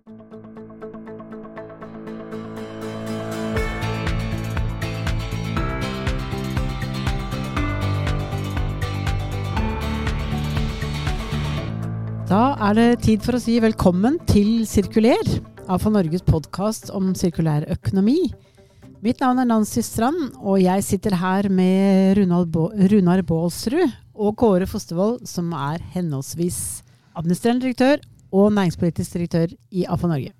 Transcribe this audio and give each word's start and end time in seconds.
Da 0.00 0.06
er 12.62 12.76
det 12.78 13.02
tid 13.04 13.20
for 13.20 13.36
å 13.36 13.40
si 13.42 13.58
velkommen 13.60 14.16
til 14.24 14.64
Sirkuler, 14.64 15.20
AFA 15.68 15.92
Norges 15.92 16.24
podkast 16.24 16.88
om 16.96 17.12
sirkulær 17.12 17.68
økonomi. 17.68 18.32
Mitt 19.04 19.20
navn 19.20 19.42
er 19.42 19.50
Nancy 19.50 19.84
Strand, 19.84 20.32
og 20.40 20.62
jeg 20.62 20.86
sitter 20.86 21.18
her 21.20 21.50
med 21.52 22.16
Runar 22.16 23.22
Baalsrud 23.28 23.92
og 24.16 24.32
Kåre 24.40 24.64
Fostervoll, 24.64 25.18
som 25.28 25.52
er 25.52 25.84
henholdsvis 25.92 26.80
administrerende 27.12 27.66
direktør 27.66 28.09
og 28.30 28.52
næringspolitisk 28.56 29.16
direktør 29.16 29.54
i 29.70 29.86
AFA 29.86 30.10
Norge. 30.10 30.32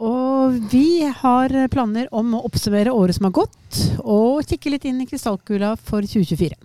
Og 0.00 0.56
vi 0.72 1.02
har 1.04 1.52
planer 1.72 2.08
om 2.16 2.32
å 2.36 2.44
oppsummere 2.48 2.92
året 2.96 3.18
som 3.18 3.28
har 3.28 3.36
gått, 3.42 3.80
og 4.00 4.40
kikke 4.48 4.72
litt 4.72 4.86
inn 4.88 5.02
i 5.02 5.08
krystallkula 5.08 5.74
for 5.76 6.06
2024. 6.06 6.56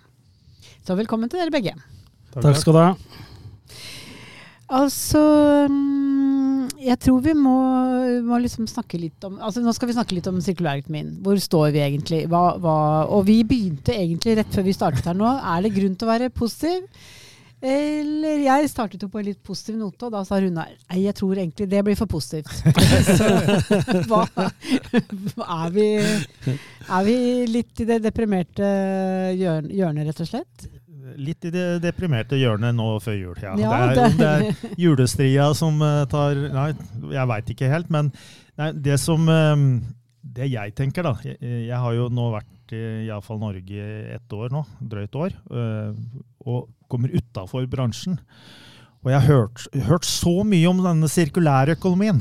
Så 0.86 0.96
velkommen 0.96 1.28
til 1.28 1.42
dere 1.42 1.52
begge. 1.52 1.74
Takk 2.32 2.56
skal 2.60 2.76
du 2.76 2.80
ha. 2.80 2.90
Altså 4.66 5.20
mm, 5.70 6.80
Jeg 6.82 6.98
tror 7.04 7.20
vi 7.22 7.34
må, 7.38 7.54
må 8.26 8.40
liksom 8.42 8.66
snakke 8.66 8.98
litt 8.98 9.22
om 9.22 9.36
altså 9.38 9.62
Nå 9.62 9.70
skal 9.76 9.86
vi 9.86 9.94
snakke 9.94 10.16
litt 10.16 10.26
om 10.26 10.40
sirkulærøkonomien. 10.42 11.12
Hvor 11.22 11.38
står 11.42 11.70
vi 11.76 11.84
egentlig? 11.84 12.24
Hva, 12.30 12.56
hva, 12.62 12.78
og 13.06 13.28
vi 13.28 13.40
begynte 13.46 13.94
egentlig 13.94 14.40
rett 14.40 14.50
før 14.54 14.66
vi 14.66 14.74
startet 14.74 15.06
her 15.06 15.18
nå. 15.18 15.28
Er 15.38 15.62
det 15.62 15.74
grunn 15.76 15.94
til 15.94 16.08
å 16.08 16.12
være 16.12 16.32
positiv? 16.34 16.88
Eller 17.66 18.44
Jeg 18.44 18.70
startet 18.70 19.02
jo 19.02 19.08
på 19.10 19.20
en 19.20 19.26
litt 19.26 19.42
positiv 19.44 19.78
note, 19.80 20.06
og 20.06 20.14
da 20.14 20.22
sa 20.26 20.38
Runar 20.42 20.70
nei, 20.70 21.00
jeg 21.02 21.16
tror 21.18 21.38
egentlig 21.38 21.66
det 21.72 21.82
blir 21.86 21.98
for 21.98 22.10
positivt. 22.10 22.52
Så 23.18 24.02
hva, 24.06 24.22
er, 24.38 25.68
vi, 25.74 25.88
er 26.46 27.06
vi 27.06 27.18
litt 27.50 27.82
i 27.82 27.88
det 27.88 28.00
deprimerte 28.04 28.70
hjørnet, 29.36 30.04
rett 30.06 30.22
og 30.22 30.30
slett? 30.30 30.68
litt 31.16 31.44
i 31.46 31.52
det 31.54 31.66
deprimerte 31.84 32.38
hjørnet 32.38 32.74
nå 32.76 32.88
før 33.02 33.14
jul. 33.14 33.36
Ja. 33.42 33.54
Ja, 33.60 33.76
det, 33.94 34.06
er, 34.06 34.16
det 34.18 34.30
er 34.30 34.72
julestria 34.80 35.50
som 35.56 35.78
eh, 35.84 36.02
tar 36.10 36.38
Nei, 36.52 36.70
jeg 37.14 37.30
veit 37.30 37.52
ikke 37.54 37.70
helt. 37.70 37.92
Men 37.94 38.10
nei, 38.58 38.72
det 38.88 38.98
som 39.02 39.28
eh, 39.30 39.54
Det 40.36 40.50
jeg 40.50 40.74
tenker, 40.78 41.06
da 41.06 41.14
Jeg, 41.24 41.38
jeg 41.68 41.82
har 41.84 41.96
jo 41.96 42.08
nå 42.12 42.30
vært 42.34 42.74
i 42.74 42.82
iallfall 43.06 43.38
Norge 43.38 43.84
ett 44.16 44.32
år 44.34 44.50
nå, 44.50 44.64
drøyt 44.82 45.14
år, 45.14 45.34
eh, 45.54 45.92
og 46.50 46.64
kommer 46.92 47.12
utafor 47.14 47.66
bransjen. 47.70 48.18
Og 49.04 49.12
jeg 49.12 49.20
har 49.22 49.28
hørt, 49.28 49.66
hørt, 49.86 50.06
så 50.08 50.40
mye 50.46 50.66
om 50.70 50.82
denne 50.82 51.10
sirkulære 51.10 51.76
økonomien. 51.76 52.18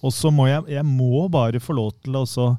Og 0.00 0.14
så 0.14 0.30
må 0.32 0.46
jeg, 0.48 0.62
jeg 0.76 0.86
må 0.86 1.26
bare 1.32 1.60
få 1.62 1.74
lov 1.76 1.92
til 2.04 2.16
å 2.16 2.22
også 2.24 2.52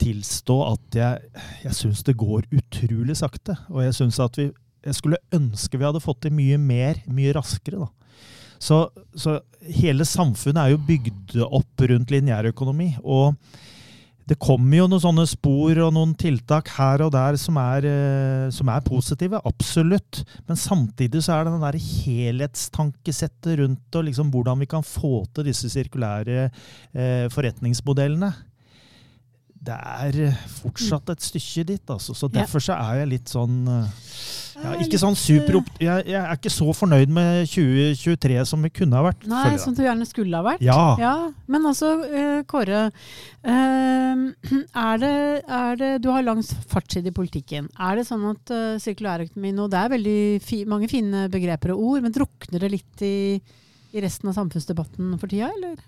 tilstå 0.00 0.56
at 0.66 0.98
jeg, 0.98 1.42
jeg 1.64 1.76
syns 1.78 2.02
det 2.06 2.16
går 2.20 2.46
utrolig 2.52 3.16
sakte. 3.18 3.56
Og 3.72 3.84
jeg 3.86 3.96
syns 3.96 4.20
at 4.22 4.38
vi 4.40 4.50
Jeg 4.84 4.98
skulle 4.98 5.16
ønske 5.32 5.78
vi 5.80 5.84
hadde 5.86 6.00
fått 6.04 6.26
til 6.26 6.34
mye 6.36 6.58
mer, 6.60 6.98
mye 7.08 7.32
raskere. 7.32 7.86
da. 7.86 7.86
Så, 8.60 8.90
så, 9.16 9.38
hele 9.64 10.04
samfunnet 10.04 10.60
er 10.60 10.74
jo 10.74 10.82
bygd 10.84 11.38
opp 11.46 11.84
rundt 11.88 12.12
lineærøkonomi. 12.12 12.90
Og 13.00 13.32
det 14.30 14.38
kommer 14.40 14.78
jo 14.78 14.86
noen 14.88 15.02
sånne 15.02 15.26
spor 15.28 15.78
og 15.84 15.92
noen 15.92 16.14
tiltak 16.16 16.70
her 16.78 17.04
og 17.04 17.12
der 17.12 17.36
som 17.40 17.58
er, 17.60 17.84
eh, 17.88 18.46
som 18.54 18.70
er 18.72 18.84
positive. 18.86 19.40
Absolutt. 19.44 20.22
Men 20.48 20.56
samtidig 20.56 21.24
så 21.24 21.36
er 21.36 21.44
det 21.44 21.52
den 21.54 21.66
der 21.66 21.78
helhetstankesettet 21.80 23.60
rundt 23.60 24.00
og 24.00 24.08
liksom 24.08 24.32
hvordan 24.32 24.64
vi 24.64 24.70
kan 24.70 24.86
få 24.86 25.26
til 25.34 25.50
disse 25.50 25.68
sirkulære 25.72 26.48
eh, 26.48 27.28
forretningsmodellene 27.34 28.32
det 29.64 29.76
er 29.76 30.18
eh, 30.28 30.40
fortsatt 30.60 31.10
et 31.14 31.24
stykke 31.24 31.64
dit. 31.72 31.90
Altså. 31.90 32.14
Så 32.16 32.28
derfor 32.32 32.62
så 32.62 32.76
er 32.76 33.02
jeg 33.02 33.10
litt 33.14 33.32
sånn 33.32 33.62
eh, 33.70 34.02
ja, 34.62 34.74
ikke 34.84 35.00
sånn 35.00 35.16
super 35.18 35.58
eh, 35.58 35.70
jeg, 35.82 36.04
jeg, 36.12 36.20
er 36.20 36.36
ikke 36.36 36.52
så 36.52 36.68
fornøyd 36.76 37.12
med 37.14 37.48
2023 37.50 38.38
som 38.50 38.64
vi 38.66 38.72
kunne 38.74 38.98
ha 38.98 39.06
vært. 39.08 39.24
Nei, 39.30 39.56
Som 39.62 39.76
du 39.76 39.82
gjerne 39.84 40.06
skulle 40.08 40.38
ha 40.38 40.46
vært? 40.46 40.64
Ja. 40.64 40.94
ja 41.00 41.14
men 41.50 41.70
altså, 41.70 41.96
Kåre. 42.50 42.88
Er 44.84 44.98
det, 45.00 45.16
er 45.50 45.76
det, 45.78 45.88
du 46.04 46.06
har 46.12 46.22
lang 46.24 46.38
fartstid 46.70 47.06
i 47.08 47.12
politikken. 47.14 47.66
Er 47.82 47.98
det 47.98 48.04
sånn 48.06 48.22
at 48.30 48.52
sirkulærøkonomi 48.82 49.50
nå 49.56 49.66
Det 49.72 49.80
er 49.80 49.92
veldig 49.92 50.20
fi, 50.44 50.60
mange 50.70 50.88
fine 50.90 51.24
begreper 51.32 51.74
og 51.74 51.82
ord, 51.88 52.04
men 52.04 52.14
drukner 52.14 52.62
det 52.62 52.70
litt 52.72 53.04
i, 53.04 53.16
i 53.94 54.04
resten 54.04 54.30
av 54.30 54.36
samfunnsdebatten 54.38 55.16
for 55.18 55.32
tida, 55.32 55.50
eller? 55.50 55.82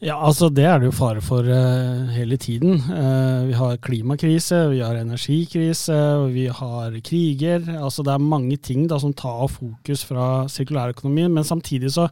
Ja, 0.00 0.14
altså 0.16 0.48
Det 0.48 0.64
er 0.64 0.78
det 0.80 0.86
jo 0.88 0.96
fare 0.96 1.20
for 1.20 1.44
uh, 1.44 2.08
hele 2.08 2.38
tiden. 2.40 2.78
Uh, 2.88 3.48
vi 3.50 3.52
har 3.52 3.76
klimakrise, 3.84 4.56
vi 4.70 4.78
har 4.80 4.96
energikrise, 4.96 5.96
vi 6.32 6.46
har 6.48 6.96
kriger. 7.04 7.66
Altså 7.76 8.02
Det 8.02 8.14
er 8.14 8.24
mange 8.24 8.56
ting 8.56 8.88
da 8.88 8.96
som 8.98 9.12
tar 9.12 9.44
fokus 9.52 10.04
fra 10.08 10.48
sirkulærøkonomien. 10.48 11.34
Men 11.34 11.44
samtidig 11.44 11.92
så 11.92 12.08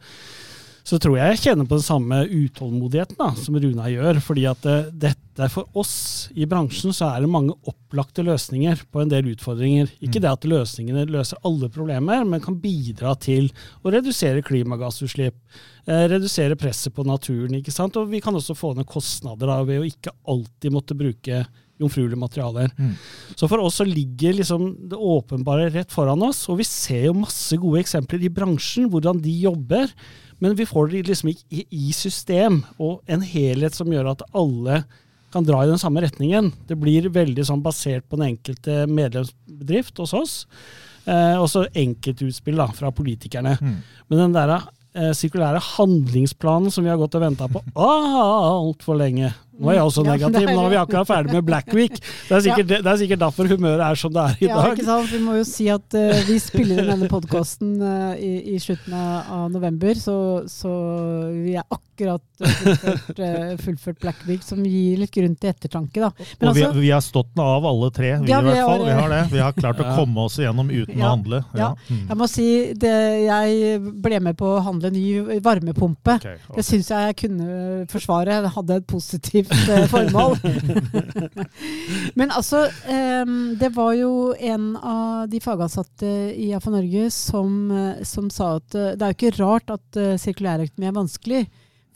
så 0.89 0.97
tror 0.97 1.19
jeg 1.19 1.35
jeg 1.35 1.41
kjenner 1.43 1.67
på 1.69 1.77
den 1.77 1.85
samme 1.85 2.19
utålmodigheten 2.25 3.19
da, 3.19 3.29
som 3.37 3.57
Runa 3.61 3.91
gjør. 3.93 4.21
fordi 4.25 4.47
at 4.49 4.65
eh, 4.69 4.87
dette 5.07 5.49
for 5.53 5.69
oss 5.79 6.31
i 6.33 6.47
bransjen 6.49 6.95
så 6.97 7.11
er 7.13 7.23
det 7.23 7.31
mange 7.31 7.53
opplagte 7.69 8.25
løsninger 8.25 8.81
på 8.89 9.03
en 9.03 9.13
del 9.13 9.29
utfordringer. 9.35 9.91
Ikke 10.01 10.17
mm. 10.17 10.25
det 10.25 10.31
at 10.33 10.49
løsningene 10.49 11.05
løser 11.13 11.43
alle 11.47 11.69
problemer, 11.75 12.25
men 12.25 12.43
kan 12.45 12.57
bidra 12.63 13.13
til 13.21 13.51
å 13.85 13.93
redusere 13.93 14.45
klimagassutslipp. 14.47 15.37
Eh, 15.85 16.07
redusere 16.15 16.57
presset 16.57 16.97
på 16.97 17.05
naturen. 17.05 17.61
ikke 17.61 17.75
sant? 17.75 18.01
Og 18.01 18.09
vi 18.09 18.23
kan 18.25 18.37
også 18.37 18.57
få 18.57 18.73
ned 18.79 18.89
kostnader 18.89 19.51
da, 19.51 19.61
ved 19.69 19.83
å 19.83 19.89
ikke 19.89 20.17
alltid 20.25 20.73
måtte 20.73 20.97
bruke 20.97 21.45
jomfruelige 21.79 22.21
materialer. 22.21 22.71
Mm. 22.79 22.95
Så 23.35 23.49
for 23.51 23.63
oss 23.63 23.81
så 23.81 23.87
ligger 23.87 24.39
liksom 24.39 24.71
det 24.91 24.99
åpenbare 24.99 25.69
rett 25.75 25.93
foran 25.95 26.23
oss, 26.27 26.45
og 26.51 26.61
vi 26.61 26.67
ser 26.69 27.09
jo 27.09 27.19
masse 27.21 27.59
gode 27.61 27.83
eksempler 27.85 28.25
i 28.27 28.33
bransjen, 28.33 28.89
hvordan 28.93 29.23
de 29.25 29.35
jobber. 29.45 29.93
Men 30.43 30.55
vi 30.59 30.67
får 30.69 30.93
det 30.93 31.07
liksom 31.09 31.33
ikke 31.33 31.65
i 31.75 31.93
system, 31.97 32.63
og 32.79 33.03
en 33.11 33.25
helhet 33.27 33.75
som 33.75 33.91
gjør 33.93 34.13
at 34.15 34.27
alle 34.37 34.83
kan 35.33 35.45
dra 35.45 35.61
i 35.65 35.71
den 35.71 35.81
samme 35.81 36.03
retningen. 36.05 36.53
Det 36.69 36.79
blir 36.81 37.11
veldig 37.13 37.45
sånn 37.45 37.65
basert 37.65 38.07
på 38.09 38.17
den 38.17 38.33
enkelte 38.33 38.87
medlemsbedrift 38.89 40.01
hos 40.01 40.15
oss. 40.17 40.37
Eh, 41.09 41.37
og 41.37 41.49
så 41.53 41.67
enkeltutspill 41.77 42.59
da, 42.61 42.69
fra 42.77 42.93
politikerne. 42.95 43.57
Mm. 43.61 43.77
Men 44.09 44.23
den 44.25 44.37
der 44.37 44.55
eh, 44.57 45.13
sirkulære 45.17 45.61
handlingsplanen 45.75 46.73
som 46.73 46.87
vi 46.87 46.93
har 46.93 47.01
gått 47.01 47.17
og 47.19 47.25
venta 47.25 47.49
på 47.51 47.63
altfor 47.89 48.99
lenge, 49.01 49.33
nå 49.59 49.73
er 49.73 49.79
jeg 49.79 49.89
også 49.89 50.05
negativ. 50.13 50.47
Nå 50.53 50.65
er 50.67 50.73
vi 50.73 50.79
akkurat 50.81 51.09
ferdig 51.09 51.35
med 51.35 51.47
Black 51.49 51.73
Week. 51.75 51.99
Det 51.99 52.37
er 52.37 52.45
sikkert, 52.47 52.71
det 52.85 52.93
er 52.93 53.01
sikkert 53.03 53.25
derfor 53.25 53.51
humøret 53.51 53.85
er 53.89 53.99
som 53.99 54.15
det 54.15 54.25
er 54.25 54.39
i 54.39 54.51
dag. 54.53 54.63
Ja, 54.63 54.77
ikke 54.77 54.87
sant? 54.87 55.11
Vi 55.13 55.21
må 55.25 55.37
jo 55.39 55.49
si 55.49 55.69
at 55.73 55.99
uh, 55.99 56.23
vi 56.29 56.39
spiller 56.43 56.83
inn 56.83 56.93
denne 56.93 57.11
podkasten 57.11 57.75
uh, 57.83 58.15
i, 58.15 58.55
i, 58.55 58.59
slutten 58.63 58.95
av 58.95 59.49
november, 59.53 59.99
så, 59.99 60.17
så 60.51 60.73
vi 61.35 61.57
er 61.59 61.67
akkurat 61.67 62.23
fullført, 62.39 63.19
uh, 63.19 63.55
fullført, 63.59 63.99
Black 64.05 64.23
Week, 64.29 64.45
som 64.47 64.63
gir 64.63 65.03
litt 65.03 65.15
grunn 65.15 65.35
til 65.35 65.51
ettertanke. 65.51 66.05
Da. 66.05 66.13
Men 66.39 66.53
og 66.53 66.59
vi, 66.59 66.65
altså, 66.69 66.85
vi, 66.85 66.93
har 66.95 67.03
stått 67.05 67.33
den 67.35 67.45
av 67.45 67.67
alle 67.67 67.91
tre, 67.95 68.15
vi 68.23 68.31
ja, 68.31 68.39
i 68.39 68.49
hvert 68.51 68.63
fall. 68.63 68.87
Vi 68.87 68.97
har 69.01 69.15
det. 69.15 69.23
Vi 69.33 69.43
har 69.43 69.59
klart 69.59 69.83
å 69.83 69.89
komme 69.97 70.29
oss 70.29 70.39
igjennom 70.39 70.71
uten 70.71 70.95
ja, 70.95 71.03
å 71.03 71.13
handle. 71.17 71.43
Ja. 71.59 71.73
Mm. 71.89 72.05
Jeg 72.13 72.21
må 72.23 72.31
si 72.31 72.49
det, 72.79 72.95
jeg 73.27 73.83
ble 74.07 74.23
med 74.29 74.39
på 74.39 74.55
å 74.55 74.63
handle 74.63 74.93
ny 74.95 75.07
varmepumpe. 75.43 76.19
Okay, 76.23 76.39
okay. 76.45 76.61
Det 76.61 76.67
syns 76.67 76.93
jeg 76.95 77.09
jeg 77.09 77.19
kunne 77.25 77.85
forsvare. 77.91 78.39
Jeg 78.39 78.55
hadde 78.55 78.79
et 78.79 78.89
positivt 78.89 79.48
positivt 79.51 79.91
formål. 79.93 80.37
Men 82.19 82.33
altså, 82.35 82.65
det 83.61 83.71
var 83.77 83.93
jo 83.99 84.11
en 84.35 84.71
av 84.77 85.29
de 85.31 85.41
fagansatte 85.43 86.11
i 86.35 86.51
AFA 86.57 86.73
Norge 86.75 87.09
som, 87.15 87.55
eh, 87.71 88.03
som, 88.09 88.29
sa 88.33 88.57
at 88.59 88.77
eh, 88.79 88.93
det 88.99 89.07
er 89.07 89.15
jo 89.15 89.19
ikke 89.19 89.39
rart 89.39 89.73
at 89.75 90.03
sirkulærøkonomi 90.23 90.91
er 90.91 90.99
vanskelig. 90.99 91.45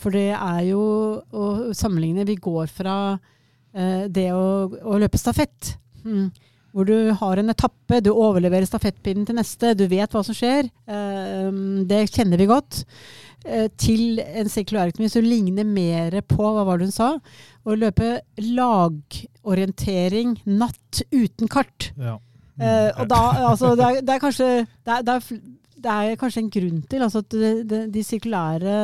For 0.03 0.15
det 0.15 0.31
er 0.35 0.63
jo 0.67 0.85
å 1.31 1.51
sammenligne 1.77 2.27
Vi 2.27 2.41
går 2.43 2.67
fra 2.73 2.97
det 3.73 4.27
å, 4.37 4.67
å 4.69 4.99
løpe 5.01 5.21
stafett. 5.21 5.77
Mm 6.05 6.33
hvor 6.73 6.89
du 6.89 7.13
har 7.21 7.37
en 7.37 7.53
etappe, 7.53 8.01
du 8.01 8.11
overleverer 8.13 8.65
stafettpinnen 8.65 9.27
til 9.29 9.37
neste, 9.37 9.75
du 9.77 9.85
vet 9.91 10.13
hva 10.13 10.23
som 10.25 10.37
skjer. 10.37 10.71
det 11.89 11.99
kjenner 12.09 12.41
vi 12.41 12.49
godt. 12.49 12.79
Eh, 13.43 13.69
til 13.81 14.21
en 14.23 14.51
sirkulærøkonomi 14.51 15.09
som 15.11 15.25
ligner 15.27 15.67
mer 15.67 16.15
på 16.31 16.43
hva 16.55 16.63
var 16.67 16.79
det 16.79 16.87
hun 16.91 16.95
sa? 16.95 17.09
Å 17.67 17.75
løpe 17.79 18.21
lagorientering 18.39 20.37
natt 20.47 21.03
uten 21.11 21.51
kart. 21.51 21.91
Ja. 21.99 22.19
Mm. 22.53 22.63
Uh, 22.63 22.91
og 23.01 23.09
da, 23.09 23.21
altså, 23.49 23.73
det, 23.79 23.85
er, 23.87 24.01
det, 24.07 24.13
er, 24.15 24.21
kanskje 24.23 24.49
det 24.61 24.93
er, 24.93 25.03
det, 25.09 25.15
er, 25.17 25.21
det 25.83 25.95
er, 25.95 26.19
kanskje 26.21 26.43
en 26.45 26.53
grunn 26.53 26.83
til 26.87 27.03
altså, 27.07 27.23
at 27.25 27.33
de, 27.65 27.81
de 27.91 28.03
sirkulære 28.05 28.75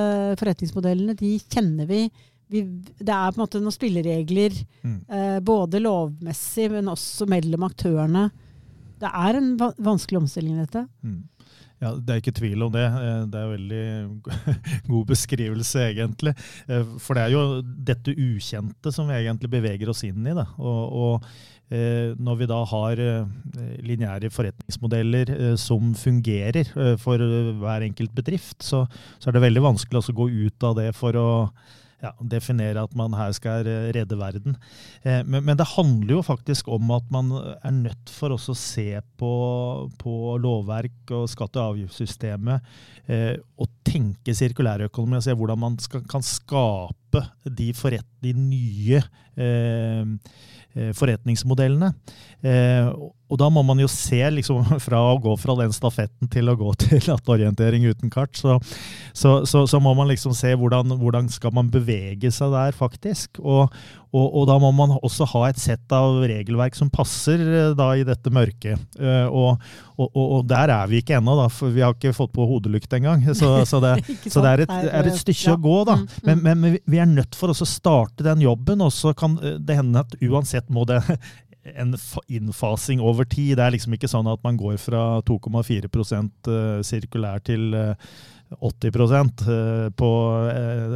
forretningsmodellene 0.40 1.14
de 1.20 1.34
kjenner 1.44 1.86
vi, 1.86 2.00
vi, 2.48 2.64
Det 2.96 3.12
er 3.12 3.28
på 3.28 3.36
en 3.36 3.44
måte 3.44 3.60
noen 3.62 3.76
spilleregler, 3.76 4.56
mm. 4.82 5.00
eh, 5.06 5.38
både 5.44 5.84
lovmessig, 5.84 6.70
men 6.72 6.90
også 6.90 7.28
mellom 7.30 7.68
aktørene. 7.68 8.24
Det 8.98 9.10
er 9.14 9.38
en 9.38 9.52
vanskelig 9.60 10.24
omstilling, 10.24 10.58
dette. 10.64 10.88
Mm. 11.04 11.20
Ja, 11.78 11.92
Det 11.94 12.10
er 12.10 12.22
ikke 12.22 12.34
tvil 12.34 12.64
om 12.66 12.72
det. 12.74 12.86
Eh, 12.86 13.20
det 13.30 13.38
er 13.38 13.44
en 13.44 13.54
veldig 13.54 13.84
god 14.92 15.04
beskrivelse, 15.12 15.84
egentlig. 15.92 16.34
Eh, 16.66 16.96
for 17.02 17.14
det 17.14 17.24
er 17.24 17.34
jo 17.36 17.44
dette 17.62 18.14
ukjente 18.14 18.92
som 18.94 19.10
vi 19.10 19.20
egentlig 19.20 19.52
beveger 19.52 19.92
oss 19.92 20.02
inn 20.08 20.26
i. 20.26 20.34
Da. 20.34 20.48
Og, 20.58 20.82
og 20.98 21.28
eh, 21.70 22.16
når 22.18 22.40
vi 22.42 22.50
da 22.50 22.60
har 22.72 23.02
lineære 23.86 24.32
forretningsmodeller 24.34 25.34
som 25.60 25.94
fungerer 25.98 26.72
for 26.98 27.22
hver 27.62 27.86
enkelt 27.86 28.14
bedrift, 28.16 28.58
så, 28.64 28.84
så 29.18 29.30
er 29.30 29.38
det 29.38 29.46
veldig 29.46 29.66
vanskelig 29.70 30.02
å 30.02 30.18
gå 30.18 30.30
ut 30.48 30.66
av 30.66 30.80
det 30.80 30.90
for 30.98 31.18
å 31.18 31.28
ja, 32.02 32.12
definere 32.30 32.84
at 32.86 32.94
man 32.98 33.14
her 33.18 33.32
skal 33.36 33.66
eh, 33.66 33.88
redde 33.96 34.18
verden. 34.18 34.56
Eh, 35.02 35.24
men, 35.26 35.42
men, 35.42 35.56
det 35.58 35.66
handler 35.74 36.18
jo 36.18 36.22
faktisk 36.26 36.68
om 36.70 36.92
at 36.94 37.08
man 37.14 37.32
er 37.56 37.74
nødt 37.74 38.12
for 38.12 38.34
også 38.34 38.54
å 38.54 38.60
se 38.60 38.88
på, 39.18 39.32
på 39.98 40.14
lovverk 40.42 41.14
og 41.16 41.26
skatte- 41.32 41.62
og 41.62 41.74
avgiftssystemet 41.74 42.70
eh, 43.10 43.34
og 43.58 43.70
tenke 43.86 44.36
sirkulærøkonomi 44.36 45.18
og 45.18 45.26
se 45.26 45.34
hvordan 45.38 45.62
man 45.64 45.78
skal, 45.82 46.04
kan 46.10 46.24
skape 46.24 47.07
de, 47.44 47.72
forret, 47.76 48.06
de 48.24 48.34
nye 48.36 49.02
eh, 49.36 50.02
eh 50.78 50.90
forretningsmodellene. 50.94 51.92
Eh, 52.46 52.90
og 53.28 53.36
da 53.40 53.48
må 53.52 53.64
man 53.66 53.80
jo 53.82 53.88
se, 53.92 54.20
liksom, 54.32 54.64
fra 54.86 55.00
å 55.10 55.18
gå 55.22 55.34
fra 55.40 55.56
den 55.60 55.74
stafetten 55.74 56.30
til 56.32 56.48
å 56.48 56.56
gå 56.58 56.72
til 56.84 57.12
orientering 57.18 57.86
uten 57.88 58.12
kart, 58.12 58.36
så, 58.38 58.58
så, 59.12 59.42
så, 59.48 59.66
så 59.68 59.80
må 59.82 59.94
man 59.98 60.10
liksom 60.10 60.36
se 60.36 60.54
hvordan, 60.56 60.96
hvordan, 61.00 61.28
skal 61.32 61.54
man 61.56 61.72
bevege 61.72 62.32
seg 62.34 62.54
der, 62.54 62.76
faktisk. 62.76 63.40
Og, 63.42 63.68
og, 64.08 64.24
og, 64.24 64.44
da 64.48 64.56
må 64.62 64.70
man 64.72 64.94
også 64.96 65.26
ha 65.34 65.42
et 65.50 65.60
sett 65.60 65.92
av 65.92 66.22
regelverk 66.28 66.78
som 66.78 66.88
passer 66.92 67.42
eh, 67.42 67.74
da 67.76 67.90
i 67.98 68.06
dette 68.08 68.32
mørket. 68.32 68.80
Eh, 68.96 69.26
og, 69.28 69.60
og 69.98 70.44
der 70.48 70.70
er 70.70 70.88
vi 70.88 71.02
ikke 71.02 71.16
ennå, 71.18 71.34
da, 71.40 71.48
for 71.52 71.74
vi 71.74 71.82
har 71.82 71.96
ikke 71.96 72.14
fått 72.16 72.32
på 72.36 72.46
hodelykt 72.48 72.92
engang. 72.96 73.26
Så, 73.34 73.50
så, 73.68 73.82
det, 73.82 73.96
så 74.32 74.44
det 74.44 74.54
er 74.54 74.64
et, 74.64 74.74
er 75.02 75.10
et 75.10 75.20
stykke 75.20 75.50
ja. 75.50 75.56
å 75.58 75.62
gå, 75.68 75.76
da. 75.90 75.98
Mm, 75.98 76.08
mm. 76.08 76.28
Men, 76.30 76.62
men, 76.62 76.78
vi 76.86 77.02
er 77.02 77.07
nødt 77.08 77.36
for 77.38 77.52
å 77.52 77.68
starte 77.68 78.26
den 78.26 78.42
jobben, 78.44 78.82
og 78.84 78.92
så 78.94 79.14
kan 79.16 79.36
det 79.40 79.78
hende 79.78 80.04
at 80.04 80.16
uansett 80.24 80.68
må 80.72 80.86
det 80.88 81.00
en 81.76 81.96
innfasing 82.26 83.00
over 83.00 83.24
tid. 83.24 83.56
Det 83.58 83.64
er 83.64 83.74
liksom 83.74 83.96
ikke 83.96 84.10
sånn 84.10 84.28
at 84.30 84.42
man 84.44 84.58
går 84.60 84.78
fra 84.80 85.20
2,4 85.28 85.88
eh, 85.88 86.80
sirkulær 86.86 87.42
til 87.44 87.74
80 88.58 88.88
eh, 88.88 89.18
eh, 89.18 89.88
på 89.98 90.10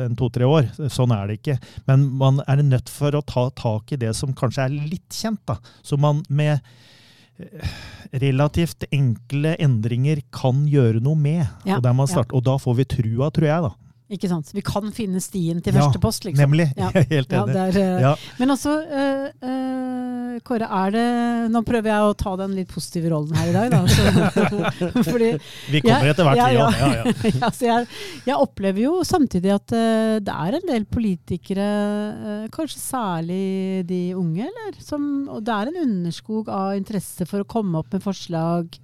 en 0.06 0.16
to-tre 0.18 0.48
år. 0.48 0.70
Sånn 0.92 1.14
er 1.16 1.28
det 1.28 1.40
ikke. 1.40 1.58
Men 1.90 2.06
man 2.20 2.40
er 2.46 2.64
nødt 2.66 2.92
for 2.92 3.14
å 3.14 3.24
ta 3.26 3.48
tak 3.56 3.92
i 3.92 4.00
det 4.00 4.14
som 4.18 4.34
kanskje 4.36 4.68
er 4.68 4.78
litt 4.78 5.10
kjent. 5.12 5.42
da. 5.46 5.58
Så 5.82 5.98
man 6.00 6.24
med 6.28 6.60
relativt 8.12 8.84
enkle 8.92 9.56
endringer 9.58 10.20
kan 10.30 10.66
gjøre 10.68 11.00
noe 11.02 11.18
med. 11.18 11.46
Ja, 11.66 11.80
og, 11.80 12.08
starte, 12.08 12.30
ja. 12.30 12.36
og 12.38 12.44
da 12.46 12.58
får 12.60 12.76
vi 12.78 12.90
trua, 12.96 13.30
tror 13.34 13.48
jeg. 13.48 13.68
da. 13.68 13.72
Ikke 14.12 14.28
sant? 14.28 14.50
Vi 14.52 14.60
kan 14.64 14.90
finne 14.92 15.20
stien 15.24 15.62
til 15.64 15.72
første 15.72 16.00
post, 16.02 16.26
liksom. 16.26 16.42
Nemlig. 16.44 16.68
Ja. 16.76 16.90
Helt 17.14 17.32
enig. 17.32 17.54
Ja, 17.56 17.64
der, 17.72 18.00
ja. 18.04 18.10
Men 18.40 18.52
altså, 18.52 18.74
uh, 18.84 19.28
uh, 19.40 20.34
Kåre, 20.44 20.68
er 20.68 20.92
det 20.92 21.06
Nå 21.52 21.62
prøver 21.66 21.92
jeg 21.92 22.10
å 22.10 22.12
ta 22.18 22.34
den 22.40 22.56
litt 22.56 22.70
positive 22.72 23.12
rollen 23.12 23.36
her 23.38 23.48
i 23.48 23.54
dag, 23.56 23.72
da. 23.72 23.80
Så, 23.92 25.02
fordi, 25.12 25.32
Vi 25.72 25.82
kommer 25.84 26.12
etter 26.12 26.28
hvert 26.28 26.40
ja, 26.40 26.50
ja. 26.52 26.68
ja, 27.30 27.50
jeg, 27.62 27.88
jeg, 28.28 28.36
opplever 28.36 28.84
jo 28.84 28.94
samtidig 29.06 29.54
at 29.56 29.76
uh, 29.76 30.20
det 30.20 30.36
er 30.36 30.58
en 30.58 30.68
del 30.68 30.86
politikere, 30.92 31.68
kanskje 32.52 32.80
særlig 32.82 33.42
de 33.88 34.02
unge, 34.18 34.44
eller? 34.48 34.76
Som, 34.82 35.28
og 35.32 35.44
det 35.46 35.56
er 35.56 35.70
en 35.70 35.82
underskog 35.86 36.50
av 36.52 36.76
interesse 36.76 37.26
for 37.28 37.44
å 37.44 37.48
komme 37.48 37.80
opp 37.80 37.94
med 37.94 38.04
forslag 38.04 38.76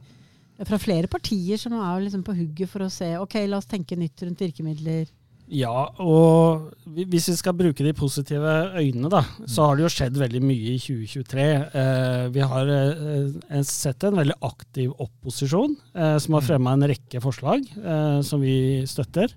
fra 0.67 0.79
flere 0.81 1.11
partier 1.11 1.61
som 1.61 1.77
er 1.79 2.03
liksom 2.03 2.25
på 2.27 2.35
hugget 2.35 2.71
for 2.71 2.83
å 2.83 2.91
se 2.91 3.13
ok, 3.21 3.37
la 3.47 3.61
oss 3.61 3.69
tenke 3.71 3.99
nytt 3.99 4.25
rundt 4.25 4.43
virkemidler. 4.43 5.07
Ja, 5.49 5.87
og 6.05 6.75
hvis 6.93 7.29
vi 7.31 7.37
skal 7.39 7.57
bruke 7.57 7.85
de 7.85 7.95
positive 7.97 8.53
øynene, 8.77 9.09
da, 9.13 9.23
så 9.49 9.65
har 9.65 9.79
det 9.79 9.87
jo 9.87 9.93
skjedd 9.95 10.19
veldig 10.21 10.43
mye 10.45 10.75
i 10.75 10.81
2023. 10.83 11.47
Eh, 11.81 12.25
vi 12.35 12.45
har 12.51 12.73
eh, 12.75 13.63
sett 13.65 14.05
en 14.05 14.19
veldig 14.19 14.37
aktiv 14.45 14.93
opposisjon 14.93 15.73
eh, 15.97 16.17
som 16.21 16.37
har 16.37 16.45
mm. 16.45 16.49
fremma 16.51 16.75
en 16.77 16.89
rekke 16.93 17.23
forslag 17.25 17.65
som 18.27 18.43
vi 18.45 18.85
støtter. 18.89 19.33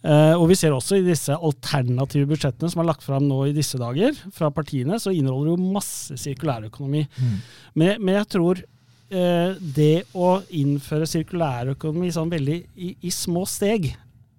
Og 0.00 0.46
vi 0.48 0.56
ser 0.56 0.72
også 0.72 0.96
i 0.96 1.04
disse 1.04 1.34
alternative 1.34 2.30
budsjettene 2.30 2.70
som 2.72 2.80
er 2.80 2.86
lagt 2.88 3.02
fram 3.04 3.26
nå 3.28 3.42
i 3.50 3.52
disse 3.52 3.76
dager 3.76 4.14
fra 4.32 4.48
partiene, 4.54 4.96
så 4.96 5.12
inneholder 5.12 5.50
det 5.50 5.56
jo 5.58 5.72
masse 5.74 6.16
sirkulærøkonomi. 6.22 7.02
Mm. 7.04 7.34
Men, 7.74 7.90
men, 7.98 8.14
jeg 8.16 8.30
tror 8.32 8.62
det 9.10 9.94
å 10.16 10.30
innføre 10.56 11.08
sirkulærøkonomi 11.10 12.12
sånn 12.14 12.32
veldig 12.32 12.56
i, 12.80 12.94
i 13.04 13.12
små 13.12 13.42
steg 13.50 13.90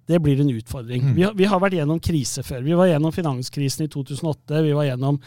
det 0.06 0.18
blir 0.18 0.40
en 0.40 0.50
utfordring. 0.50 1.02
Mm. 1.02 1.14
Vi, 1.14 1.22
har, 1.22 1.34
vi, 1.38 1.46
har, 1.46 1.60
vært 1.62 1.76
gjennom 1.78 2.00
krise 2.02 2.42
før. 2.42 2.62
Vi 2.66 2.76
var 2.78 2.88
gjennom 2.90 3.14
finanskrisen 3.14 3.86
i 3.86 3.90
2008, 3.92 4.62
vi 4.66 4.74
var 4.76 4.88
gjennom 4.88 5.18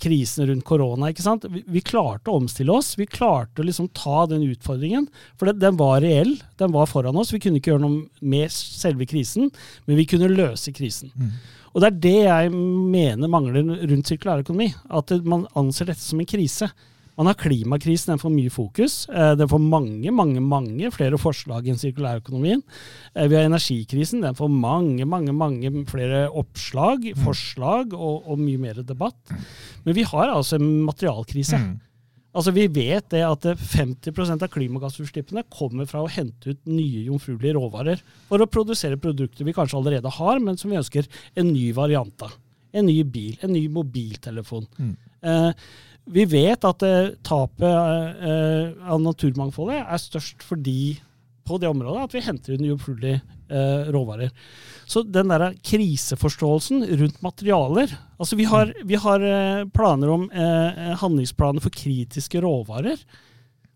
krisen 0.00 0.48
rundt 0.48 0.64
korona. 0.68 1.10
ikke 1.12 1.24
sant? 1.24 1.44
Vi, 1.52 1.64
vi, 1.68 1.82
klarte 1.84 2.32
å 2.32 2.38
omstille 2.40 2.72
oss. 2.72 2.94
Vi 2.98 3.06
klarte 3.10 3.62
å 3.62 3.66
liksom 3.68 3.90
ta 3.96 4.24
den 4.30 4.46
utfordringen. 4.48 5.08
For 5.36 5.50
det, 5.50 5.58
den 5.62 5.76
var 5.80 6.00
reell, 6.04 6.34
den 6.60 6.72
var 6.72 6.88
foran 6.90 7.18
oss. 7.20 7.34
Vi 7.34 7.42
kunne 7.44 7.60
ikke 7.60 7.74
gjøre 7.74 7.84
noe 7.84 8.28
med 8.34 8.52
selve 8.54 9.08
krisen, 9.10 9.52
men 9.86 10.00
vi 10.00 10.08
kunne 10.08 10.32
løse 10.32 10.72
krisen. 10.74 11.12
Mm. 11.12 11.34
Og 11.72 11.80
det 11.80 11.88
er 11.88 12.00
det 12.04 12.18
jeg 12.26 12.52
mener 12.52 13.30
mangler 13.32 13.68
rundt 13.88 14.08
sirkulærøkonomi. 14.08 14.72
At 14.92 15.12
man 15.24 15.46
anser 15.58 15.88
dette 15.88 16.04
som 16.04 16.20
en 16.20 16.28
krise. 16.28 16.68
Man 17.18 17.28
har 17.28 17.36
klimakrisen, 17.36 18.14
den 18.14 18.20
får 18.22 18.32
mye 18.32 18.52
fokus. 18.52 18.96
Eh, 19.12 19.34
den 19.36 19.48
får 19.50 19.60
mange, 19.60 20.12
mange 20.14 20.40
mange 20.40 20.90
flere 20.94 21.18
forslag 21.20 21.68
enn 21.68 21.80
sirkulærøkonomien. 21.80 22.62
Eh, 23.14 23.28
vi 23.28 23.36
har 23.36 23.48
energikrisen, 23.48 24.24
den 24.24 24.38
får 24.38 24.48
mange, 24.48 25.04
mange 25.04 25.34
mange 25.36 25.72
flere 25.90 26.24
oppslag, 26.30 27.10
mm. 27.12 27.22
forslag 27.26 27.92
og, 27.92 28.24
og, 28.24 28.40
mye 28.40 28.60
mer 28.60 28.80
debatt. 28.80 29.20
Men 29.84 29.98
vi 29.98 30.06
har 30.08 30.32
altså 30.32 30.56
en 30.56 30.84
materialkrise. 30.88 31.60
Mm. 31.60 31.80
Altså 32.32 32.54
Vi 32.56 32.64
vet 32.72 33.10
det 33.12 33.20
at 33.26 33.44
50% 33.44 34.40
av 34.40 34.48
klimagassutslippene 34.54 35.44
kommer 35.52 35.84
fra 35.90 36.00
å 36.00 36.08
hente 36.08 36.54
ut 36.54 36.62
nye 36.64 37.04
jomfruelige 37.10 37.58
råvarer 37.58 38.00
for 38.30 38.40
å 38.40 38.48
produsere 38.48 38.96
produkter 38.96 39.44
vi 39.44 39.52
kanskje 39.52 39.76
allerede 39.76 40.08
har, 40.16 40.40
men 40.40 40.56
som 40.56 40.72
vi 40.72 40.80
ønsker 40.80 41.10
en 41.36 41.52
ny 41.52 41.68
variant 41.76 42.24
av. 42.24 42.32
En 42.72 42.88
ny 42.88 43.02
bil, 43.04 43.36
en 43.44 43.52
ny 43.52 43.66
mobiltelefon. 43.68 44.64
Mm. 44.80 44.94
Eh, 45.22 45.50
vi 46.12 46.26
vet 46.26 46.64
at 46.66 46.82
uh, 46.82 47.14
tapet 47.22 47.62
uh, 47.70 48.74
av 48.90 49.02
naturmangfoldet 49.04 49.84
er 49.84 50.00
størst 50.02 50.42
fordi 50.42 50.96
på 51.46 51.58
det 51.62 51.70
området 51.70 52.06
at 52.06 52.14
vi 52.14 52.22
henter 52.22 52.54
inn 52.54 52.68
jomfruelige 52.68 53.18
eh, 53.50 53.88
råvarer. 53.90 54.28
Så 54.86 55.00
den 55.02 55.26
der 55.32 55.56
kriseforståelsen 55.58 56.84
rundt 57.00 57.18
materialer 57.24 57.90
altså 58.14 58.38
Vi 58.38 58.46
har, 58.46 58.70
vi 58.86 58.94
har 58.94 59.24
planer 59.74 60.12
om 60.14 60.28
handlingsplaner 61.00 61.64
for 61.64 61.74
kritiske 61.74 62.38
råvarer. 62.44 63.02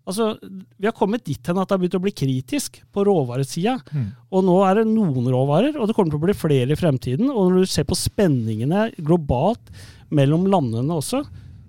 Altså, 0.07 0.37
Vi 0.79 0.87
har 0.87 0.95
kommet 0.95 1.27
dit 1.27 1.43
hen 1.43 1.59
at 1.59 1.67
det 1.67 1.75
har 1.75 1.83
begynt 1.83 1.99
å 1.99 2.05
bli 2.05 2.15
kritisk 2.15 2.79
på 2.95 3.03
råvaresida. 3.09 3.75
Mm. 3.91 4.07
Og 4.31 4.47
nå 4.47 4.57
er 4.69 4.79
det 4.79 4.87
noen 4.93 5.27
råvarer, 5.35 5.75
og 5.75 5.91
det 5.91 5.97
kommer 5.99 6.15
til 6.15 6.21
å 6.21 6.27
bli 6.29 6.39
flere 6.39 6.71
i 6.71 6.79
fremtiden. 6.79 7.33
Og 7.33 7.51
når 7.51 7.67
du 7.67 7.73
ser 7.75 7.89
på 7.89 7.99
spenningene 7.99 8.93
globalt 9.01 9.75
mellom 10.15 10.47
landene 10.51 10.97
også, 10.97 11.23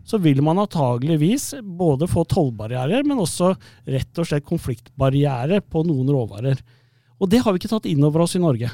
så 0.08 0.18
vil 0.24 0.40
man 0.46 0.62
antageligvis 0.62 1.54
både 1.62 2.08
få 2.08 2.24
tollbarrierer, 2.32 3.04
men 3.04 3.20
også 3.20 3.52
rett 3.86 4.22
og 4.22 4.28
slett 4.30 4.48
konfliktbarrierer 4.48 5.66
på 5.68 5.84
noen 5.88 6.08
råvarer. 6.16 6.62
Og 7.20 7.32
det 7.32 7.42
har 7.44 7.52
vi 7.52 7.60
ikke 7.62 7.74
tatt 7.74 7.90
inn 7.90 8.06
over 8.08 8.24
oss 8.24 8.38
i 8.38 8.44
Norge. 8.44 8.72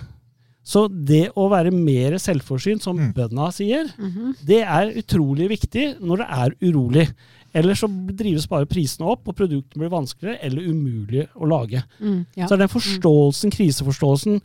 Så 0.63 0.85
det 0.87 1.25
å 1.35 1.49
være 1.51 1.73
mer 1.75 2.15
selvforsynt, 2.21 2.85
som 2.85 2.95
mm. 2.95 3.09
bøndene 3.17 3.51
sier, 3.51 3.89
mm 3.97 4.11
-hmm. 4.11 4.35
det 4.47 4.61
er 4.63 4.93
utrolig 5.01 5.49
viktig 5.49 5.95
når 5.99 6.17
det 6.17 6.27
er 6.29 6.55
urolig. 6.61 7.07
Ellers 7.53 7.79
så 7.83 7.87
drives 7.89 8.47
bare 8.49 8.65
prisene 8.65 9.05
opp, 9.05 9.27
og 9.27 9.35
produktene 9.35 9.83
blir 9.83 9.91
vanskeligere 9.91 10.39
eller 10.41 10.61
umulig 10.61 11.27
å 11.35 11.45
lage. 11.45 11.83
Mm, 11.99 12.25
ja. 12.35 12.47
Så 12.47 12.55
det 12.55 12.63
er 12.63 12.65
den 12.65 12.79
forståelsen, 12.79 13.51
kriseforståelsen 13.51 14.41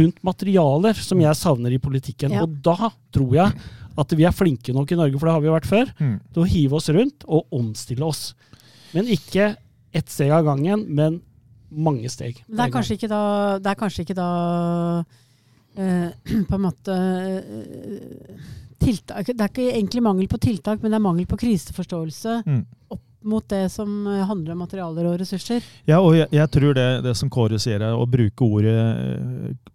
rundt 0.00 0.18
materialer 0.22 0.94
som 0.94 1.20
jeg 1.20 1.38
savner 1.38 1.72
i 1.72 1.78
politikken. 1.78 2.32
Ja. 2.32 2.42
Og 2.42 2.58
da 2.60 2.90
tror 3.14 3.32
jeg 3.34 3.52
at 3.98 4.12
vi 4.16 4.26
er 4.28 4.34
flinke 4.36 4.74
nok 4.76 4.92
i 4.92 4.98
Norge, 4.98 5.18
for 5.18 5.28
det 5.28 5.34
har 5.34 5.42
vi 5.42 5.50
jo 5.50 5.56
vært 5.56 5.70
før, 5.70 5.90
mm. 5.98 6.14
til 6.34 6.42
å 6.44 6.50
hive 6.50 6.78
oss 6.78 6.88
rundt 6.94 7.26
og 7.26 7.56
omstille 7.56 8.06
oss. 8.06 8.22
Men 8.94 9.10
ikke 9.10 9.54
ett 9.96 10.12
steg 10.12 10.30
av 10.34 10.46
gangen, 10.46 10.86
men 10.88 11.20
mange 11.70 12.10
steg. 12.10 12.42
Det 12.46 12.64
er 12.64 12.72
kanskje 12.72 12.96
ikke 12.98 13.10
da, 13.10 13.22
det 13.62 13.70
er 13.70 13.78
kanskje 13.78 14.04
ikke 14.04 14.18
da 14.18 14.30
eh, 15.78 16.08
på 16.50 16.58
en 16.58 16.64
måte 16.64 16.96
uh, 16.96 18.50
tiltak, 18.80 19.30
Det 19.30 19.38
er 19.38 19.52
ikke 19.52 19.70
egentlig 19.70 20.04
mangel 20.04 20.30
på 20.30 20.40
tiltak, 20.42 20.82
men 20.82 20.92
det 20.92 20.98
er 20.98 21.06
mangel 21.06 21.28
på 21.30 21.38
kriseforståelse. 21.40 22.40
Mm. 22.46 22.62
Mot 23.20 23.44
det 23.52 23.66
som 23.68 24.06
eh, 24.08 24.22
handler 24.24 24.54
om 24.54 24.62
materialer 24.64 25.08
og 25.10 25.18
ressurser. 25.20 25.64
Ja, 25.88 25.98
og 26.00 26.14
jeg, 26.16 26.30
jeg 26.32 26.50
tror 26.54 26.76
det, 26.76 26.86
det, 27.04 27.12
som 27.18 27.28
Kåre 27.32 27.58
sier, 27.60 27.82
er 27.84 27.92
å 27.92 28.06
bruke 28.08 28.46
ordet 28.46 28.76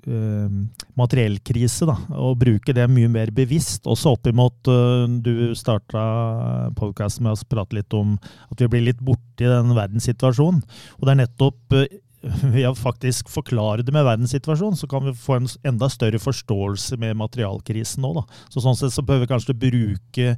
uh, 0.10 0.56
materiellkrise, 0.98 1.86
da, 1.86 1.98
og 2.18 2.40
bruke 2.42 2.74
det 2.74 2.88
mye 2.90 3.12
mer 3.12 3.30
bevisst. 3.36 3.86
Også 3.86 4.16
oppimot 4.16 4.72
uh, 4.72 5.06
Du 5.06 5.54
starta 5.58 6.06
podkasten 6.80 7.28
med 7.28 7.38
å 7.38 7.50
prate 7.52 7.78
litt 7.78 7.94
om 7.94 8.16
at 8.50 8.66
vi 8.66 8.72
blir 8.72 8.88
litt 8.88 9.04
borti 9.06 9.46
den 9.46 9.76
verdenssituasjonen. 9.78 10.66
Og 10.98 11.06
det 11.06 11.14
er 11.14 11.22
nettopp 11.22 11.78
uh, 11.78 11.86
ved 12.54 12.68
å 12.70 12.74
faktisk 12.78 13.30
forklare 13.32 13.86
det 13.86 13.94
med 13.96 14.06
verdenssituasjonen, 14.08 14.78
så 14.80 14.90
kan 14.92 15.06
vi 15.06 15.16
få 15.18 15.40
en 15.40 15.50
enda 15.68 15.90
større 15.92 16.20
forståelse 16.22 16.98
med 17.02 17.18
materialkrisen. 17.20 18.06
Da. 18.18 18.26
Så 18.54 18.64
sånn 18.64 18.78
sett 18.80 18.96
så 18.96 19.06
bør 19.06 19.24
vi 19.24 19.30
kanskje 19.32 19.58
bruke, 19.58 20.36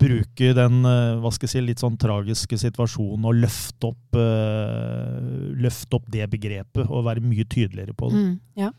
bruke 0.00 0.52
den 0.56 0.82
jeg 0.84 1.50
si, 1.50 1.62
litt 1.64 1.82
sånn 1.82 1.98
tragiske 2.00 2.58
situasjonen 2.60 3.26
og 3.28 3.40
løfte 3.40 3.90
opp, 3.90 4.18
uh, 4.18 5.50
løfte 5.60 5.98
opp 5.98 6.08
det 6.12 6.28
begrepet 6.32 6.86
og 6.88 7.06
være 7.08 7.24
mye 7.24 7.46
tydeligere 7.48 7.96
på 7.96 8.12
det. 8.12 8.20
Mm, 8.20 8.34
ja. 8.60 8.70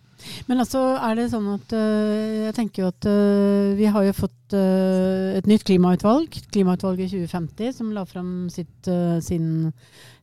Men 0.50 0.62
altså 0.63 0.82
er 0.98 1.18
det 1.18 1.30
sånn 1.32 1.48
at 1.54 1.74
uh, 1.75 2.46
jeg 2.48 2.56
tenker 2.58 2.84
jo 2.84 2.92
at 2.92 3.08
uh, 3.10 3.74
vi 3.78 3.90
har 3.92 4.06
jo 4.08 4.16
fått 4.18 4.56
uh, 4.56 5.38
et 5.38 5.50
nytt 5.50 5.66
klimautvalg, 5.68 6.38
klimautvalget 6.54 7.13
2050, 7.13 7.74
som 7.78 7.92
la 7.96 8.06
fram 8.10 8.32
sitt, 8.54 8.90
sin, 9.25 9.72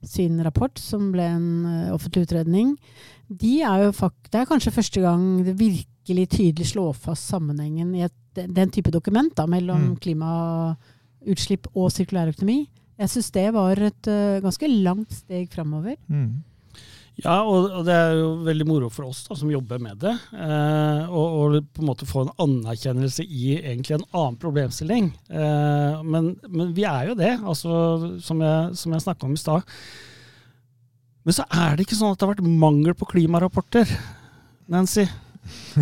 sin, 0.03 0.41
rapport, 0.47 0.75
som 0.81 1.11
ble 1.15 1.29
en 1.37 1.49
offentlig 1.95 2.27
utredning. 2.29 2.75
De 3.29 3.59
er 3.67 3.89
det 3.89 4.41
er 4.41 4.49
kanskje 4.49 4.75
første 4.75 5.03
gang 5.05 5.25
det 5.47 5.59
virkelig 5.59 6.29
tydelig 6.33 6.71
slår 6.73 6.95
fast 6.97 7.29
sammenhengen 7.29 7.93
i 7.97 8.07
et, 8.07 8.17
den 8.39 8.73
type 8.73 8.93
dokument 8.95 9.35
da, 9.37 9.45
mellom 9.51 9.91
mm. 9.91 9.97
klimautslipp 10.05 11.69
og 11.75 11.91
sirkulærøkonomi. 11.93 12.63
Jeg 12.99 13.13
syns 13.13 13.33
det 13.35 13.49
var 13.55 13.79
et 13.79 14.09
ganske 14.43 14.71
langt 14.71 15.13
steg 15.15 15.53
framover. 15.53 15.99
Mm. 16.11 16.41
Ja, 17.25 17.41
og, 17.43 17.73
og, 17.73 17.81
det 17.87 17.95
er 17.99 18.13
jo 18.15 18.27
veldig 18.47 18.67
moro 18.69 18.89
for 18.95 19.09
oss 19.09 19.25
da, 19.27 19.35
som 19.39 19.51
jobber 19.51 19.81
med 19.83 19.99
det. 20.05 20.13
Eh, 20.39 21.09
og, 21.11 21.57
på 21.75 21.83
en 21.83 21.89
måte 21.89 22.07
få 22.07 22.23
en 22.25 22.35
anerkjennelse 22.45 23.27
i 23.27 23.57
egentlig 23.59 23.97
en 23.97 24.07
annen 24.13 24.39
problemstilling. 24.39 25.11
Eh, 25.27 26.05
men, 26.07 26.37
men, 26.47 26.71
vi 26.77 26.87
er 26.87 27.11
jo 27.11 27.17
det, 27.19 27.33
altså, 27.43 27.73
som 28.23 28.45
jeg, 28.45 28.79
som 28.79 28.95
jeg 28.95 29.07
snakka 29.07 29.27
om 29.27 29.35
i 29.35 29.43
stad. 29.43 29.75
Men 31.27 31.37
så 31.37 31.49
er 31.51 31.75
det 31.75 31.89
ikke 31.89 31.99
sånn 31.99 32.15
at 32.15 32.21
det 32.21 32.29
har 32.29 32.37
vært 32.37 32.61
mangel 32.63 32.95
på 32.97 33.11
klimarapporter, 33.11 33.91
Nancy. 34.71 35.09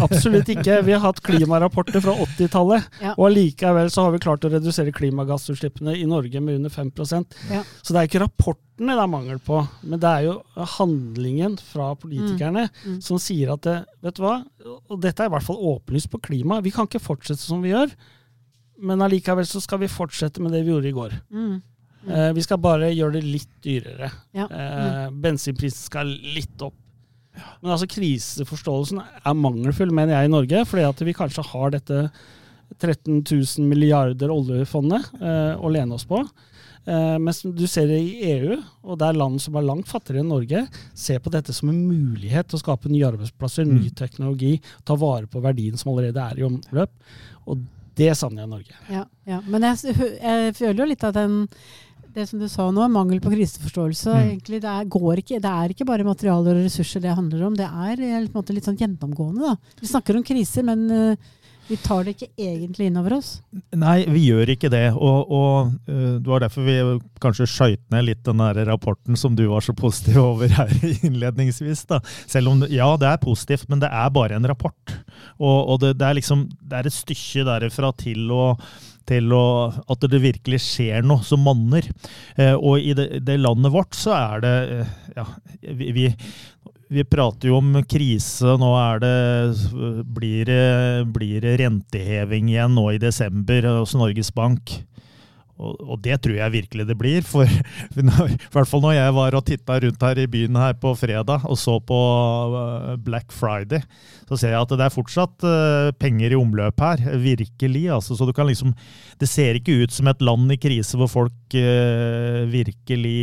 Absolutt 0.05 0.51
ikke. 0.53 0.79
Vi 0.87 0.95
har 0.95 1.03
hatt 1.03 1.21
klimarapporter 1.25 2.03
fra 2.05 2.15
80-tallet, 2.27 2.87
ja. 3.03 3.15
og 3.17 3.29
allikevel 3.31 3.91
så 3.93 4.07
har 4.07 4.15
vi 4.15 4.23
klart 4.23 4.47
å 4.47 4.51
redusere 4.53 4.95
klimagassutslippene 4.97 5.97
i 5.99 6.07
Norge 6.09 6.43
med 6.43 6.61
under 6.61 6.73
5 6.73 6.93
ja. 7.53 7.63
Så 7.83 7.93
det 7.93 8.01
er 8.01 8.11
ikke 8.11 8.25
rapportene 8.25 8.97
det 8.97 9.03
er 9.03 9.09
mangel 9.09 9.39
på, 9.41 9.63
men 9.89 10.01
det 10.03 10.11
er 10.11 10.27
jo 10.27 10.35
handlingen 10.77 11.57
fra 11.57 11.95
politikerne 11.97 12.67
mm. 12.69 12.83
Mm. 12.97 12.99
som 13.05 13.21
sier 13.23 13.55
at 13.55 13.65
det, 13.65 13.79
vet 14.05 14.19
du 14.19 14.25
hva, 14.27 14.35
og 14.67 15.01
dette 15.01 15.25
er 15.25 15.31
i 15.31 15.33
hvert 15.33 15.47
fall 15.47 15.63
åpenlyst 15.73 16.11
på 16.13 16.21
klima, 16.29 16.61
vi 16.65 16.75
kan 16.75 16.89
ikke 16.89 17.01
fortsette 17.01 17.41
som 17.41 17.65
vi 17.65 17.73
gjør, 17.73 17.95
men 18.85 19.01
allikevel 19.01 19.49
så 19.49 19.63
skal 19.65 19.81
vi 19.81 19.89
fortsette 19.89 20.45
med 20.45 20.53
det 20.53 20.67
vi 20.67 20.75
gjorde 20.75 20.93
i 20.93 20.97
går. 20.97 21.17
Mm. 21.33 21.57
Eh, 22.07 22.33
vi 22.37 22.43
skal 22.45 22.61
bare 22.63 22.93
gjøre 22.95 23.19
det 23.19 23.25
litt 23.27 23.55
dyrere. 23.65 24.11
Ja. 24.37 24.47
Eh, 24.47 25.07
bensinprisen 25.11 25.89
skal 25.89 26.11
litt 26.37 26.63
opp. 26.63 26.77
Men 27.61 27.75
altså 27.75 27.89
kriseforståelsen 27.91 29.03
er 29.03 29.39
mangelfull, 29.39 29.93
mener 29.95 30.17
jeg, 30.17 30.29
i 30.29 30.35
Norge. 30.35 30.65
Fordi 30.69 30.89
at 30.89 31.07
vi 31.07 31.17
kanskje 31.17 31.47
har 31.53 31.75
dette 31.75 32.03
13 32.81 33.23
000 33.23 33.71
milliarder 33.71 34.33
oljefondet 34.35 35.11
eh, 35.21 35.55
å 35.55 35.71
lene 35.73 35.97
oss 35.97 36.07
på. 36.09 36.23
Eh, 36.87 37.17
mens 37.19 37.43
du 37.43 37.65
ser 37.67 37.89
det 37.91 37.99
i 37.99 38.33
EU, 38.33 38.59
og 38.87 38.99
det 39.01 39.09
er 39.09 39.19
land 39.19 39.41
som 39.43 39.57
er 39.59 39.67
langt 39.67 39.89
fattigere 39.91 40.23
enn 40.23 40.31
Norge, 40.31 40.67
ser 40.95 41.23
på 41.23 41.33
dette 41.35 41.55
som 41.55 41.71
en 41.73 41.81
mulighet 41.89 42.51
til 42.51 42.59
å 42.59 42.63
skape 42.63 42.91
nye 42.93 43.09
arbeidsplasser, 43.09 43.67
mm. 43.67 43.79
ny 43.81 43.95
teknologi, 43.99 44.53
ta 44.87 44.99
vare 44.99 45.31
på 45.31 45.43
verdien 45.43 45.79
som 45.79 45.93
allerede 45.95 46.23
er 46.23 46.43
i 46.43 46.47
omløp. 46.47 46.95
Og 47.47 47.65
det 47.97 48.13
savner 48.19 48.45
jeg 48.45 48.51
i 48.51 48.53
Norge. 48.53 48.79
Ja, 48.93 49.03
ja. 49.27 49.41
Men 49.49 49.67
jeg, 49.67 49.97
jeg 50.21 50.55
føler 50.59 50.83
jo 50.83 50.89
litt 50.93 51.07
at 51.07 51.17
den 51.17 51.47
det 52.17 52.27
som 52.31 52.41
du 52.41 52.49
sa 52.49 52.67
nå, 52.73 52.87
mangel 52.93 53.21
på 53.21 53.33
kriseforståelse. 53.35 54.11
Mm. 54.13 54.29
Egentlig, 54.31 54.61
det, 54.65 54.73
er, 54.73 55.23
ikke, 55.23 55.41
det, 55.43 55.53
er, 55.53 55.73
ikke, 55.75 55.89
bare 55.89 56.07
materialer 56.07 56.57
og 56.57 56.67
ressurser 56.67 57.05
det 57.05 57.17
handler 57.17 57.49
om. 57.49 57.57
Det 57.59 57.67
er 57.69 58.31
måte, 58.33 58.57
litt 58.57 58.69
sånn 58.69 58.79
gjennomgående. 58.81 59.53
Da. 59.53 59.75
Vi 59.83 59.91
snakker 59.91 60.17
om 60.17 60.25
kriser, 60.27 60.65
men 60.67 60.87
uh, 60.89 61.35
vi 61.67 61.77
tar 61.83 62.07
det 62.07 62.15
ikke 62.15 62.31
egentlig 62.41 62.89
innover 62.89 63.19
oss. 63.19 63.31
Nei, 63.77 63.99
vi 64.09 64.23
gjør 64.31 64.55
ikke 64.55 64.71
det. 64.73 64.85
Og, 64.95 65.35
og 65.37 65.75
uh, 65.91 66.17
det 66.17 66.33
var 66.33 66.47
derfor 66.47 66.67
vi 66.67 66.79
kanskje 67.23 67.51
skøyt 67.53 67.85
ned 67.93 68.09
litt 68.09 68.25
den 68.25 68.41
der 68.41 68.63
rapporten 68.71 69.19
som 69.19 69.37
du 69.37 69.45
var 69.53 69.67
så 69.67 69.77
positiv 69.77 70.23
over 70.23 70.57
her 70.57 70.73
innledningsvis. 71.09 71.85
Da. 71.91 72.01
Selv 72.25 72.55
om 72.55 72.65
ja, 72.73 72.89
det 73.01 73.13
er 73.13 73.23
positivt, 73.23 73.69
men 73.69 73.85
det 73.85 73.93
er 73.93 74.13
bare 74.15 74.41
en 74.41 74.49
rapport. 74.49 74.99
Og, 75.37 75.57
og 75.59 75.81
det, 75.85 75.99
det, 76.01 76.09
er 76.09 76.21
liksom, 76.23 76.49
det 76.65 76.81
er 76.81 76.89
et 76.89 77.01
stykke 77.03 77.49
derifra 77.53 77.93
til 78.01 78.31
å 78.33 78.45
til 79.09 79.33
å, 79.35 79.47
at 79.71 80.09
det 80.11 80.23
virkelig 80.23 80.61
skjer 80.65 81.07
noe 81.07 81.25
som 81.27 81.45
manner. 81.47 81.87
Eh, 82.37 82.55
og 82.55 82.83
i 82.83 82.95
det, 82.97 83.23
det, 83.27 83.39
landet 83.43 83.75
vårt 83.75 83.97
så 83.97 84.15
er 84.17 84.45
det 84.45 84.55
eh, 84.77 84.93
ja, 85.17 85.27
vi, 85.63 85.91
vi, 85.97 86.07
vi, 86.89 87.07
prater 87.09 87.51
jo 87.51 87.61
om 87.61 87.81
krise. 87.89 88.57
Nå 88.61 88.73
det, 89.03 89.15
det, 90.51 90.61
blir 91.15 91.47
det 91.47 91.57
renteheving 91.63 92.53
igjen 92.53 92.77
nå 92.77 92.91
i 92.95 93.03
desember 93.03 93.71
hos 93.79 93.97
Norges 93.99 94.33
Bank. 94.35 94.79
Og, 95.57 95.77
og, 95.81 96.01
det 96.05 96.19
tror 96.25 96.37
jeg 96.37 96.53
virkelig 96.53 96.87
det 96.89 96.97
blir. 97.01 97.25
For, 97.27 97.49
i 97.97 98.37
hvert 98.53 98.69
fall 98.69 98.83
når 98.85 98.97
jeg 98.99 99.15
var 99.17 99.37
og 99.39 99.45
titta 99.49 99.79
rundt 99.83 100.05
her 100.05 100.21
i 100.21 100.29
byen 100.31 100.59
her 100.61 100.77
på 100.81 100.93
fredag 100.99 101.47
og 101.49 101.57
så 101.61 101.79
på 101.81 102.01
uh, 102.53 102.93
Black 103.01 103.33
Friday, 103.35 103.81
så 104.29 104.39
ser 104.41 104.53
jeg 104.53 104.61
at 104.61 104.75
det 104.77 104.87
er 104.87 104.95
fortsatt 104.95 105.47
uh, 105.47 105.91
penger 105.97 106.35
i 106.35 106.39
omløp 106.39 106.83
her. 106.85 107.05
Virkelig. 107.23 107.87
Altså, 107.97 108.19
så 108.19 108.29
du 108.29 108.35
kan 108.37 108.49
liksom 108.49 108.75
Det 109.17 109.29
ser 109.29 109.57
ikke 109.57 109.79
ut 109.83 109.93
som 109.93 110.09
et 110.11 110.21
land 110.21 110.53
i 110.53 110.59
krise 110.61 110.99
hvor 110.99 111.09
folk 111.09 111.57
uh, 111.57 112.45
virkelig 112.53 113.17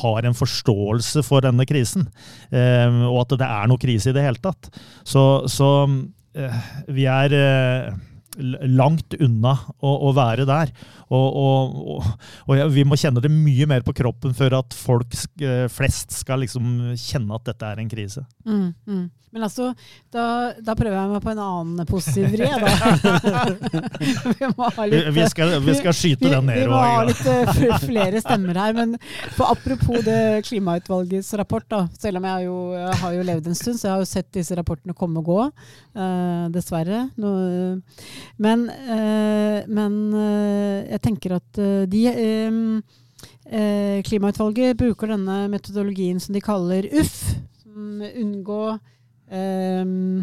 har 0.00 0.26
en 0.26 0.36
forståelse 0.36 1.22
for 1.26 1.44
denne 1.44 1.66
krisen. 1.68 2.06
og 2.52 3.18
at 3.22 3.34
det 3.40 3.46
er 3.46 3.68
noe 3.68 3.80
krise 3.80 4.10
i 4.10 4.14
det 4.16 4.24
hele 4.24 4.40
tatt. 4.42 4.68
Så, 5.04 5.44
så 5.50 5.68
vi 6.88 7.04
er 7.10 7.34
langt 8.38 9.16
unna 9.20 9.56
å, 9.80 9.92
å 10.08 10.12
være 10.16 10.46
der. 10.48 10.72
Og, 11.12 11.36
og, 11.36 12.06
og, 12.48 12.62
vi 12.72 12.84
må 12.88 12.96
kjenne 12.96 13.22
det 13.22 13.30
mye 13.32 13.68
mer 13.68 13.84
på 13.84 13.94
kroppen 13.96 14.32
før 14.36 14.62
at 14.62 14.76
folk 14.76 15.16
eh, 15.42 15.66
flest 15.72 16.14
skal 16.22 16.40
liksom 16.44 16.94
kjenne 16.96 17.36
at 17.36 17.50
dette 17.50 17.72
er 17.72 17.82
en 17.82 17.90
krise. 17.92 18.24
Mm, 18.48 18.70
mm. 18.88 19.04
Men 19.32 19.46
altså, 19.46 19.70
da, 20.12 20.22
da, 20.60 20.74
prøver 20.76 20.92
jeg 20.92 21.08
meg 21.08 21.22
på 21.24 21.30
en 21.32 21.38
annen 21.40 21.88
positiv 21.88 22.26
vri, 22.34 22.44
da. 22.44 22.72
vi, 24.42 24.48
litt, 24.92 25.06
vi, 25.16 25.22
skal, 25.32 25.54
vi 25.64 25.76
skal 25.78 25.96
skyte 25.96 26.26
vi, 26.26 26.32
den 26.34 26.50
ned. 26.50 26.58
Vi 26.60 26.66
må 26.68 26.80
ha 26.82 26.98
litt 27.08 27.22
uh, 27.24 27.78
flere 27.80 28.20
stemmer 28.20 28.60
her. 28.60 28.76
Men 28.76 28.92
for 29.32 29.48
apropos 29.54 30.04
det 30.04 30.42
klimautvalgets 30.50 31.32
rapport, 31.40 31.64
da. 31.72 31.86
Selv 31.96 32.20
om 32.20 32.28
jeg, 32.28 32.44
jo, 32.50 32.58
jeg 32.76 32.98
har 33.04 33.14
jo 33.16 33.24
levd 33.30 33.48
en 33.48 33.56
stund, 33.56 33.80
så 33.80 33.88
jeg 33.88 33.94
har 33.94 34.04
jo 34.04 34.10
sett 34.10 34.28
disse 34.36 34.58
rapportene 34.58 34.96
komme 35.00 35.24
og 35.24 35.30
gå. 35.32 35.48
Uh, 35.96 36.52
dessverre. 36.52 37.00
No, 37.16 37.32
men, 38.36 38.68
uh, 38.68 39.64
men 39.64 39.98
jeg 40.92 41.01
tenker 41.04 41.38
at 41.38 41.62
de 41.90 42.02
Klimautvalget 44.06 44.78
bruker 44.80 45.10
denne 45.12 45.34
metodologien 45.52 46.18
som 46.22 46.34
de 46.34 46.40
kaller 46.42 46.86
UFF, 46.88 47.34
som 47.62 48.00
unngå 48.08 48.60
um, 49.32 50.22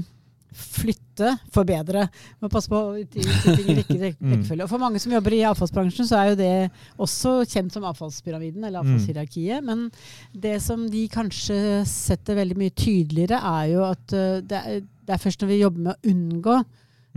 flytte, 0.59 1.31
forbedre. 1.53 2.05
Må 2.41 2.49
passe 2.51 2.71
på 2.71 2.79
ting 3.11 3.27
i 3.27 3.75
rekkefølge. 4.07 4.65
Og 4.65 4.71
for 4.71 4.81
mange 4.81 5.01
som 5.01 5.13
jobber 5.13 5.35
i 5.37 5.43
avfallsbransjen, 5.47 6.07
så 6.09 6.19
er 6.19 6.31
jo 6.31 6.39
det 6.39 6.53
også 6.97 7.35
kjent 7.49 7.75
som 7.75 7.85
avfallspyramiden, 7.89 8.63
eller 8.63 8.81
mm. 8.81 8.89
avfallshierarkiet. 8.89 9.65
Men 9.65 9.87
det 10.33 10.57
som 10.65 10.87
de 10.91 11.05
kanskje 11.11 11.83
setter 11.89 12.39
veldig 12.39 12.59
mye 12.59 12.75
tydeligere, 12.75 13.39
er 13.39 13.71
jo 13.75 13.85
at 13.87 14.05
det, 14.09 14.61
er, 14.61 14.83
det, 14.83 15.13
er, 15.13 15.21
først 15.21 15.43
når 15.43 15.53
vi 15.53 15.63
jobber 15.63 15.87
med 15.87 15.95
å 15.95 16.13
unngå 16.13 16.59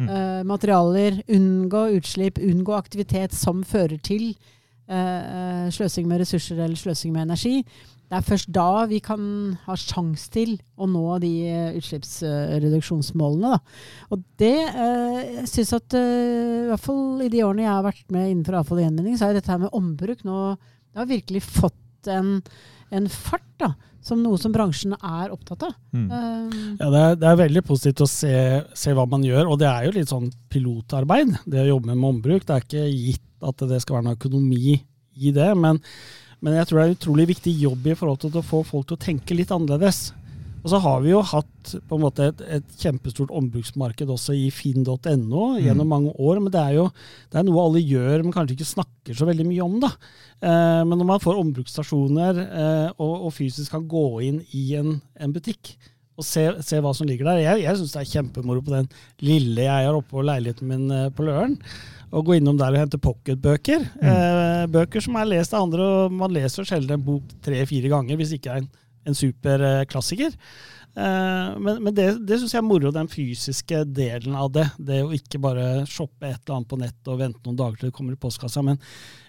uh, 0.00 0.42
materialer, 0.48 1.22
unngå 1.32 1.86
utslipp, 1.98 2.40
unngå 2.42 2.74
aktivitet 2.76 3.34
som 3.36 3.62
fører 3.66 3.98
til 4.02 4.32
uh, 4.90 5.68
sløsing 5.72 6.08
med 6.08 6.22
ressurser 6.22 6.60
eller 6.60 6.78
sløsing 6.78 7.14
med 7.14 7.28
energi, 7.28 7.60
det 8.12 8.18
er 8.18 8.24
først 8.26 8.50
da 8.52 8.84
vi 8.90 8.98
kan 9.00 9.22
ha 9.64 9.74
sjanse 9.80 10.28
til 10.34 10.58
å 10.76 10.84
nå 10.84 11.04
de 11.22 11.30
utslippsreduksjonsmålene. 11.78 13.54
Da. 13.54 13.60
Og 14.12 14.26
det 14.36 14.58
eh, 14.68 15.38
syns 15.48 15.72
at 15.78 15.96
i 15.96 16.66
hvert 16.68 16.82
fall 16.84 17.22
i 17.24 17.30
de 17.32 17.40
årene 17.40 17.64
jeg 17.64 17.72
har 17.72 17.86
vært 17.86 18.12
med 18.12 18.26
innenfor 18.26 18.58
avfall 18.58 18.82
og 18.82 18.84
gjenvinning, 18.84 19.16
så 19.16 19.30
er 19.30 19.38
dette 19.38 19.48
her 19.48 19.62
med 19.64 19.72
ombruk 19.72 20.26
nå 20.28 20.42
Det 20.58 21.00
har 21.00 21.08
virkelig 21.08 21.40
fått 21.46 22.12
en, 22.12 22.34
en 22.92 23.08
fart. 23.08 23.48
da 23.56 23.72
som 24.02 24.22
noe 24.22 24.38
som 24.40 24.54
bransjen 24.54 24.96
er 24.98 25.32
opptatt 25.34 25.68
av. 25.68 25.76
Mm. 25.94 26.06
Um, 26.10 26.56
ja, 26.80 26.88
det 26.90 27.02
er, 27.02 27.20
det 27.20 27.28
er, 27.28 27.36
veldig 27.44 27.62
positivt 27.66 28.02
å 28.02 28.08
se, 28.10 28.32
se, 28.74 28.94
hva 28.96 29.06
man 29.10 29.22
gjør, 29.26 29.52
og 29.52 29.60
det 29.62 29.68
er 29.70 29.86
jo 29.86 29.94
litt 29.94 30.10
sånn 30.10 30.32
pilotarbeid. 30.52 31.36
Det 31.46 31.62
å 31.62 31.70
jobbe 31.74 31.94
med 31.94 32.08
ombruk. 32.10 32.48
Det 32.48 32.56
er 32.56 32.66
ikke 32.66 32.88
gitt 32.90 33.46
at 33.46 33.64
det 33.70 33.78
skal 33.82 33.98
være 33.98 34.08
noe 34.08 34.18
økonomi 34.18 34.74
i 35.22 35.32
det, 35.34 35.52
men 35.58 35.80
men 36.42 36.56
jeg 36.58 36.66
tror 36.66 36.78
det 36.78 36.82
er 36.82 36.90
en 36.90 36.96
utrolig 36.96 37.24
viktig 37.30 37.52
jobb 37.54 37.84
i 37.86 37.94
forhold 37.94 38.18
til 38.24 38.40
å 38.40 38.42
få 38.42 38.64
folk 38.66 38.88
til 38.88 38.96
å 38.96 39.04
tenke 39.04 39.36
litt 39.38 39.52
annerledes. 39.54 40.08
Og 40.62 40.70
så 40.70 40.78
har 40.82 41.00
vi 41.02 41.10
jo 41.10 41.20
hatt 41.26 41.72
på 41.90 41.96
en 41.96 42.04
måte 42.04 42.28
et, 42.30 42.42
et 42.58 42.74
kjempestort 42.78 43.32
ombruksmarked 43.34 44.10
også 44.14 44.34
i 44.38 44.48
finn.no 44.54 44.96
mm. 45.02 45.60
gjennom 45.64 45.90
mange 45.90 46.12
år. 46.14 46.38
Men 46.42 46.54
det 46.54 46.60
er 46.62 46.76
jo 46.78 46.88
det 47.32 47.40
er 47.40 47.46
noe 47.48 47.64
alle 47.66 47.82
gjør, 47.82 48.22
men 48.22 48.34
kanskje 48.34 48.56
ikke 48.56 48.70
snakker 48.70 49.18
så 49.18 49.28
veldig 49.28 49.48
mye 49.48 49.64
om. 49.66 49.78
da. 49.82 49.90
Eh, 50.38 50.82
men 50.86 50.94
når 50.98 51.08
man 51.14 51.24
får 51.24 51.40
ombruksstasjoner 51.40 52.44
eh, 52.44 52.90
og, 52.96 53.14
og, 53.16 53.32
fysisk 53.34 53.74
kan 53.74 53.88
gå 53.90 54.06
inn 54.28 54.42
i 54.54 54.68
en, 54.78 55.00
en 55.18 55.34
butikk 55.34 55.74
og 56.20 56.26
se, 56.28 56.44
se, 56.60 56.76
hva 56.84 56.90
som 56.92 57.08
ligger 57.08 57.24
der 57.24 57.40
Jeg, 57.40 57.62
jeg 57.64 57.78
syns 57.78 57.94
det 57.94 58.00
er 58.02 58.10
kjempemoro 58.10 58.60
på 58.64 58.74
den 58.74 58.88
lille 59.24 59.64
jeg 59.64 59.86
har 59.88 59.96
oppe 59.96 60.12
på 60.12 60.24
leiligheten 60.28 60.68
min 60.68 60.92
eh, 60.92 61.08
på 61.14 61.24
Løren 61.26 61.56
å 62.12 62.20
gå 62.20 62.36
innom 62.36 62.58
der 62.60 62.74
og 62.74 62.82
hente 62.82 63.00
pocketbøker. 63.00 63.86
Mm. 63.96 64.08
Eh, 64.12 64.64
bøker 64.74 65.00
som 65.00 65.16
er 65.16 65.30
lest 65.30 65.54
av 65.56 65.64
andre, 65.64 65.86
og 65.86 66.16
man 66.20 66.34
leser 66.34 66.66
sjelden 66.68 66.98
en 66.98 67.06
bok 67.06 67.30
tre-fire 67.44 67.88
ganger 67.88 68.20
hvis 68.20 68.34
ikke 68.36 68.52
er 68.52 68.60
en 68.60 68.68
en 69.08 69.18
superklassiker. 69.18 70.36
Uh, 70.92 71.56
men, 71.56 71.78
men, 71.80 71.94
det, 71.96 72.06
det 72.28 72.36
syns 72.40 72.52
jeg 72.52 72.60
er 72.60 72.68
moro, 72.68 72.92
den 72.92 73.08
fysiske 73.08 73.82
delen 73.96 74.36
av 74.36 74.50
det. 74.52 74.66
Det 74.76 75.00
å 75.04 75.12
ikke 75.16 75.40
bare 75.42 75.86
shoppe 75.88 76.28
et 76.28 76.40
eller 76.42 76.58
annet 76.58 76.70
på 76.72 76.80
nett 76.82 77.12
og 77.12 77.20
vente 77.22 77.44
noen 77.46 77.58
dager 77.58 77.80
til 77.80 77.90
det 77.90 77.96
kommer 77.96 78.16
i 78.16 78.20
postkassa. 78.20 78.64
Men 78.66 78.80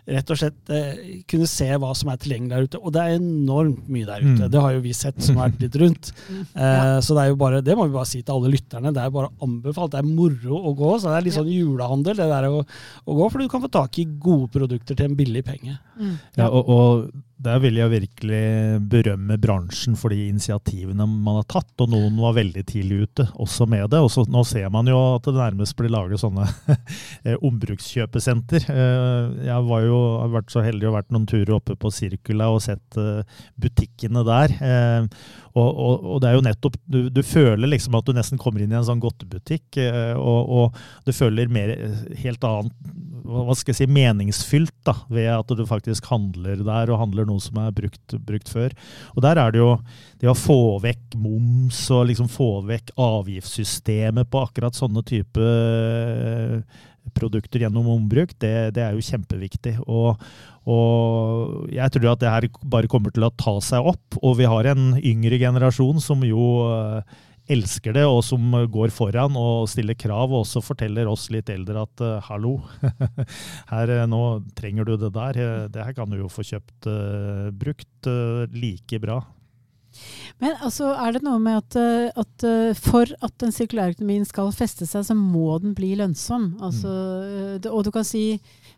rett 0.06 0.32
og 0.34 0.40
slett 0.40 0.72
eh, 0.76 1.22
kunne 1.32 1.48
se 1.48 1.68
hva 1.80 1.94
som 1.96 2.10
er 2.12 2.20
tilgjengelig 2.20 2.52
der 2.54 2.68
ute. 2.68 2.82
Og 2.84 2.94
det 2.96 3.04
er 3.04 3.16
enormt 3.20 3.88
mye 3.88 4.08
der 4.08 4.24
ute. 4.26 4.46
Mm. 4.46 4.52
Det 4.52 4.64
har 4.66 4.76
jo 4.76 4.84
vi 4.84 4.94
sett 4.98 5.24
som 5.24 5.40
har 5.40 5.52
vært 5.54 5.66
litt 5.68 5.80
rundt. 5.84 6.14
Eh, 6.54 7.00
Så 7.04 7.16
det 7.16 7.24
er 7.24 7.32
jo 7.32 7.38
bare, 7.40 7.62
det 7.66 7.74
må 7.78 7.88
vi 7.88 7.96
bare 7.96 8.08
si 8.08 8.22
til 8.22 8.36
alle 8.36 8.52
lytterne. 8.54 8.92
Det 8.94 9.02
er 9.02 9.12
bare 9.14 9.32
anbefalt. 9.44 9.94
Det 9.96 10.02
er 10.04 10.08
moro 10.08 10.60
å 10.70 10.74
gå. 10.78 10.92
Så 11.02 11.10
det 11.10 11.18
er 11.18 11.26
litt 11.28 11.38
sånn 11.38 11.50
julehandel 11.52 12.18
det 12.20 12.30
der 12.30 12.48
å, 12.52 12.62
å 12.64 13.18
gå, 13.18 13.28
for 13.32 13.42
du 13.42 13.50
kan 13.52 13.64
få 13.64 13.72
tak 13.74 14.00
i 14.04 14.06
gode 14.06 14.52
produkter 14.54 14.98
til 14.98 15.10
en 15.10 15.18
billig 15.20 15.44
penge. 15.48 15.78
Mm. 16.00 16.16
Ja, 16.38 16.50
og, 16.50 16.70
og 16.70 17.24
der 17.44 17.60
vil 17.60 17.76
jeg 17.76 17.92
virkelig 17.92 18.44
berømme 18.92 19.36
bransjen 19.42 19.98
for 20.00 20.14
de 20.14 20.30
initiativene 20.30 21.06
man 21.10 21.42
har 21.42 21.48
tatt. 21.52 21.74
Og 21.84 21.92
noen 21.92 22.16
var 22.22 22.38
veldig 22.38 22.64
tidlig 22.70 23.02
ute 23.10 23.26
også 23.44 23.68
med 23.70 23.90
det. 23.92 24.00
Og 24.00 24.30
nå 24.32 24.44
ser 24.48 24.70
man 24.74 24.88
jo 24.90 25.00
at 25.18 25.28
det 25.28 25.36
nærmest 25.36 25.76
blir 25.80 25.92
laget 25.92 26.22
sånne 26.24 26.48
eh, 27.26 27.36
ombrukskjøpesenter. 27.40 28.68
Eh, 28.72 29.48
jeg 29.50 29.68
var 29.70 29.84
jo, 29.88 29.93
har 29.96 30.34
vært 30.34 30.54
så 30.54 30.64
heldig 30.66 30.90
å 30.90 30.96
vært 30.96 31.14
noen 31.14 31.28
turer 31.30 31.56
oppe 31.58 31.78
på 31.80 31.92
Sirkula 31.94 32.50
og 32.54 32.62
sett 32.66 33.00
eh, 33.00 33.24
butikkene 33.62 34.26
der. 34.28 34.58
Og, 35.54 35.70
og, 35.70 36.06
og, 36.08 36.20
det 36.24 36.30
er 36.30 36.38
jo 36.38 36.46
nettopp 36.48 36.78
du, 36.90 37.00
du, 37.14 37.22
føler 37.26 37.70
liksom 37.70 37.94
at 37.98 38.08
du 38.08 38.16
nesten 38.18 38.40
kommer 38.42 38.64
inn 38.64 38.74
i 38.74 38.78
en 38.80 38.88
sånn 38.88 39.02
godtebutikk, 39.04 39.78
og, 40.18 40.50
og 40.50 40.80
du 41.06 41.14
føler 41.14 41.52
mer 41.54 41.76
helt 42.24 42.48
annet 42.48 43.12
hva 43.24 43.56
skal 43.56 43.72
jeg 43.72 43.80
si, 43.80 43.88
meningsfylt 43.92 44.76
da, 44.86 44.96
ved 45.12 45.30
at 45.32 45.52
du 45.56 45.64
faktisk 45.68 46.10
handler 46.12 46.60
der, 46.60 46.92
og 46.92 47.00
handler 47.00 47.28
noe 47.28 47.42
som 47.44 47.60
er 47.62 47.74
brukt, 47.76 48.16
brukt, 48.28 48.52
før. 48.52 48.74
Og 49.16 49.24
der 49.24 49.40
er 49.40 49.54
det 49.54 49.62
jo 49.62 49.72
det 50.22 50.32
å 50.32 50.38
få 50.38 50.78
vekk 50.84 51.18
moms 51.24 51.86
og 51.96 52.10
liksom 52.12 52.30
få 52.32 52.50
vekk 52.68 52.94
avgiftssystemet 53.00 54.30
på 54.32 54.44
akkurat 54.44 54.76
sånne 54.78 55.06
type 55.08 55.40
eh, 55.44 56.60
produkter 57.16 57.66
gjennom 57.66 57.90
ombruk, 57.98 58.34
det, 58.42 58.74
det 58.78 58.86
er 58.86 58.96
jo 58.96 59.04
kjempeviktig. 59.04 59.76
Og, 59.84 60.22
og, 60.70 61.68
jeg 61.74 61.96
tror 61.96 62.14
at 62.14 62.24
det 62.24 62.32
her 62.32 62.48
bare 62.64 62.90
kommer 62.92 63.14
til 63.14 63.28
å 63.28 63.34
ta 63.36 63.58
seg 63.64 63.92
opp. 63.94 64.20
Og 64.22 64.40
vi 64.40 64.50
har 64.50 64.72
en 64.72 64.94
yngre 65.02 65.40
generasjon 65.42 66.02
som 66.04 66.24
jo 66.28 66.48
uh, 66.70 67.04
elsker 67.52 67.96
det, 67.98 68.06
og 68.08 68.22
som 68.26 68.56
går 68.72 68.94
foran 68.96 69.36
og 69.40 69.68
stiller 69.72 69.98
krav, 70.00 70.32
og 70.32 70.44
også 70.44 70.64
forteller 70.64 71.10
oss 71.12 71.28
litt 71.34 71.52
eldre 71.52 71.84
at 71.84 72.04
uh, 72.04 72.18
hallo, 72.30 72.56
her, 73.74 73.92
uh, 73.92 74.06
nå 74.10 74.24
trenger 74.58 74.88
du 74.88 74.96
det 74.98 75.12
der. 75.16 75.40
Uh, 75.40 75.68
det 75.74 75.84
her 75.84 75.98
kan 75.98 76.12
du 76.12 76.22
jo 76.22 76.32
få 76.32 76.46
kjøpt 76.48 76.90
brukt 77.60 78.12
like 78.54 79.00
bra. 79.04 79.22
Men 80.42 80.58
altså, 80.66 80.90
er 80.98 81.16
det 81.16 81.24
noe 81.24 81.40
med 81.40 81.62
at, 81.62 81.78
at 82.20 82.46
for 82.82 83.08
at 83.24 83.36
den 83.40 83.54
sirkulære 83.56 83.96
økonomien 83.96 84.26
skal 84.28 84.52
feste 84.56 84.88
seg, 84.90 85.06
så 85.08 85.16
må 85.16 85.60
den 85.64 85.76
bli 85.78 85.94
lønnsom? 86.00 86.56
Altså, 86.64 86.90
mm. 86.90 87.62
det, 87.64 87.72
og 87.72 87.86
du 87.88 87.94
kan 87.96 88.08
si 88.08 88.26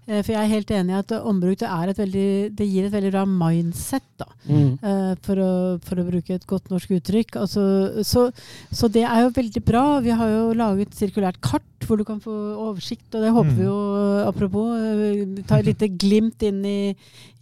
Eh, 0.05 0.21
for 0.21 0.35
jeg 0.35 0.38
er 0.38 0.51
helt 0.51 0.71
enig 0.75 0.93
i 0.93 1.00
at 1.00 1.12
ombruk 1.17 1.57
det, 1.63 1.95
veldig, 1.97 2.29
det 2.53 2.67
gir 2.69 2.85
et 2.85 2.93
veldig 2.93 3.12
bra 3.13 3.24
mindset, 3.25 4.05
da. 4.21 4.27
Mm. 4.45 4.77
For, 5.25 5.41
å, 5.41 5.53
for, 5.81 6.00
å, 6.00 6.05
bruke 6.05 6.35
et 6.38 6.45
godt 6.45 6.69
norsk 6.69 6.93
uttrykk. 7.00 7.39
Altså, 7.41 7.63
så, 8.05 8.27
så, 8.69 8.89
det 8.91 9.03
er 9.07 9.24
jo 9.25 9.33
veldig 9.33 9.63
bra. 9.65 9.85
Vi 10.05 10.13
har 10.13 10.29
jo 10.29 10.43
laget 10.57 10.93
sirkulært 10.95 11.41
kart 11.41 11.65
hvor 11.85 12.00
du 12.00 12.05
kan 12.05 12.21
få 12.21 12.33
oversikt, 12.67 13.07
og 13.13 13.25
det 13.25 13.33
håper 13.33 13.51
mm. 13.51 13.57
vi 13.57 13.65
jo 13.65 13.79
Apropos, 14.25 15.41
ta 15.46 15.59
et 15.59 15.68
lite 15.68 15.89
glimt 16.01 16.41
inn 16.46 16.63
i, 16.65 16.79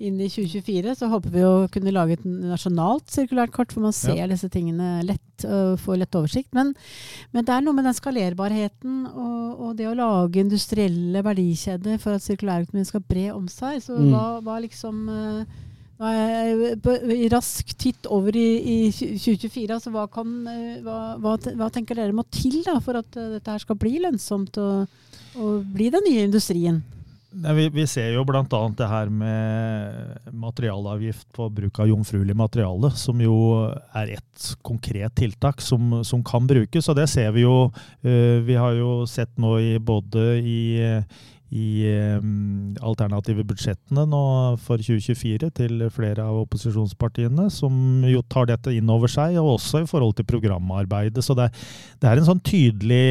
inn 0.04 0.18
i, 0.20 0.28
2024, 0.32 0.96
så 1.00 1.08
håper 1.12 1.32
vi 1.32 1.44
å 1.48 1.54
kunne 1.72 1.94
lage 1.96 2.18
et 2.18 2.26
nasjonalt 2.26 3.12
sirkulært 3.12 3.54
kart 3.56 3.72
hvor 3.76 3.86
man 3.86 3.96
ser 4.04 4.20
ja. 4.20 4.30
disse 4.30 4.50
tingene 4.54 4.96
lett 5.08 5.46
og 5.48 5.80
får 5.82 6.00
lett 6.00 6.18
oversikt. 6.20 6.52
Men, 6.56 6.72
men, 7.34 7.46
det 7.46 7.56
er 7.56 7.66
noe 7.66 7.76
med 7.76 7.88
den 7.90 7.98
skalerbarheten 7.98 9.04
og, 9.12 9.60
og 9.68 9.76
det 9.80 9.90
å 9.90 9.98
lage 9.98 10.44
industrielle 10.44 11.24
verdikjeder 11.26 12.00
for 12.02 12.16
at 12.16 12.24
sirkulær 12.26 12.64
sirkulærøkonomien 12.64 12.90
skal 12.90 13.04
bre 13.08 13.28
om 13.34 13.48
seg. 13.52 13.82
Så 13.84 13.98
mm. 13.98 14.10
hva, 14.12 14.26
hva, 14.44 14.60
liksom 14.64 15.10
I 17.14 17.30
rask 17.32 17.76
titt 17.80 18.08
over 18.12 18.36
i, 18.36 18.48
i 18.60 18.78
2024, 18.92 19.78
altså 19.78 19.94
hva, 19.94 20.08
kan, 20.12 20.34
hva, 20.84 20.98
hva, 21.22 21.38
hva, 21.60 21.70
tenker 21.74 22.00
dere 22.00 22.16
må 22.16 22.26
til 22.34 22.62
da, 22.66 22.80
for 22.84 23.00
at 23.00 23.12
dette 23.14 23.56
her 23.56 23.64
skal 23.64 23.80
bli 23.80 24.00
lønnsomt 24.04 24.58
og, 24.62 25.00
og 25.38 25.64
bli 25.74 25.90
den 25.94 26.06
nye 26.10 26.28
industrien? 26.28 26.84
Nei, 27.34 27.54
vi, 27.58 27.64
vi, 27.74 27.84
ser 27.90 28.12
jo 28.14 28.24
bl.a. 28.28 28.46
det 28.78 28.88
her 28.88 29.10
med 29.10 30.30
materialavgift 30.38 31.32
på 31.34 31.48
bruk 31.50 31.80
av 31.82 31.90
jomfruelig 31.90 32.36
materiale, 32.38 32.92
som 33.00 33.22
jo 33.24 33.36
er 33.98 34.14
ett 34.20 34.52
konkret 34.62 35.16
tiltak 35.18 35.62
som, 35.62 36.04
som, 36.06 36.22
kan 36.26 36.46
brukes. 36.50 36.90
Og 36.92 36.98
det 37.00 37.08
ser 37.10 37.32
vi 37.34 37.48
jo. 37.48 37.72
Uh, 38.06 38.38
vi 38.46 38.58
har 38.60 38.78
jo 38.78 39.04
sett 39.10 39.34
nå 39.42 39.56
i 39.64 39.74
både 39.82 40.28
i, 40.40 40.62
i 41.54 41.86
alternative 42.82 43.44
budsjettene 43.46 44.06
nå 44.10 44.24
for 44.64 44.82
2024 44.82 45.50
til 45.60 45.84
flere 45.94 46.26
av 46.26 46.40
opposisjonspartiene, 46.44 47.48
som 47.54 48.04
jo 48.10 48.24
tar 48.32 48.50
dette 48.50 48.74
inn 48.74 48.90
over 48.92 49.12
seg, 49.12 49.38
og 49.42 49.58
også 49.58 49.84
i 49.84 49.90
forhold 49.90 50.16
til 50.18 50.28
programarbeidet. 50.30 51.24
Så 51.24 51.36
det, 51.38 51.50
det 52.02 52.10
er 52.10 52.20
en 52.20 52.28
sånn 52.28 52.42
tydelig, 52.46 53.04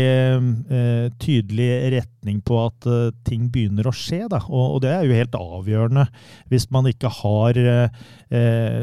uh, 0.73 1.07
tydelig 1.23 1.71
retning 1.97 2.41
på 2.45 2.59
at 2.65 2.89
uh, 2.89 3.13
ting 3.27 3.49
begynner 3.53 3.89
å 3.89 3.95
skje. 3.95 4.25
Da. 4.33 4.43
Og, 4.49 4.77
og, 4.77 4.83
det 4.85 4.93
er 4.95 5.07
jo 5.07 5.19
helt 5.19 5.39
avgjørende 5.39 6.07
hvis 6.53 6.69
man 6.75 6.89
ikke 6.91 7.11
har 7.23 7.59
eh, 7.59 8.03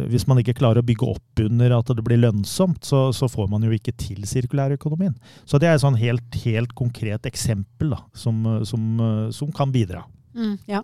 Hvis 0.09 0.25
man 0.29 0.39
ikke 0.41 0.55
klarer 0.57 0.81
å 0.81 0.85
bygge 0.85 1.07
opp 1.09 1.41
under 1.41 1.73
at 1.73 1.89
det 1.95 2.03
blir 2.05 2.19
lønnsomt, 2.21 2.83
så, 2.85 3.09
så 3.15 3.27
får 3.31 3.47
man 3.49 3.63
jo 3.65 3.73
ikke 3.73 3.95
til 3.97 4.21
sirkulærøkonomien. 4.29 5.15
Så 5.49 5.57
det 5.61 5.69
er 5.69 5.77
et 5.77 5.83
sånn 5.83 5.97
helt, 5.99 6.37
helt 6.43 6.75
konkret 6.77 7.25
eksempel 7.29 7.95
da, 7.95 8.01
som, 8.13 8.43
som, 8.69 9.01
som 9.33 9.48
som 9.49 9.57
kan 9.57 9.71
bidra. 9.71 10.05
Mm, 10.35 10.57
ja. 10.69 10.83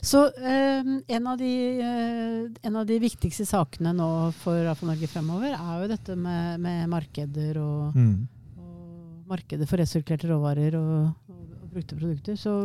Så 0.00 0.24
eh, 0.24 0.84
en, 1.06 1.26
av 1.26 1.38
de, 1.38 1.80
eh, 1.80 2.52
en, 2.62 2.76
av 2.76 2.86
de, 2.86 2.98
viktigste 2.98 3.44
sakene 3.46 3.92
nå 3.92 4.32
for 4.40 4.70
AFA 4.70 4.88
Norge 4.88 5.08
fremover 5.10 5.52
er 5.52 5.82
jo 5.82 5.90
dette 5.90 6.16
med, 6.16 6.60
med 6.64 6.88
markeder 6.88 7.58
og, 7.60 7.96
mm. 7.96 8.14
og, 8.56 9.18
markedet 9.28 9.68
for 9.68 9.82
resirkulerte 9.82 10.30
råvarer 10.30 10.78
og, 10.80 11.10
og, 11.28 11.42
og, 11.60 11.68
brukte 11.74 11.98
produkter. 11.98 12.38
Så 12.40 12.56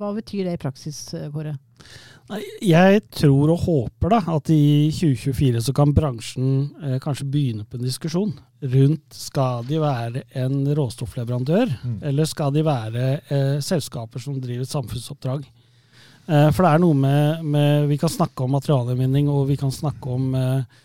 hva 0.00 0.14
betyr 0.16 0.48
det 0.48 0.56
i 0.56 0.60
praksis, 0.60 1.10
Kåre? 1.34 1.54
Jeg 2.62 3.00
tror 3.10 3.50
og 3.50 3.64
håper 3.64 4.12
da 4.12 4.20
at 4.36 4.50
i 4.54 4.90
2024 4.94 5.64
så 5.66 5.74
kan 5.74 5.94
bransjen 5.94 6.50
eh, 6.78 6.98
kanskje 7.02 7.26
begynne 7.26 7.66
på 7.66 7.78
en 7.78 7.86
diskusjon 7.88 8.36
rundt 8.60 9.16
skal 9.16 9.64
de 9.66 9.80
være 9.80 10.22
en 10.38 10.62
råstoffleverandør, 10.76 11.72
mm. 11.80 11.96
eller 12.10 12.28
skal 12.28 12.52
de 12.54 12.62
være 12.66 13.06
eh, 13.32 13.56
selskaper 13.64 14.22
som 14.22 14.38
driver 14.40 14.66
et 14.66 14.72
samfunnsoppdrag. 14.72 15.48
Eh, 16.28 16.48
for 16.54 16.62
det 16.62 16.70
er 16.70 16.84
noe 16.84 16.94
med, 16.94 17.42
med, 17.42 17.88
Vi 17.90 17.98
kan 17.98 18.12
snakke 18.12 18.44
om 18.44 18.54
materialgjenvinning 18.54 19.30
og 19.32 19.48
vi 19.50 19.58
kan 19.60 19.72
snakke 19.74 20.14
om 20.14 20.34
eh, 20.38 20.78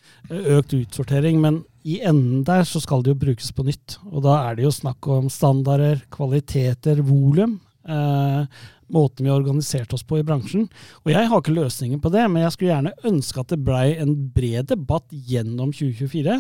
økt 0.55 0.73
utsortering, 0.79 1.37
men 1.43 1.61
i 1.85 1.99
enden 2.01 2.41
der 2.47 2.63
så 2.65 2.81
skal 2.81 3.03
det 3.05 3.13
jo 3.13 3.21
brukes 3.27 3.51
på 3.53 3.67
nytt. 3.67 3.99
Og 4.09 4.23
da 4.25 4.39
er 4.47 4.57
det 4.57 4.65
jo 4.65 4.73
snakk 4.73 5.05
om 5.13 5.29
standarder, 5.29 6.01
kvaliteter, 6.09 7.03
volum. 7.05 7.59
Eh, 7.85 8.63
måten 8.87 9.25
vi 9.25 9.31
har 9.31 9.39
organisert 9.39 9.93
oss 9.93 10.03
på 10.05 10.19
i 10.19 10.25
bransjen. 10.25 10.67
Og 11.03 11.13
jeg 11.13 11.29
har 11.29 11.41
ikke 11.41 11.55
løsningen 11.55 12.01
på 12.01 12.11
det, 12.13 12.25
men 12.29 12.43
jeg 12.43 12.55
skulle 12.55 12.73
gjerne 12.73 12.95
ønske 13.09 13.41
at 13.41 13.53
det 13.53 13.61
blei 13.65 13.87
en 14.01 14.13
bred 14.35 14.69
debatt 14.71 15.07
gjennom 15.11 15.73
2024. 15.73 16.37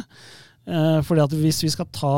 Eh, 0.65 0.99
fordi 1.05 1.25
at 1.25 1.37
hvis 1.39 1.63
vi 1.65 1.71
skal 1.73 1.89
ta 1.93 2.17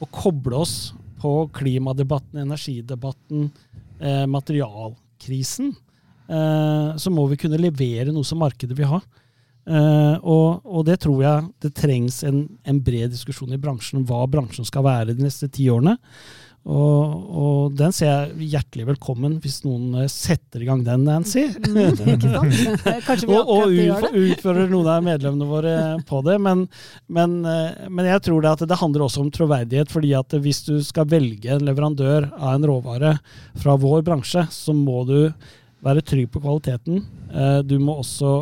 og 0.00 0.10
koble 0.14 0.62
oss 0.62 0.92
på 1.20 1.44
klimadebatten, 1.54 2.42
energidebatten, 2.46 3.50
eh, 4.00 4.26
materialkrisen, 4.26 5.74
eh, 6.28 6.96
så 6.96 7.10
må 7.12 7.26
vi 7.28 7.36
kunne 7.36 7.60
levere 7.60 8.12
noe 8.12 8.24
som 8.24 8.40
markedet 8.40 8.78
vil 8.78 8.94
ha. 8.94 9.02
Uh, 9.70 10.16
og, 10.24 10.64
og, 10.64 10.86
det 10.88 10.96
tror 11.04 11.18
jeg 11.20 11.48
det 11.62 11.70
trengs 11.76 12.22
en, 12.26 12.40
en, 12.66 12.78
bred 12.82 13.12
diskusjon 13.12 13.52
i 13.52 13.58
bransjen 13.60 14.00
om 14.00 14.06
hva 14.08 14.24
bransjen 14.26 14.66
skal 14.66 14.82
være 14.86 15.12
de 15.12 15.22
neste 15.22 15.50
ti 15.52 15.68
årene. 15.70 15.98
Og, 16.68 17.12
og, 17.40 17.60
den 17.72 17.92
ser 17.94 18.10
jeg 18.10 18.50
hjertelig 18.52 18.84
velkommen 18.90 19.38
hvis 19.40 19.62
noen 19.64 19.94
eh, 20.02 20.10
setter 20.12 20.60
i 20.60 20.66
gang 20.68 20.82
den, 20.84 21.06
Nancy. 21.08 21.46
Mm, 21.56 21.78
ikke 21.96 22.32
sant? 22.34 23.22
Vi 23.30 23.36
og 23.38 23.52
og 23.54 24.18
utfører 24.20 24.68
noen 24.68 24.90
av 24.92 25.06
medlemmene 25.06 25.48
våre 25.48 25.74
på 26.06 26.20
det. 26.26 26.36
Men, 26.44 26.66
men, 27.08 27.38
eh, 27.48 27.86
men 27.88 28.10
jeg 28.10 28.24
tror 28.26 28.44
det, 28.44 28.52
at 28.52 28.64
det 28.68 28.78
handler 28.80 29.06
også 29.06 29.24
om 29.24 29.30
troverdighet. 29.32 29.88
fordi 29.90 30.12
at 30.18 30.36
hvis 30.44 30.60
du 30.66 30.74
skal 30.84 31.08
velge 31.08 31.48
en 31.54 31.64
leverandør 31.64 32.28
av 32.36 32.58
en 32.58 32.66
råvare 32.68 33.14
fra 33.62 33.76
vår 33.80 34.04
bransje, 34.04 34.44
så 34.52 34.74
må 34.76 35.04
du 35.08 35.32
være 35.80 36.04
trygg 36.04 36.28
på 36.34 36.42
kvaliteten. 36.44 37.00
Eh, 37.32 37.60
du 37.64 37.78
må 37.80 37.96
også 38.02 38.34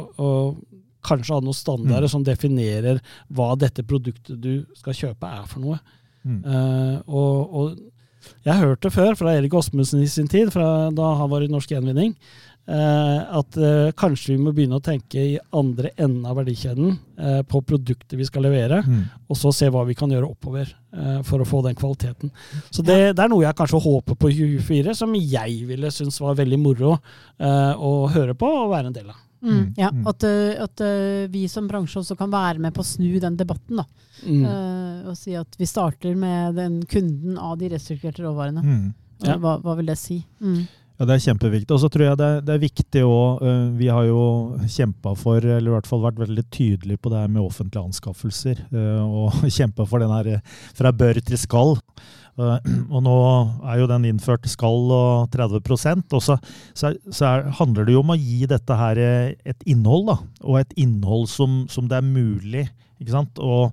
kanskje 1.07 1.37
ha 1.37 1.39
noen 1.45 1.55
standarder 1.55 2.09
mm. 2.09 2.13
som 2.17 2.27
definerer 2.27 2.99
hva 3.31 3.53
dette 3.55 3.87
produktet 3.87 4.43
du 4.43 4.67
skal 4.77 4.99
kjøpe, 5.05 5.31
er 5.31 5.47
for 5.47 5.63
noe. 5.63 5.79
Mm. 6.29 6.43
og, 7.07 7.55
og 7.57 7.77
jeg 8.45 8.53
har 8.53 8.65
hørt 8.65 8.85
det 8.85 8.95
før 8.95 9.17
fra 9.19 9.35
Erik 9.37 9.55
Åsmundsen 9.55 10.03
i 10.03 10.11
sin 10.11 10.29
tid, 10.31 10.53
fra 10.55 10.91
da 10.95 11.15
han 11.21 11.31
var 11.31 11.45
i 11.45 11.51
Norsk 11.51 11.73
Gjenvinning, 11.73 12.15
eh, 12.69 13.19
at 13.39 13.59
eh, 13.61 13.91
kanskje 13.99 14.35
vi 14.35 14.43
må 14.43 14.55
begynne 14.57 14.79
å 14.79 14.85
tenke 14.85 15.23
i 15.23 15.39
andre 15.57 15.93
enden 15.97 16.27
av 16.29 16.39
verdikjeden 16.41 16.97
eh, 17.19 17.41
på 17.49 17.63
produktet 17.67 18.19
vi 18.19 18.27
skal 18.29 18.47
levere, 18.49 18.81
mm. 18.87 19.05
og 19.29 19.39
så 19.39 19.53
se 19.55 19.71
hva 19.73 19.85
vi 19.89 19.97
kan 19.99 20.13
gjøre 20.13 20.31
oppover 20.31 20.75
for 21.29 21.45
å 21.45 21.45
få 21.45 21.59
den 21.67 21.77
kvaliteten. 21.77 22.31
Så 22.73 22.81
det, 22.81 23.13
det 23.13 23.21
er 23.21 23.29
noe 23.29 23.45
jeg 23.45 23.57
kanskje 23.59 23.83
håper 23.85 24.17
på 24.17 24.31
i 24.33 24.39
2024, 24.39 24.97
som 24.97 25.13
jeg 25.21 25.69
ville 25.69 25.91
synes 25.93 26.17
var 26.25 26.39
veldig 26.39 26.59
moro 26.63 26.95
å 26.97 27.91
høre 28.09 28.33
på 28.33 28.49
og 28.65 28.73
være 28.73 28.89
en 28.89 28.97
del 28.97 29.11
av. 29.13 29.19
Mm, 29.41 29.55
mm, 29.55 29.75
ja, 29.77 29.91
mm. 29.93 30.07
At, 30.11 30.25
eh, 30.27 30.63
at, 30.63 30.81
eh, 30.81 31.29
vi 31.31 31.45
som 31.49 31.69
bransje 31.69 32.01
også 32.01 32.17
kan 32.19 32.31
være 32.33 32.59
med 32.63 32.75
på 32.75 32.83
å 32.83 32.87
snu 32.87 33.21
den 33.23 33.37
debatten. 33.39 33.83
da. 33.83 33.87
Mm. 34.27 34.43
Uh, 34.43 35.11
og 35.11 35.15
si 35.15 35.37
at 35.39 35.55
vi 35.59 35.67
starter 35.69 36.17
med 36.19 36.57
den 36.59 36.81
kunden 36.91 37.39
av 37.39 37.55
de 37.61 37.71
resirkulerte 37.71 38.25
råvarene. 38.25 38.65
Mm. 38.65 38.89
Ja. 39.23 39.37
Hva, 39.39 39.59
hva, 39.63 39.77
vil 39.79 39.91
det 39.91 39.99
si? 40.01 40.19
Mm. 40.43 40.67
Ja, 40.99 41.07
Det 41.07 41.15
er 41.15 41.25
kjempeviktig. 41.29 41.71
Og 41.75 41.83
så 41.85 41.91
tror 41.93 42.09
jeg 42.09 42.19
det 42.19 42.27
er, 42.27 42.43
det 42.43 42.55
er 42.55 42.65
viktig 42.65 43.05
òg 43.07 43.43
uh, 43.47 43.69
Vi 43.79 43.91
har 43.95 44.09
jo 44.09 44.23
kjempa 44.67 45.15
for, 45.19 45.39
eller 45.39 45.71
i 45.71 45.77
hvert 45.77 45.91
fall 45.91 46.03
vært 46.03 46.23
veldig 46.25 46.47
tydelige 46.51 47.03
på 47.03 47.13
det 47.15 47.23
her 47.23 47.31
med 47.31 47.45
offentlige 47.45 47.85
anskaffelser. 47.87 48.65
Uh, 48.75 49.05
og 49.07 49.43
kjempa 49.59 49.87
for 49.87 50.03
den 50.03 50.15
her 50.15 50.41
fra 50.75 50.95
bør 50.95 51.23
til 51.23 51.39
skal. 51.39 51.79
Eh, 52.39 52.71
og 52.95 53.05
nå 53.05 53.19
er 53.67 53.83
jo 53.83 53.91
den 53.91 54.09
innført 54.13 54.47
skall 54.51 54.93
og 54.95 55.35
30% 55.35 56.17
og 56.17 56.25
så, 56.25 56.39
så, 56.77 56.95
så 57.11 57.31
er, 57.33 57.49
handler 57.59 57.89
det 57.89 57.97
jo 57.97 58.05
om 58.05 58.15
å 58.15 58.19
gi 58.19 58.47
dette 58.51 58.79
her 58.79 59.03
eh, 59.03 59.37
et 59.49 59.69
innhold, 59.69 60.09
da. 60.13 60.19
Og 60.47 60.61
et 60.63 60.75
innhold 60.79 61.29
som, 61.33 61.65
som 61.73 61.91
det 61.91 61.99
er 62.01 62.07
mulig 62.07 62.69
ikke 62.99 63.15
sant? 63.15 63.39
Å, 63.39 63.69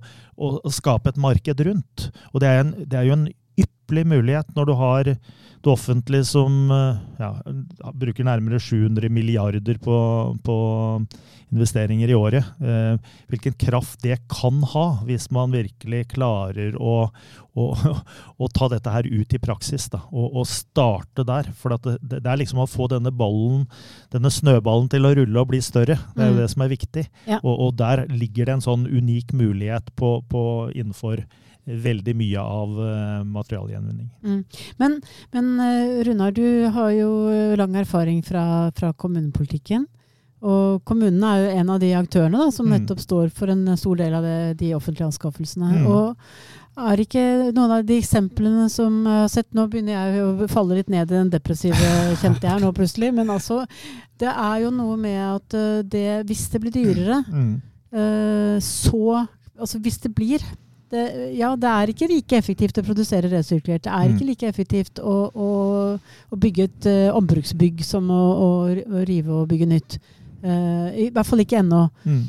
skape 0.70 1.10
et 1.10 1.18
marked 1.18 1.62
rundt. 1.66 2.10
Og 2.34 2.42
det 2.42 2.50
er, 2.50 2.60
en, 2.62 2.72
det 2.84 2.98
er 2.98 3.08
jo 3.08 3.16
en 3.16 3.26
ypperlig 3.56 4.04
mulighet 4.12 4.50
når 4.54 4.68
du 4.68 4.72
har 4.78 5.08
det 5.08 5.70
offentlige 5.72 6.26
som 6.28 6.70
eh, 6.70 6.98
ja, 7.22 7.32
bruker 7.96 8.26
nærmere 8.26 8.60
700 8.62 9.10
milliarder 9.10 9.80
på, 9.82 9.96
på 10.46 10.56
investeringer 11.56 12.12
i 12.12 12.16
året. 12.16 12.44
Eh, 12.60 13.12
hvilken 13.32 13.56
kraft 13.58 14.02
det 14.04 14.18
kan 14.30 14.62
ha, 14.74 14.86
hvis 15.08 15.30
man 15.34 15.54
virkelig 15.54 16.04
klarer 16.12 16.76
å, 16.76 17.08
å, 17.56 17.66
å 18.42 18.50
ta 18.52 18.68
dette 18.72 18.92
her 18.92 19.08
ut 19.08 19.34
i 19.34 19.40
praksis. 19.42 19.88
Da, 19.92 20.02
og, 20.12 20.28
og 20.42 20.50
starte 20.50 21.24
der. 21.26 21.50
For 21.56 21.74
det, 21.74 21.96
det, 22.04 22.22
er 22.22 22.42
liksom 22.42 22.62
å 22.62 22.68
få 22.70 22.90
denne 22.92 23.12
ballen, 23.14 23.64
denne 24.14 24.32
snøballen 24.32 24.90
til 24.92 25.08
å 25.08 25.14
rulle 25.16 25.42
og 25.42 25.50
bli 25.54 25.62
større. 25.64 25.98
Det 26.14 26.22
er 26.22 26.30
jo 26.30 26.36
mm. 26.36 26.42
det 26.44 26.52
som 26.52 26.66
er 26.66 26.74
viktig. 26.76 27.08
Ja. 27.26 27.40
Og, 27.42 27.54
og, 27.56 27.74
der 27.80 28.06
ligger 28.12 28.46
det 28.46 28.56
en 28.56 28.64
sånn 28.64 28.86
unik 28.86 29.34
mulighet 29.36 29.90
på, 29.98 30.20
på 30.30 30.44
innenfor 30.74 31.24
veldig 31.66 32.14
mye 32.14 32.42
av 32.46 32.78
uh, 32.78 33.24
materialgjenvinning. 33.26 34.06
Mm. 34.22 34.42
Men, 34.78 35.00
men 35.34 35.48
uh, 35.58 35.96
Runar, 36.06 36.34
du 36.36 36.70
har 36.76 36.92
jo 36.94 37.10
lang 37.58 37.74
erfaring 37.80 38.22
fra, 38.26 38.70
fra 38.76 38.92
kommunepolitikken. 38.94 39.88
Og 40.44 40.82
kommunene 40.84 41.30
er 41.32 41.40
jo 41.42 41.62
en 41.62 41.72
av 41.72 41.80
de 41.80 41.94
aktørene 41.96 42.42
da, 42.42 42.50
som 42.52 42.68
mm. 42.68 42.74
nettopp 42.74 43.00
står 43.00 43.30
for 43.34 43.52
en 43.52 43.64
stor 43.80 43.96
del 44.02 44.14
av 44.18 44.26
det, 44.26 44.38
de 44.60 44.74
offentlige 44.76 45.08
anskaffelsene. 45.08 45.70
Mm. 45.80 45.86
Og 45.88 46.16
er 46.76 47.00
ikke 47.00 47.22
noen 47.56 47.72
av 47.78 47.86
de 47.88 47.96
eksemplene 47.96 48.66
som 48.72 48.98
jeg 49.06 49.22
har 49.22 49.30
sett 49.32 49.48
Nå 49.56 49.64
begynner 49.72 49.96
jeg 49.96 50.24
å 50.24 50.48
falle 50.52 50.76
litt 50.76 50.90
ned 50.92 51.08
i 51.08 51.14
den 51.14 51.32
depressive, 51.32 51.88
kjente 52.20 52.44
jeg 52.44 52.52
her 52.52 52.60
nå 52.62 52.72
plutselig. 52.76 53.14
Men 53.16 53.32
altså, 53.32 53.62
det 54.20 54.28
er 54.32 54.60
jo 54.66 54.74
noe 54.74 54.98
med 55.00 55.22
at 55.24 55.56
eh, 55.56 55.80
det, 55.88 56.06
hvis 56.28 56.46
det 56.52 56.60
blir 56.62 56.76
dyrere, 56.76 57.22
mm. 57.24 57.56
uh, 57.96 58.56
så 58.64 59.24
Altså 59.56 59.78
hvis 59.80 59.96
det 60.02 60.10
blir 60.12 60.42
det, 60.92 61.02
ja, 61.32 61.54
det 61.56 61.68
er 61.70 61.90
ikke 61.90 62.08
like 62.10 62.36
effektivt 62.36 62.76
å 62.76 62.84
produsere 62.84 63.30
resirkulert. 63.32 63.86
Det 63.86 63.92
er 63.92 64.10
ikke 64.10 64.20
mm. 64.26 64.28
like 64.28 64.50
effektivt 64.50 65.00
å, 65.00 65.14
å, 65.32 65.48
å 66.28 66.38
bygge 66.42 66.66
et 66.68 66.88
uh, 66.92 67.16
ombruksbygg 67.16 67.80
som 67.88 68.10
å, 68.12 68.20
å, 68.36 68.50
rive 69.08 69.32
og 69.32 69.48
bygge 69.50 69.70
nytt. 69.70 69.96
Uh, 70.46 70.90
I 70.94 71.10
hvert 71.14 71.26
fall 71.26 71.42
ikke 71.42 71.58
ennå. 71.58 71.86
Mm. 72.06 72.26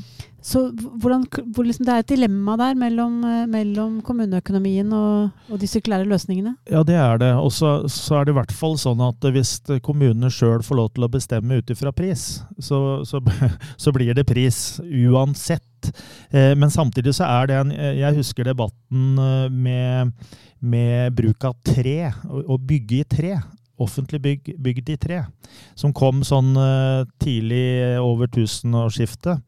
Så 0.47 0.62
hvordan, 0.71 1.25
hvor 1.51 1.65
liksom 1.67 1.84
det 1.84 1.91
er 1.91 2.03
et 2.03 2.12
dilemma 2.13 2.56
der 2.60 2.77
mellom, 2.80 3.17
uh, 3.25 3.43
mellom 3.51 3.97
kommuneøkonomien 4.06 4.93
og, 4.95 5.41
og, 5.49 5.58
de 5.60 5.67
sirkulære 5.67 6.08
løsningene? 6.08 6.53
Ja, 6.71 6.86
det 6.88 6.95
er 6.95 7.19
det. 7.21 7.34
Og 7.36 7.51
så 7.51 7.82
er 8.15 8.25
det 8.25 8.34
i 8.34 8.38
hvert 8.38 8.53
fall 8.56 8.77
sånn 8.80 9.03
at 9.03 9.27
hvis 9.36 9.58
kommunene 9.86 10.32
sjøl 10.32 10.63
får 10.65 10.80
lov 10.80 10.93
til 10.95 11.06
å 11.06 11.12
bestemme 11.12 11.60
ut 11.60 11.73
ifra 11.73 11.91
pris, 11.95 12.39
så, 12.63 12.80
så, 13.06 13.21
så, 13.84 13.93
blir 13.95 14.15
det 14.17 14.27
pris 14.30 14.80
uansett. 14.88 15.91
Uh, 16.32 16.56
men 16.56 16.71
samtidig 16.73 17.17
så 17.17 17.27
er 17.27 17.51
det 17.51 17.60
en 17.60 17.75
Jeg 17.99 18.17
husker 18.17 18.47
debatten 18.47 19.19
med, 19.51 20.15
med 20.60 21.13
bruk 21.17 21.43
av 21.51 21.60
tre, 21.65 22.13
å 22.25 22.58
bygge 22.58 23.03
i 23.03 23.08
tre 23.17 23.36
offentlig 23.84 24.22
bygg 24.24 24.54
bygd 24.63 24.94
i 24.94 25.00
tre, 25.02 25.24
som 25.78 25.94
kom 25.96 26.24
sånn 26.26 26.56
uh, 26.58 27.06
tidlig 27.22 28.00
over 28.02 28.30
tusenårsskiftet. 28.34 29.44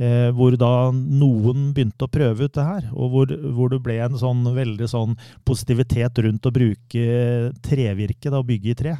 Eh, 0.00 0.30
hvor 0.32 0.54
da 0.56 0.88
noen 0.90 1.68
begynte 1.76 2.06
å 2.06 2.10
prøve 2.10 2.46
ut 2.48 2.54
det 2.56 2.64
her, 2.64 2.86
og 2.96 3.12
hvor, 3.12 3.32
hvor 3.54 3.68
det 3.70 3.82
ble 3.84 3.98
en 4.00 4.16
sånn 4.18 4.40
veldig 4.56 4.88
sånn 4.88 5.18
positivitet 5.44 6.16
rundt 6.24 6.48
å 6.48 6.54
bruke 6.54 7.50
trevirke, 7.62 8.30
da, 8.30 8.40
og 8.40 8.48
bygge 8.48 8.72
i 8.72 8.78
tre. 8.78 8.94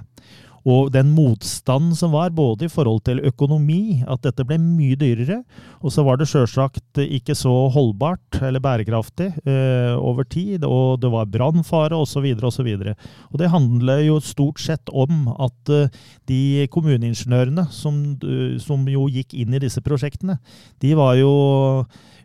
Og 0.69 0.93
den 0.95 1.11
motstanden 1.17 1.95
som 1.99 2.13
var, 2.15 2.31
både 2.31 2.67
i 2.67 2.71
forhold 2.71 3.03
til 3.07 3.23
økonomi, 3.27 4.03
at 4.07 4.23
dette 4.23 4.45
ble 4.47 4.61
mye 4.63 4.99
dyrere, 4.99 5.41
og 5.83 5.91
så 5.95 6.05
var 6.07 6.21
det 6.21 6.29
sjølsagt 6.31 7.01
ikke 7.03 7.35
så 7.39 7.51
holdbart 7.75 8.39
eller 8.43 8.63
bærekraftig 8.63 9.33
eh, 9.43 9.95
over 9.99 10.27
tid, 10.29 10.63
og 10.65 11.01
det 11.03 11.11
var 11.11 11.31
brannfare 11.33 11.99
osv. 11.99 12.29
osv. 12.39 12.69
Og, 12.79 12.93
og 13.33 13.43
det 13.43 13.51
handler 13.51 14.05
jo 14.07 14.21
stort 14.23 14.63
sett 14.63 14.93
om 14.93 15.27
at 15.35 15.73
eh, 15.75 15.91
de 16.31 16.69
kommuneingeniørene 16.71 17.67
som, 17.75 17.99
eh, 18.23 18.55
som 18.63 18.87
jo 18.91 19.09
gikk 19.11 19.35
inn 19.35 19.59
i 19.59 19.63
disse 19.63 19.83
prosjektene, 19.83 20.39
de 20.83 20.95
var 20.99 21.17
jo 21.19 21.33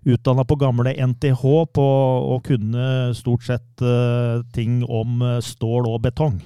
utdanna 0.08 0.46
på 0.48 0.56
gamle 0.62 0.94
NTH 0.94 1.42
på 1.74 1.88
å 2.38 2.38
kunne 2.46 2.86
stort 3.18 3.44
sett 3.44 3.82
uh, 3.84 4.40
ting 4.56 4.78
om 4.86 5.20
stål 5.44 5.90
og 5.90 6.06
betong 6.06 6.38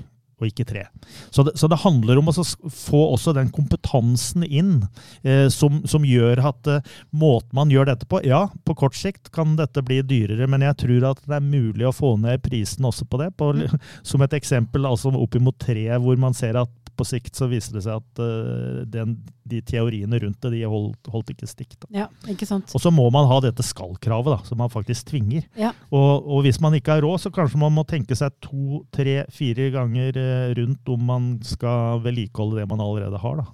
og 0.42 0.50
ikke 0.50 0.66
tre. 0.68 0.86
Så 1.30 1.46
det, 1.48 1.56
så 1.60 1.70
det 1.72 1.82
handler 1.84 2.20
om 2.20 2.32
å 2.32 2.36
få 2.36 3.02
også 3.14 3.36
den 3.38 3.52
kompetansen 3.54 4.46
inn 4.48 4.88
eh, 5.24 5.48
som, 5.54 5.82
som, 5.90 6.06
gjør 6.08 6.42
at 6.52 6.70
eh, 6.72 6.92
måten 7.14 7.54
man 7.58 7.72
gjør 7.74 7.92
dette 7.92 8.10
på 8.10 8.22
Ja, 8.26 8.48
på 8.66 8.76
kort 8.78 8.98
sikt 8.98 9.32
kan 9.36 9.56
dette 9.60 9.84
bli 9.86 10.02
dyrere, 10.06 10.50
men 10.50 10.66
jeg 10.66 10.80
tror 10.84 11.12
at 11.14 11.24
det 11.28 11.38
er 11.38 11.46
mulig 11.46 11.88
å 11.88 11.96
få 11.96 12.16
ned 12.22 12.42
prisen 12.46 12.88
også 12.88 13.08
på 13.10 13.22
det. 13.22 13.32
På, 13.38 13.52
mm. 13.56 13.78
som 14.08 14.26
et 14.26 14.36
eksempel 14.38 14.88
altså 14.90 15.14
oppimot 15.14 15.60
tre, 15.62 15.88
hvor 16.02 16.20
man 16.20 16.36
ser 16.38 16.60
at 16.62 16.72
på 17.02 17.08
sikt 17.08 17.38
så 17.38 17.50
viser 17.52 17.76
det 17.78 17.86
seg 17.88 18.00
at 18.00 18.22
uh, 18.22 18.82
den, 18.90 19.18
de 19.50 19.62
teoriene 19.66 20.20
rundt 20.22 20.42
det 20.46 20.54
de 20.54 20.62
holdt, 20.70 21.10
holdt 21.12 21.34
ikke 21.34 21.50
stikk. 21.50 21.78
Ja, 21.94 22.08
ikke 22.30 22.48
sant. 22.50 22.72
Og 22.78 22.84
så 22.84 22.94
må 22.94 23.08
man 23.14 23.30
ha 23.30 23.40
dette 23.44 23.66
skallkravet, 23.66 24.36
da, 24.36 24.40
som 24.48 24.62
man 24.62 24.72
faktisk 24.74 25.10
tvinger. 25.12 25.48
Ja. 25.60 25.74
Og, 25.90 26.28
og, 26.28 26.44
hvis 26.46 26.62
man 26.64 26.78
ikke 26.78 26.98
har 26.98 27.06
råd, 27.06 27.24
så 27.26 27.34
kanskje 27.34 27.62
man 27.62 27.74
må 27.76 27.86
tenke 27.90 28.18
seg 28.18 28.36
to, 28.44 28.84
tre, 28.94 29.24
fire 29.34 29.72
ganger 29.74 30.20
uh, 30.20 30.52
rundt 30.62 30.94
om 30.94 31.10
man 31.10 31.34
skal 31.46 32.04
vedlikeholde 32.06 32.62
det 32.62 32.70
man 32.70 32.84
allerede 32.84 33.22
har. 33.22 33.42
da. 33.42 33.50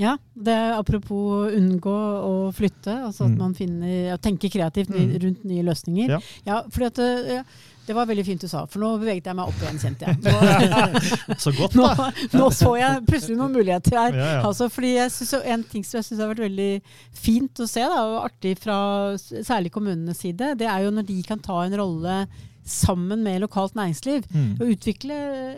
Ja, 0.00 0.14
det 0.32 0.52
er 0.56 0.78
apropos 0.78 1.50
unngå 1.52 1.92
å 1.92 2.36
flytte, 2.56 2.94
altså 3.10 3.26
at 3.26 3.34
mm. 3.34 3.40
man 3.40 3.52
finner, 3.56 4.14
tenker 4.24 4.52
kreativt 4.52 4.92
ny, 4.94 5.02
rundt 5.20 5.42
nye 5.44 5.64
løsninger. 5.66 6.14
Ja, 6.14 6.20
ja 6.46 6.60
fordi 6.72 6.88
at 6.88 7.00
ja, 7.28 7.42
det 7.90 7.96
var 7.96 8.06
veldig 8.06 8.22
fint 8.22 8.44
du 8.44 8.46
sa, 8.46 8.62
for 8.70 8.82
nå 8.82 8.92
beveget 9.00 9.26
jeg 9.26 9.36
meg 9.36 9.50
opp 9.50 9.62
igjen, 9.64 9.80
kjente 9.82 10.06
jeg. 10.06 10.20
Nå, 11.30 11.38
så 11.42 11.52
godt, 11.56 11.74
da. 11.74 11.88
Nå, 12.30 12.38
nå, 12.38 12.50
så 12.54 12.74
jeg 12.78 13.00
plutselig 13.08 13.38
noen 13.40 13.56
muligheter 13.56 13.98
her. 13.98 14.14
Ja, 14.14 14.28
ja. 14.36 14.44
Altså, 14.46 14.68
fordi 14.70 14.92
jeg 14.94 15.10
synes, 15.14 15.32
En 15.50 15.64
ting 15.66 15.86
som 15.86 15.98
jeg 15.98 16.06
syns 16.06 16.22
har 16.22 16.30
vært 16.30 16.44
veldig 16.44 16.70
fint 17.18 17.64
å 17.64 17.66
se, 17.70 17.82
da, 17.82 18.04
og 18.12 18.20
artig 18.28 18.54
fra 18.62 18.78
særlig 19.18 19.74
kommunenes 19.74 20.22
side, 20.22 20.54
det 20.60 20.70
er 20.70 20.86
jo 20.86 20.94
når 20.94 21.08
de 21.10 21.18
kan 21.26 21.42
ta 21.42 21.58
en 21.64 21.76
rolle 21.80 22.22
sammen 22.70 23.24
med 23.26 23.40
lokalt 23.42 23.74
næringsliv. 23.74 24.26
Mm. 24.30 24.50
Og 24.60 24.74
utvikle 24.76 25.16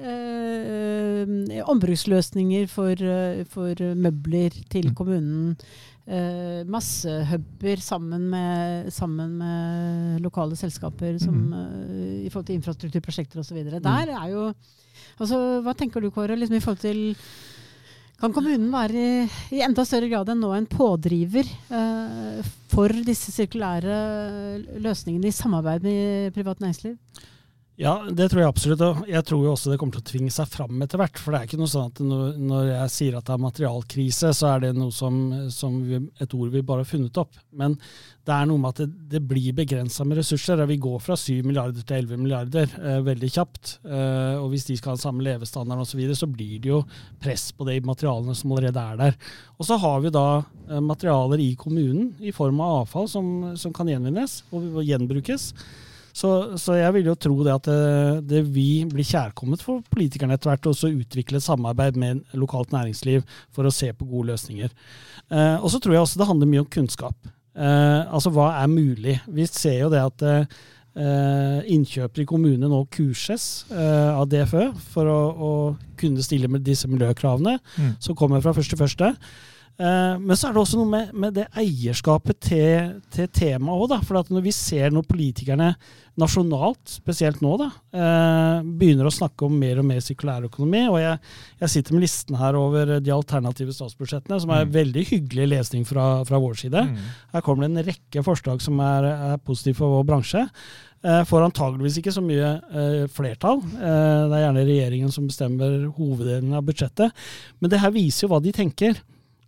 eh, 0.09 1.63
ombruksløsninger 1.69 2.69
for, 2.73 3.07
for, 3.53 3.89
møbler 4.07 4.57
til 4.73 4.93
mm. 4.95 5.57
Kommunen. 6.03 6.69
masse 6.69 7.13
huber 7.31 7.81
sammen 7.81 8.29
med, 8.31 8.91
sammen 8.93 9.39
med 9.39 10.21
lokale 10.21 10.57
selskaper 10.57 11.19
som, 11.23 11.35
mm. 11.35 11.53
uh, 11.55 12.27
i 12.27 12.29
forhold 12.29 12.47
til 12.49 12.59
infrastrukturprosjekter 12.59 13.41
osv. 13.41 13.63
Mm. 13.63 13.81
Der 13.83 14.15
er 14.17 14.29
jo 14.33 14.53
altså, 15.19 15.61
Hva 15.63 15.75
tenker 15.79 16.01
du, 16.01 16.11
Kåre, 16.11 16.37
liksom 16.37 16.57
i 16.59 16.61
forhold 16.65 16.83
til 16.83 17.17
kan 18.23 18.31
kommunen 18.31 18.69
være 18.71 18.95
i, 18.95 19.23
i, 19.57 19.61
enda 19.67 19.83
større 19.83 20.07
grad 20.07 20.29
enn 20.31 20.39
nå 20.45 20.53
en 20.55 20.69
pådriver 20.71 21.43
eh, 21.75 22.51
for 22.71 22.95
disse 23.03 23.33
sirkulære 23.35 23.97
løsningene 24.79 25.27
i 25.27 25.35
samarbeid 25.35 25.83
med 25.83 26.31
privat 26.37 26.63
næringsliv? 26.63 26.95
Ja, 27.83 27.97
det 28.07 28.29
tror 28.31 28.45
jeg 28.45 28.51
absolutt. 28.53 28.83
Og 28.87 29.09
jeg 29.11 29.27
tror 29.27 29.41
jo 29.43 29.53
også 29.57 29.73
det 29.73 29.77
kommer 29.81 29.97
til 29.97 30.05
å 30.05 30.11
tvinge 30.13 30.31
seg 30.31 30.47
fram 30.53 30.85
etter 30.85 31.01
hvert. 31.01 31.19
For 31.19 31.35
det 31.35 31.41
er 31.41 31.49
ikke 31.49 31.59
noe 31.59 31.71
sånn 31.73 31.91
at 31.91 32.03
når 32.39 32.69
jeg 32.69 32.93
sier 32.95 33.17
at 33.19 33.27
det 33.27 33.35
er 33.35 33.43
materialkrise, 33.43 34.31
så 34.39 34.53
er 34.53 34.63
det 34.63 34.71
noe 34.77 34.95
som, 34.95 35.17
som 35.51 35.81
vi, 35.89 35.99
et 36.23 36.37
ord 36.39 36.53
vi 36.55 36.63
bare 36.69 36.85
har 36.85 36.91
funnet 36.93 37.19
opp. 37.19 37.35
Men 37.59 37.75
det 38.23 38.37
er 38.37 38.47
noe 38.47 38.63
med 38.63 38.71
at 38.71 38.85
det, 38.85 39.09
det 39.17 39.23
blir 39.27 39.59
begrensa 39.59 40.07
med 40.07 40.21
ressurser. 40.21 40.63
Vi 40.71 40.79
går 40.87 41.03
fra 41.03 41.19
7 41.19 41.43
milliarder 41.43 41.83
til 41.83 41.99
11 42.05 42.23
milliarder 42.23 42.79
eh, 42.79 43.03
veldig 43.03 43.35
kjapt. 43.35 43.77
Eh, 43.83 44.39
og 44.39 44.53
hvis 44.55 44.71
de 44.71 44.79
skal 44.79 44.95
ha 44.95 44.99
den 45.01 45.07
samme 45.09 45.27
levestandard 45.27 45.83
osv., 45.83 45.97
så, 45.97 45.99
videre, 46.05 46.23
så 46.23 46.31
blir 46.31 46.57
det 46.63 46.71
jo 46.71 46.83
press 47.23 47.51
på 47.51 47.67
de 47.67 47.81
materialene 47.83 48.39
som 48.39 48.55
allerede 48.55 48.91
er 48.93 49.07
der. 49.09 49.23
Og 49.59 49.67
så 49.67 49.83
har 49.83 50.05
vi 50.07 50.15
da 50.15 50.27
eh, 50.39 50.79
materialer 50.79 51.43
i 51.43 51.55
kommunen 51.59 52.13
i 52.23 52.31
form 52.37 52.63
av 52.63 52.85
avfall 52.85 53.11
som, 53.11 53.33
som 53.59 53.75
kan 53.75 53.91
gjenvinnes 53.91 54.45
og 54.55 54.85
gjenbrukes. 54.87 55.51
Så, 56.13 56.59
så, 56.61 56.77
jeg 56.77 56.93
vil 56.99 57.09
jo 57.09 57.17
tro 57.17 57.37
det 57.45 57.55
at 57.55 57.69
det, 57.69 58.25
det 58.29 58.43
vil 58.53 58.91
bli 58.93 59.05
kjærkommet 59.07 59.63
for 59.65 59.85
politikerne 59.93 60.37
etter 60.37 60.53
hvert 60.53 60.69
å 60.69 60.75
utvikle 60.91 61.41
et 61.41 61.47
samarbeid 61.47 61.97
med 62.01 62.21
lokalt 62.37 62.75
næringsliv 62.75 63.25
for 63.55 63.69
å 63.69 63.73
se 63.73 63.89
på 63.97 64.09
gode 64.09 64.35
løsninger. 64.35 64.75
Eh, 65.33 65.57
og 65.57 65.71
så 65.73 65.81
tror 65.81 65.97
jeg 65.97 66.05
også 66.05 66.21
det 66.21 66.29
handler 66.29 66.53
mye 66.53 66.65
om 66.67 66.71
kunnskap. 66.73 67.33
Eh, 67.57 68.03
altså 68.13 68.33
hva 68.33 68.53
er 68.61 68.71
mulig? 68.73 69.19
Vi 69.29 69.49
ser 69.49 69.79
jo 69.83 69.91
det 69.93 70.03
at 70.05 70.27
eh, 70.29 71.73
innkjøpere 71.73 72.25
i 72.25 72.29
kommunene 72.29 72.69
nå 72.69 72.83
kurses 72.93 73.65
eh, 73.73 74.13
av 74.13 74.29
DFØ 74.33 74.69
for 74.93 75.09
å, 75.09 75.23
å, 75.33 75.55
kunne 76.03 76.25
stille 76.25 76.51
med 76.51 76.65
disse 76.67 76.89
miljøkravene 76.91 77.57
mm. 77.63 77.91
som 78.03 78.17
kommer 78.19 78.43
fra 78.45 78.55
første 78.57 78.79
første. 78.81 79.13
Eh, 79.15 79.52
men 79.79 80.37
så 80.37 80.49
er 80.49 80.55
det 80.55 80.61
også 80.61 80.79
noe 80.79 80.91
med, 80.91 81.13
med 81.17 81.33
det 81.35 81.47
eierskapet 81.59 82.39
til, 82.45 82.91
til 83.11 83.27
temaet 83.35 83.87
òg. 83.87 84.05
For 84.07 84.31
når 84.31 84.45
vi 84.45 84.53
ser 84.55 84.93
når 84.95 85.07
politikerne 85.09 85.73
nasjonalt, 86.21 86.81
spesielt 86.93 87.41
nå, 87.41 87.55
da, 87.61 87.69
eh, 87.97 88.67
begynner 88.79 89.09
å 89.09 89.15
snakke 89.15 89.47
om 89.47 89.55
mer 89.57 89.81
og 89.81 89.87
mer 89.89 90.03
sirkulærøkonomi, 90.05 90.83
og 90.91 90.99
jeg, 91.01 91.19
jeg, 91.63 91.73
sitter 91.73 91.97
med 91.97 92.05
listen 92.05 92.37
her 92.37 92.59
over 92.59 92.95
de 93.01 93.15
alternative 93.15 93.73
statsbudsjettene, 93.73 94.41
som 94.43 94.53
er 94.53 94.67
mm. 94.69 94.75
veldig 94.77 95.05
hyggelig 95.09 95.49
lesning 95.55 95.87
fra, 95.89 96.07
fra 96.29 96.41
vår 96.43 96.59
side. 96.65 96.85
Mm. 96.91 97.13
Her 97.33 97.45
kommer 97.47 97.65
det 97.65 97.73
en 97.73 97.89
rekke 97.89 98.25
forslag 98.27 98.61
som 98.65 98.81
er, 98.85 99.09
er 99.33 99.45
positive 99.47 99.81
for 99.81 99.97
vår 99.97 100.05
bransje. 100.11 100.45
Eh, 101.03 101.23
får 101.27 101.49
antageligvis 101.49 101.97
ikke 102.03 102.15
så 102.15 102.23
mye 102.25 102.51
eh, 102.61 102.99
flertall. 103.11 103.65
Eh, 103.65 104.21
det 104.29 104.37
er 104.37 104.45
gjerne 104.45 104.67
regjeringen 104.69 105.17
som 105.17 105.31
bestemmer 105.31 105.89
hoveddelen 105.97 106.53
av 106.61 106.69
budsjettet. 106.69 107.25
Men 107.59 107.73
det 107.73 107.81
her 107.83 107.97
viser 107.97 108.27
jo 108.27 108.35
hva 108.35 108.43
de 108.45 108.53
tenker. 108.55 109.01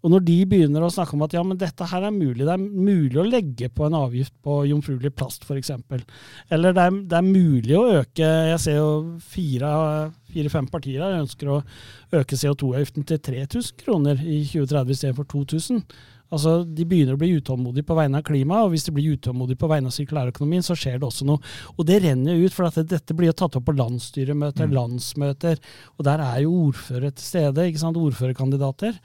Og 0.05 0.13
når 0.13 0.25
de 0.27 0.37
begynner 0.49 0.85
å 0.85 0.93
snakke 0.93 1.17
om 1.17 1.25
at 1.25 1.33
ja, 1.33 1.43
men 1.47 1.57
dette 1.61 1.87
her 1.89 2.05
er 2.05 2.13
mulig, 2.13 2.45
det 2.45 2.53
er 2.53 2.61
mulig 2.61 3.21
å 3.21 3.25
legge 3.25 3.71
på 3.73 3.87
en 3.87 3.97
avgift 3.97 4.35
på 4.45 4.59
jomfruelig 4.69 5.15
plast 5.17 5.47
f.eks. 5.49 5.73
Eller 6.53 6.77
det 6.77 6.85
er, 6.85 6.99
det 7.09 7.19
er, 7.19 7.25
mulig 7.25 7.79
å 7.79 7.87
øke 8.03 8.29
Jeg 8.51 8.61
ser 8.61 8.77
jo 8.77 8.91
fire-fem 9.33 10.69
partier 10.69 11.01
her 11.01 11.23
ønsker 11.23 11.55
å 11.55 11.63
øke 12.21 12.37
CO2-avgiften 12.37 13.09
til 13.09 13.23
3000 13.31 13.81
kroner 13.81 14.21
i 14.21 14.43
2030 14.45 14.99
istedenfor 14.99 15.31
2000. 15.33 15.81
Altså, 16.35 16.55
De 16.67 16.87
begynner 16.89 17.17
å 17.17 17.21
bli 17.21 17.35
utålmodige 17.39 17.87
på 17.89 17.97
vegne 17.99 18.21
av 18.21 18.27
klimaet, 18.27 18.67
og 18.67 18.75
hvis 18.75 18.87
de 18.89 18.95
blir 18.97 19.17
utålmodige 19.17 19.61
på 19.61 19.71
vegne 19.71 19.91
av 19.91 19.97
sirkulærøkonomien, 19.97 20.65
så 20.67 20.77
skjer 20.79 20.99
det 20.99 21.09
også 21.09 21.29
noe. 21.29 21.41
Og 21.77 21.87
det 21.89 22.01
renner 22.05 22.37
jo 22.37 22.49
ut, 22.49 22.57
for 22.57 22.69
at 22.69 22.81
dette 22.91 23.17
blir 23.17 23.31
jo 23.31 23.37
tatt 23.41 23.59
opp 23.59 23.67
på 23.69 23.77
landsstyremøter, 23.79 24.69
mm. 24.69 24.75
landsmøter, 24.79 25.61
og 25.97 26.09
der 26.09 26.25
er 26.25 26.43
jo 26.45 26.57
ordførere 26.69 27.13
til 27.15 27.29
stede, 27.29 27.69
ikke 27.71 27.85
sant, 27.85 28.01
ordførerkandidater. 28.01 28.99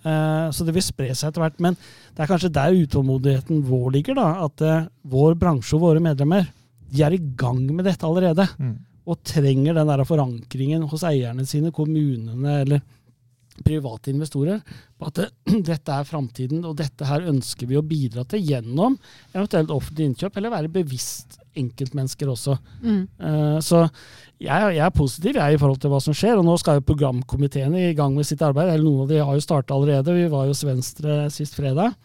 Uh, 0.00 0.48
så 0.54 0.64
det 0.64 0.74
vil 0.76 0.84
spre 0.84 1.10
seg 1.12 1.30
etter 1.30 1.44
hvert. 1.44 1.58
Men 1.62 1.76
det 1.76 2.24
er 2.24 2.30
kanskje 2.30 2.52
der 2.54 2.76
utålmodigheten 2.76 3.64
vår 3.68 3.90
ligger. 3.98 4.20
da, 4.20 4.28
At 4.46 4.64
uh, 4.64 4.86
vår 5.02 5.36
bransje 5.40 5.76
og 5.76 5.84
våre 5.88 6.04
medlemmer 6.04 6.48
de 6.90 7.04
er 7.06 7.14
i 7.14 7.24
gang 7.38 7.60
med 7.70 7.86
dette 7.86 8.06
allerede. 8.06 8.46
Mm. 8.58 8.78
Og 9.10 9.20
trenger 9.26 9.76
den 9.76 9.90
der 9.90 10.06
forankringen 10.06 10.86
hos 10.90 11.04
eierne 11.06 11.46
sine, 11.48 11.74
kommunene 11.74 12.60
eller 12.64 12.82
private 13.66 14.12
investorer, 14.12 14.60
på 14.96 15.10
at 15.10 15.20
det, 15.20 15.28
dette 15.70 15.92
er 15.92 16.08
framtiden, 16.08 16.64
og 16.64 16.78
dette 16.80 17.08
her 17.08 17.28
ønsker 17.30 17.68
vi 17.68 17.78
å 17.78 17.84
bidra 17.84 18.24
til 18.28 18.44
gjennom 18.46 18.96
eventuelt 19.34 19.72
offentlig 19.74 20.10
innkjøp, 20.10 20.38
eller 20.40 20.54
være 20.54 20.72
bevisst 20.80 21.39
enkeltmennesker 21.58 22.30
også. 22.30 22.56
Mm. 22.82 23.02
Uh, 23.18 23.58
så 23.64 23.82
jeg, 24.40 24.76
jeg, 24.76 24.84
er 24.84 24.94
positiv 24.94 25.38
jeg, 25.40 25.56
i 25.56 25.60
forhold 25.60 25.80
til 25.82 25.92
hva 25.92 26.00
som 26.02 26.16
skjer. 26.16 26.38
og 26.38 26.46
Nå 26.46 26.56
skal 26.60 26.78
jo 26.78 26.86
programkomiteene 26.90 27.88
i 27.88 27.96
gang 27.98 28.14
med 28.16 28.28
sitt 28.28 28.42
arbeid. 28.46 28.72
eller 28.72 28.86
Noen 28.86 29.04
av 29.04 29.10
de 29.10 29.20
har 29.24 29.36
jo 29.36 29.44
starta 29.44 29.76
allerede. 29.76 30.16
Vi 30.16 30.30
var 30.32 30.46
jo 30.46 30.54
hos 30.54 30.64
Venstre 30.66 31.24
sist 31.34 31.58
fredag. 31.58 31.96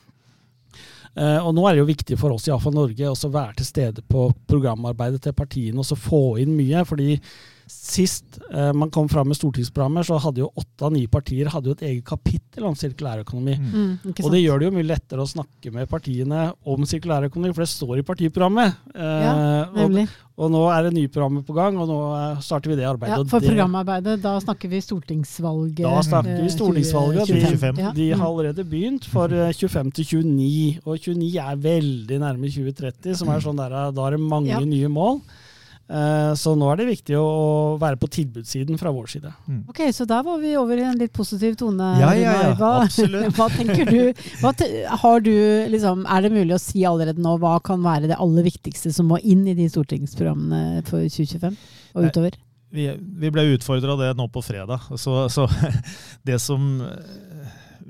Uh, 1.15 1.39
og 1.45 1.53
nå 1.55 1.63
er 1.63 1.75
det 1.75 1.83
jo 1.83 1.91
viktig 1.93 2.17
for 2.19 2.35
oss 2.35 2.49
i 2.49 2.51
AFA 2.51 2.73
Norge 2.75 3.07
å 3.07 3.31
være 3.31 3.61
til 3.61 3.67
stede 3.69 4.03
på 4.11 4.27
programarbeidet 4.51 5.21
til 5.23 5.35
partiene 5.37 5.79
og 5.79 5.87
så 5.87 5.95
få 5.95 6.35
inn 6.43 6.57
mye. 6.57 6.83
fordi 6.83 7.21
Sist 7.67 8.37
eh, 8.53 8.73
man 8.73 8.91
kom 8.93 9.07
fram 9.09 9.27
med 9.27 9.37
stortingsprogrammer, 9.37 10.05
så 10.05 10.19
hadde 10.21 10.43
jo 10.43 10.51
åtte 10.53 10.85
av 10.85 10.93
ni 10.93 11.05
partier 11.09 11.49
hadde 11.49 11.71
jo 11.71 11.73
et 11.73 11.85
eget 11.87 12.05
kapittel 12.05 12.67
om 12.69 12.75
sirkulærøkonomi. 12.77 13.55
Mm. 13.57 13.71
mm 13.73 14.11
og 14.25 14.29
det 14.31 14.41
gjør 14.43 14.61
det 14.61 14.67
jo 14.67 14.73
mye 14.75 14.87
lettere 14.87 15.23
å 15.23 15.29
snakke 15.29 15.71
med 15.73 15.89
partiene 15.89 16.43
om 16.69 16.85
sirkulærøkonomi, 16.85 17.53
for 17.55 17.65
det 17.65 17.71
står 17.71 18.01
i 18.01 18.05
partiprogrammet. 18.05 18.77
Eh, 18.93 19.23
ja, 19.25 19.33
nemlig. 19.73 20.05
Og, 20.35 20.45
og, 20.45 20.51
nå 20.53 20.61
er 20.75 20.85
det 20.85 20.91
nye 20.97 21.11
programmer 21.15 21.45
på 21.47 21.55
gang, 21.57 21.79
og 21.81 21.89
nå 21.89 21.97
eh, 22.19 22.43
starter 22.45 22.73
vi 22.73 22.77
det 22.77 22.85
arbeidet. 22.89 23.23
Ja, 23.23 23.29
For 23.31 23.41
det, 23.41 23.49
programarbeidet, 23.49 24.17
da 24.25 24.35
snakker 24.43 24.69
vi 24.69 24.83
stortingsvalget? 24.85 25.81
Da 25.87 26.03
snakker 26.05 26.43
vi 26.43 26.51
stortingsvalget. 26.53 27.31
20, 27.31 27.47
25. 27.55 27.81
De, 27.81 27.87
de, 27.97 28.11
har 28.13 28.27
allerede 28.27 28.67
begynt 28.75 29.09
for 29.09 29.33
25 29.33 29.89
til 29.97 30.11
29, 30.21 30.85
og 30.85 31.01
29 31.01 31.33
er 31.47 31.65
veldig 31.65 32.21
nærme 32.21 32.53
2030, 32.53 33.17
som 33.23 33.33
er 33.33 33.41
sånn 33.41 33.63
der, 33.63 33.79
da 33.89 34.05
er 34.05 34.19
det 34.19 34.21
mange 34.21 34.53
ja. 34.53 34.61
nye 34.61 34.91
mål. 34.91 35.19
Eh, 35.85 36.31
så 36.33 36.55
nå 36.57 36.65
er 36.71 36.79
det 36.79 36.87
viktig 36.89 37.17
å 37.19 37.77
være 37.81 37.99
på 38.01 38.09
tilbudssiden 38.09 38.79
fra 38.81 38.89
vår 38.93 39.09
side. 39.11 39.33
Mm. 39.45 39.59
Ok, 39.69 39.83
Så 39.93 40.07
da 40.09 40.21
var 40.25 40.39
vi 40.41 40.55
over 40.57 40.81
i 40.81 40.85
en 40.87 40.97
litt 40.97 41.13
positiv 41.13 41.57
tone. 41.59 41.91
Ja, 42.01 42.09
ja, 42.17 42.33
ja, 42.41 42.55
hva, 42.57 42.71
absolutt. 42.87 43.29
hva 43.37 43.49
tenker 43.53 43.91
du? 43.91 44.23
Hva 44.41 44.53
har 45.03 45.25
du 45.25 45.35
liksom, 45.73 46.07
er 46.09 46.25
det 46.25 46.33
mulig 46.33 46.57
å 46.57 46.61
si 46.61 46.85
allerede 46.89 47.21
nå 47.21 47.35
hva 47.41 47.59
kan 47.65 47.85
være 47.85 48.09
det 48.09 48.17
aller 48.21 48.47
viktigste 48.49 48.93
som 48.95 49.11
må 49.11 49.21
inn 49.21 49.45
i 49.45 49.57
de 49.57 49.69
stortingsprogrammene 49.69 50.81
for 50.89 51.05
2025 51.05 51.53
og 51.93 52.09
utover? 52.09 52.41
Vi, 52.75 52.89
vi 52.91 53.29
ble 53.31 53.45
utfordra 53.53 53.93
det 53.99 54.09
nå 54.17 54.25
på 54.33 54.41
fredag. 54.43 54.89
Så, 54.97 55.27
så 55.31 55.45
det 56.27 56.41
som 56.41 56.81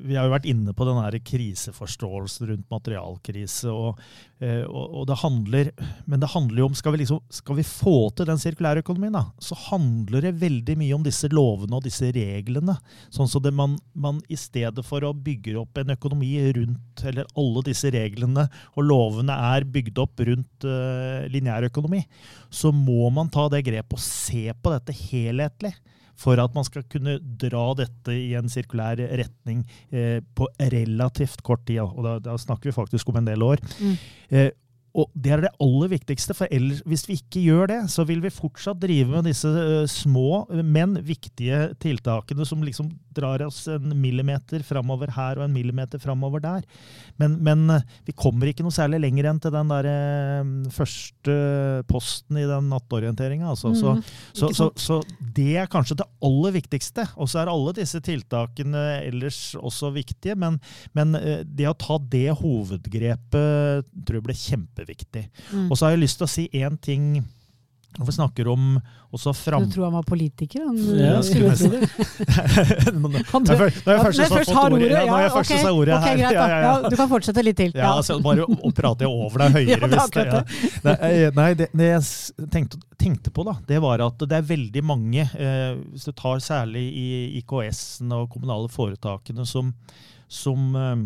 vi 0.06 0.16
har 0.18 0.28
jo 0.28 0.34
vært 0.34 0.48
inne 0.50 0.74
på 0.76 0.86
den 0.88 1.20
kriseforståelsen 1.26 2.50
rundt 2.52 2.68
materialkrise. 2.72 3.72
Og, 3.74 4.02
eh, 4.40 4.64
og, 4.64 4.86
og, 5.02 5.04
det 5.10 5.18
handler, 5.22 5.72
Men 6.06 6.22
det 6.22 6.32
handler 6.34 6.62
jo 6.62 6.68
om 6.70 6.78
skal 6.78 6.96
vi, 6.96 7.02
liksom, 7.04 7.22
skal 7.34 7.60
vi 7.60 7.66
få 7.68 7.96
til 8.16 8.30
den 8.30 8.42
sirkulære 8.42 8.84
økonomien, 8.86 9.16
da, 9.16 9.26
så 9.42 9.58
handler 9.68 10.28
det 10.28 10.36
veldig 10.42 10.78
mye 10.80 10.96
om 10.98 11.06
disse 11.06 11.30
lovene 11.34 11.78
og 11.78 11.86
disse 11.88 12.12
reglene. 12.16 12.78
Sånn 13.14 13.30
så 13.32 13.42
man, 13.52 13.78
man 13.94 14.22
i 14.30 14.38
stedet 14.40 14.86
for 14.86 15.06
å 15.06 15.14
bygge 15.14 15.58
opp 15.62 15.82
en 15.82 15.96
økonomi 15.96 16.34
rundt 16.56 17.06
eller 17.06 17.28
alle 17.38 17.66
disse 17.66 17.92
reglene 17.94 18.48
og 18.76 18.88
lovene 18.88 19.36
er 19.56 19.68
bygd 19.68 20.00
opp 20.02 20.22
rundt 20.28 20.68
uh, 20.68 21.26
lineær 21.32 21.68
økonomi, 21.70 22.02
så 22.50 22.72
må 22.76 23.10
man 23.14 23.30
ta 23.32 23.48
det 23.52 23.64
grepet 23.68 23.98
og 23.98 24.02
se 24.04 24.48
på 24.54 24.74
dette 24.74 24.96
helhetlig 24.96 25.76
for 26.20 26.40
at 26.42 26.54
man 26.56 26.68
skal 26.68 26.86
kunne 26.92 27.18
dra 27.42 27.66
dette 27.78 28.16
i 28.16 28.34
en 28.40 28.52
sirkulær 28.52 29.02
retning 29.20 29.64
eh, 29.92 30.22
på 30.36 30.48
relativt 30.60 31.44
kort 31.46 31.66
tid. 31.68 31.82
Og 31.84 32.06
da, 32.06 32.18
da, 32.24 32.38
snakker 32.40 32.72
vi 32.72 32.78
faktisk 32.78 33.10
om 33.12 33.20
en 33.20 33.28
del 33.28 33.44
år. 33.46 33.64
Mm. 33.80 33.98
Eh, 34.32 34.50
og 34.96 35.12
det 35.12 35.32
er 35.36 35.42
det 35.44 35.52
aller 35.60 35.90
viktigste, 35.92 36.34
for 36.38 36.52
ellers, 36.56 36.80
hvis 36.88 37.04
vi 37.10 37.18
ikke 37.20 37.42
gjør 37.44 37.72
det, 37.72 37.80
så 37.92 38.06
vil 38.08 38.22
vi 38.24 38.32
fortsatt 38.32 38.80
drive 38.80 39.12
med 39.12 39.28
disse 39.28 39.50
uh, 39.50 39.84
små, 39.92 40.46
men 40.64 40.96
viktige 41.04 41.74
tiltakene 41.84 42.48
som 42.48 42.64
liksom 42.64 42.94
drar 43.16 43.44
oss 43.44 43.66
en 43.72 43.92
millimeter 44.00 44.64
framover 44.68 45.12
her 45.16 45.40
og 45.40 45.46
en 45.46 45.56
millimeter 45.56 46.00
framover 46.00 46.44
der. 46.44 46.64
Men, 47.20 47.36
men 47.44 47.66
uh, 47.76 47.84
vi 48.08 48.16
kommer 48.16 48.48
ikke 48.48 48.64
noe 48.64 48.76
særlig 48.76 49.02
lenger 49.04 49.28
enn 49.32 49.42
til 49.44 49.54
den 49.56 49.74
der 49.74 49.90
uh, 49.92 50.54
første 50.76 51.36
posten 51.92 52.40
i 52.40 52.48
den 52.48 52.72
nattorienteringa. 52.72 53.52
Altså. 53.52 53.74
Mm, 53.76 53.82
så, 53.82 53.98
så, 54.32 54.52
så, 54.56 54.70
så, 54.80 55.02
det 55.36 55.58
er 55.60 55.72
kanskje 55.72 56.00
det 56.00 56.08
aller 56.24 56.56
viktigste. 56.56 57.04
Og 57.20 57.32
så 57.32 57.44
er 57.44 57.52
alle 57.52 57.76
disse 57.76 58.00
tiltakene 58.06 58.86
ellers 59.02 59.42
også 59.60 59.92
viktige, 59.96 60.40
men, 60.40 60.62
men 60.96 61.18
det 61.44 61.68
å 61.68 61.76
ta 61.80 62.00
det 62.00 62.30
hovedgrepet 62.40 63.92
tror 64.06 64.20
jeg 64.20 64.28
blir 64.30 64.40
kjempeviktig 64.40 64.85
kjempeviktig. 64.86 65.30
Mm. 65.54 65.72
Og 65.72 65.78
så 65.78 65.86
har 65.86 65.96
jeg 65.96 66.06
lyst 66.06 66.20
til 66.20 66.28
å 66.28 66.32
si 66.32 66.50
én 66.54 66.78
ting 66.78 67.24
Når 67.96 68.06
vi 68.10 68.12
snakker 68.12 68.48
om 68.52 68.74
også 69.16 69.32
fram... 69.32 69.64
Du 69.64 69.72
tror 69.72 69.86
han 69.86 69.94
var 69.96 70.04
politiker? 70.04 70.66
Han, 70.66 70.76
ja, 71.00 71.22
skulle 71.24 71.54
jeg 71.54 71.60
si 71.62 71.70
det. 71.72 71.88
Når 73.00 73.14
jeg 73.16 74.32
først 74.36 74.52
har 74.52 74.74
ordet, 74.76 74.90
ja, 74.92 75.06
ja, 75.06 75.30
okay, 75.32 75.62
ordet 75.70 75.96
okay, 75.96 76.18
greit, 76.20 76.36
ja, 76.36 76.60
ja, 76.60 76.74
Du 76.90 76.98
kan 77.00 77.08
fortsette 77.08 77.46
litt 77.46 77.56
til. 77.56 77.72
Ja, 77.72 77.94
altså, 77.94 78.18
Bare 78.20 78.44
å 78.44 78.74
prate 78.76 79.08
over 79.08 79.46
deg 79.46 79.56
høyere. 79.62 79.88
hvis 79.88 80.12
det, 80.12 80.28
ja. 80.28 80.98
Eh, 81.08 81.30
nei, 81.40 81.50
det, 81.56 81.70
det 81.72 81.88
jeg 81.94 82.50
tenkte, 82.52 82.82
tenkte, 83.00 83.32
på, 83.32 83.48
da, 83.48 83.56
det 83.72 83.80
var 83.80 84.04
at 84.04 84.28
det 84.28 84.42
er 84.42 84.50
veldig 84.52 84.84
mange, 84.84 85.30
eh, 85.32 85.80
hvis 85.94 86.10
du 86.10 86.12
tar 86.20 86.44
særlig 86.44 86.84
i 87.00 87.08
IKS-en 87.40 88.12
og 88.20 88.28
kommunale 88.36 88.68
foretakene, 88.76 89.48
som, 89.48 89.72
som 90.28 90.76
eh, 90.76 90.98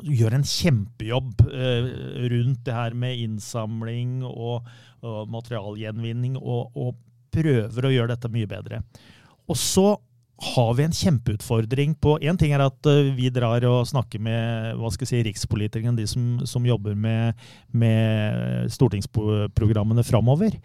gjør 0.00 0.36
en 0.36 0.46
kjempejobb 0.46 1.44
eh, 1.50 1.88
rundt 2.32 2.62
det 2.66 2.76
her 2.76 2.96
med 2.98 3.22
innsamling 3.24 4.20
og, 4.26 4.68
og 5.04 5.32
materialgjenvinning, 5.32 6.38
og, 6.40 6.70
og, 6.76 6.98
prøver 7.30 7.86
å 7.86 7.90
gjøre 7.94 8.10
dette 8.10 8.26
mye 8.34 8.48
bedre. 8.50 8.80
Og 9.46 9.54
så 9.54 9.92
har 10.40 10.72
vi 10.74 10.82
en 10.82 10.94
kjempeutfordring 10.96 11.92
på 12.00 12.16
Én 12.24 12.38
ting 12.40 12.54
er 12.56 12.64
at 12.64 12.88
uh, 12.88 13.12
vi 13.14 13.28
drar 13.30 13.62
og 13.68 13.84
snakker 13.86 14.22
med 14.24 14.80
hva 14.80 14.90
skal 14.90 15.04
jeg 15.04 15.10
si, 15.12 15.20
rikspolitikerne, 15.28 15.94
de 15.94 16.08
som, 16.08 16.24
som 16.48 16.66
jobber 16.66 16.96
med, 16.98 17.38
med 17.70 18.66
stortingsprogrammene 18.72 20.02
framover. 20.06 20.56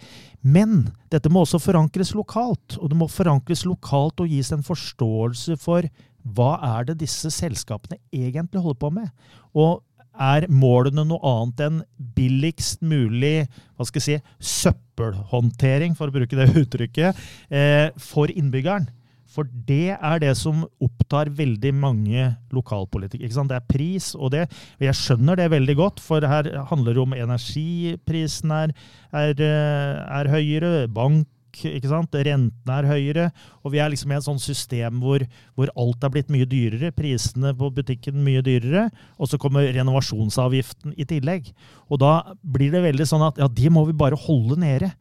Men 0.41 0.87
dette 1.13 1.29
må 1.29 1.43
også 1.43 1.61
forankres 1.61 2.15
lokalt. 2.15 2.79
Og 2.79 2.89
det 2.89 2.97
må 2.97 3.09
forankres 3.11 3.65
lokalt 3.67 4.23
og 4.23 4.31
gis 4.31 4.53
en 4.55 4.65
forståelse 4.65 5.59
for 5.61 5.85
hva 6.25 6.55
er 6.77 6.87
det 6.89 6.99
disse 7.03 7.29
selskapene 7.33 7.99
egentlig 8.13 8.63
holder 8.63 8.81
på 8.81 8.91
med? 8.97 9.11
Og 9.53 9.83
er 10.15 10.47
målene 10.47 11.03
noe 11.07 11.19
annet 11.27 11.63
enn 11.65 11.79
billigst 12.15 12.83
mulig 12.85 13.47
hva 13.75 13.87
skal 13.87 14.01
jeg 14.01 14.21
si, 14.21 14.35
søppelhåndtering, 14.63 15.95
for 15.97 16.09
å 16.09 16.15
bruke 16.15 16.37
det 16.39 16.51
uttrykket, 16.63 17.25
eh, 17.51 17.89
for 17.99 18.31
innbyggeren? 18.31 18.87
For 19.35 19.47
det 19.67 19.97
er 19.97 20.21
det 20.23 20.31
som 20.39 20.61
opptar 20.79 21.27
veldig 21.35 21.73
mange 21.75 22.29
lokalpolitikere. 22.55 23.47
Det 23.49 23.57
er 23.57 23.67
pris, 23.67 24.13
og 24.15 24.31
det 24.31 24.45
og 24.47 24.85
Jeg 24.85 24.95
skjønner 24.95 25.35
det 25.35 25.49
veldig 25.51 25.75
godt, 25.75 25.99
for 25.99 26.23
her 26.23 26.47
handler 26.69 26.95
det 26.95 27.03
om 27.03 27.15
energiprisen 27.17 28.53
er, 28.55 28.71
er, 29.11 29.33
eh, 29.35 30.19
er 30.19 30.31
høyere, 30.31 30.87
bank 30.87 31.27
ikke 31.55 31.91
sant? 31.91 32.17
Rentene 32.27 32.75
er 32.79 32.89
høyere. 32.89 33.29
Og 33.63 33.73
vi 33.73 33.81
er 33.81 33.91
liksom 33.91 34.11
i 34.11 34.17
et 34.17 34.27
sånt 34.27 34.43
system 34.43 34.99
hvor, 35.03 35.23
hvor, 35.55 35.71
alt 35.79 36.03
er 36.03 36.13
blitt 36.13 36.33
mye 36.33 36.47
dyrere. 36.49 36.91
Prisene 36.95 37.53
på 37.57 37.71
butikken 37.75 38.19
mye 38.25 38.43
dyrere. 38.45 38.89
Og 39.19 39.31
så 39.31 39.39
kommer 39.41 39.71
renovasjonsavgiften 39.75 40.97
i 40.99 41.07
tillegg. 41.09 41.49
Og 41.89 42.01
da 42.03 42.17
blir 42.41 42.73
det 42.75 42.85
veldig 42.85 43.09
sånn 43.09 43.25
at 43.29 43.41
ja, 43.41 43.49
de 43.49 43.71
må 43.73 43.87
vi 43.89 43.97
bare 43.97 44.19
holde 44.27 44.59
nede. 44.61 44.91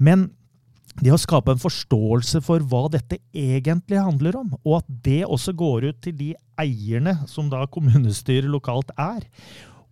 Men 0.00 0.28
det 0.98 1.12
å 1.14 1.20
skape 1.20 1.54
en 1.54 1.62
forståelse 1.62 2.40
for 2.44 2.62
hva 2.66 2.86
dette 2.92 3.20
egentlig 3.36 4.00
handler 4.00 4.36
om, 4.40 4.50
og 4.64 4.80
at 4.80 4.88
det 5.04 5.22
også 5.24 5.54
går 5.56 5.86
ut 5.90 6.00
til 6.04 6.16
de 6.18 6.30
eierne 6.60 7.14
som 7.30 7.48
da 7.52 7.62
kommunestyret 7.70 8.50
lokalt 8.50 8.90
er, 8.98 9.22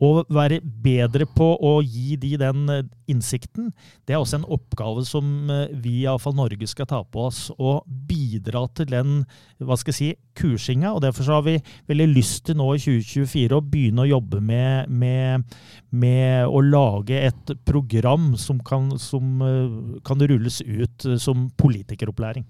å 0.04 0.10
være 0.30 0.60
bedre 0.62 1.26
på 1.26 1.46
å 1.64 1.78
gi 1.82 2.16
de 2.20 2.36
den 2.38 2.70
eh, 2.70 2.84
innsikten, 3.10 3.72
det 4.06 4.14
er 4.14 4.22
også 4.22 4.38
en 4.38 4.46
oppgave 4.54 5.02
som 5.08 5.50
eh, 5.50 5.74
vi, 5.74 6.02
iallfall 6.04 6.36
Norge, 6.38 6.68
skal 6.70 6.88
ta 6.90 7.00
på 7.02 7.26
oss. 7.28 7.48
Og 7.58 7.82
bidra 7.86 8.66
til 8.78 8.90
den 8.92 9.16
hva 9.58 9.78
skal 9.78 9.94
jeg 9.94 9.98
si, 9.98 10.10
kursinga. 10.38 10.92
Og 10.94 11.02
derfor 11.02 11.32
har 11.34 11.44
vi 11.48 11.56
veldig 11.90 12.08
lyst 12.12 12.46
til 12.48 12.60
nå 12.60 12.70
i 12.76 12.82
2024 12.84 13.58
å 13.58 13.64
begynne 13.64 14.04
å 14.04 14.10
jobbe 14.12 14.42
med, 14.44 14.92
med, 14.92 15.58
med 15.90 16.46
å 16.46 16.62
lage 16.62 17.18
et 17.30 17.54
program 17.66 18.32
som 18.38 18.62
kan, 18.62 18.92
som 19.02 19.42
eh, 19.42 19.98
kan 20.06 20.22
rulles 20.30 20.62
ut 20.62 21.10
som 21.18 21.48
politikeropplæring. 21.58 22.46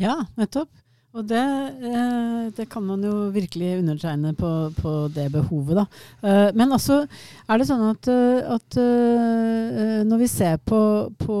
Ja, 0.00 0.22
nettopp. 0.36 0.70
Og 1.12 1.26
det, 1.28 1.40
eh, 1.84 2.44
det, 2.56 2.64
kan 2.72 2.84
man 2.88 3.02
jo 3.04 3.28
virkelig 3.34 3.82
undertegne 3.82 4.32
på, 4.36 4.50
på 4.78 4.92
det 5.12 5.26
behovet, 5.34 5.82
da. 5.82 5.84
Eh, 6.24 6.48
men 6.56 6.72
altså, 6.72 7.02
er 7.44 7.60
det 7.60 7.66
sånn 7.68 7.82
at, 7.90 8.08
eh, 8.08 8.54
at 8.54 8.78
når 10.08 10.22
vi 10.22 10.28
ser 10.32 10.56
på, 10.64 10.80
på, 11.20 11.36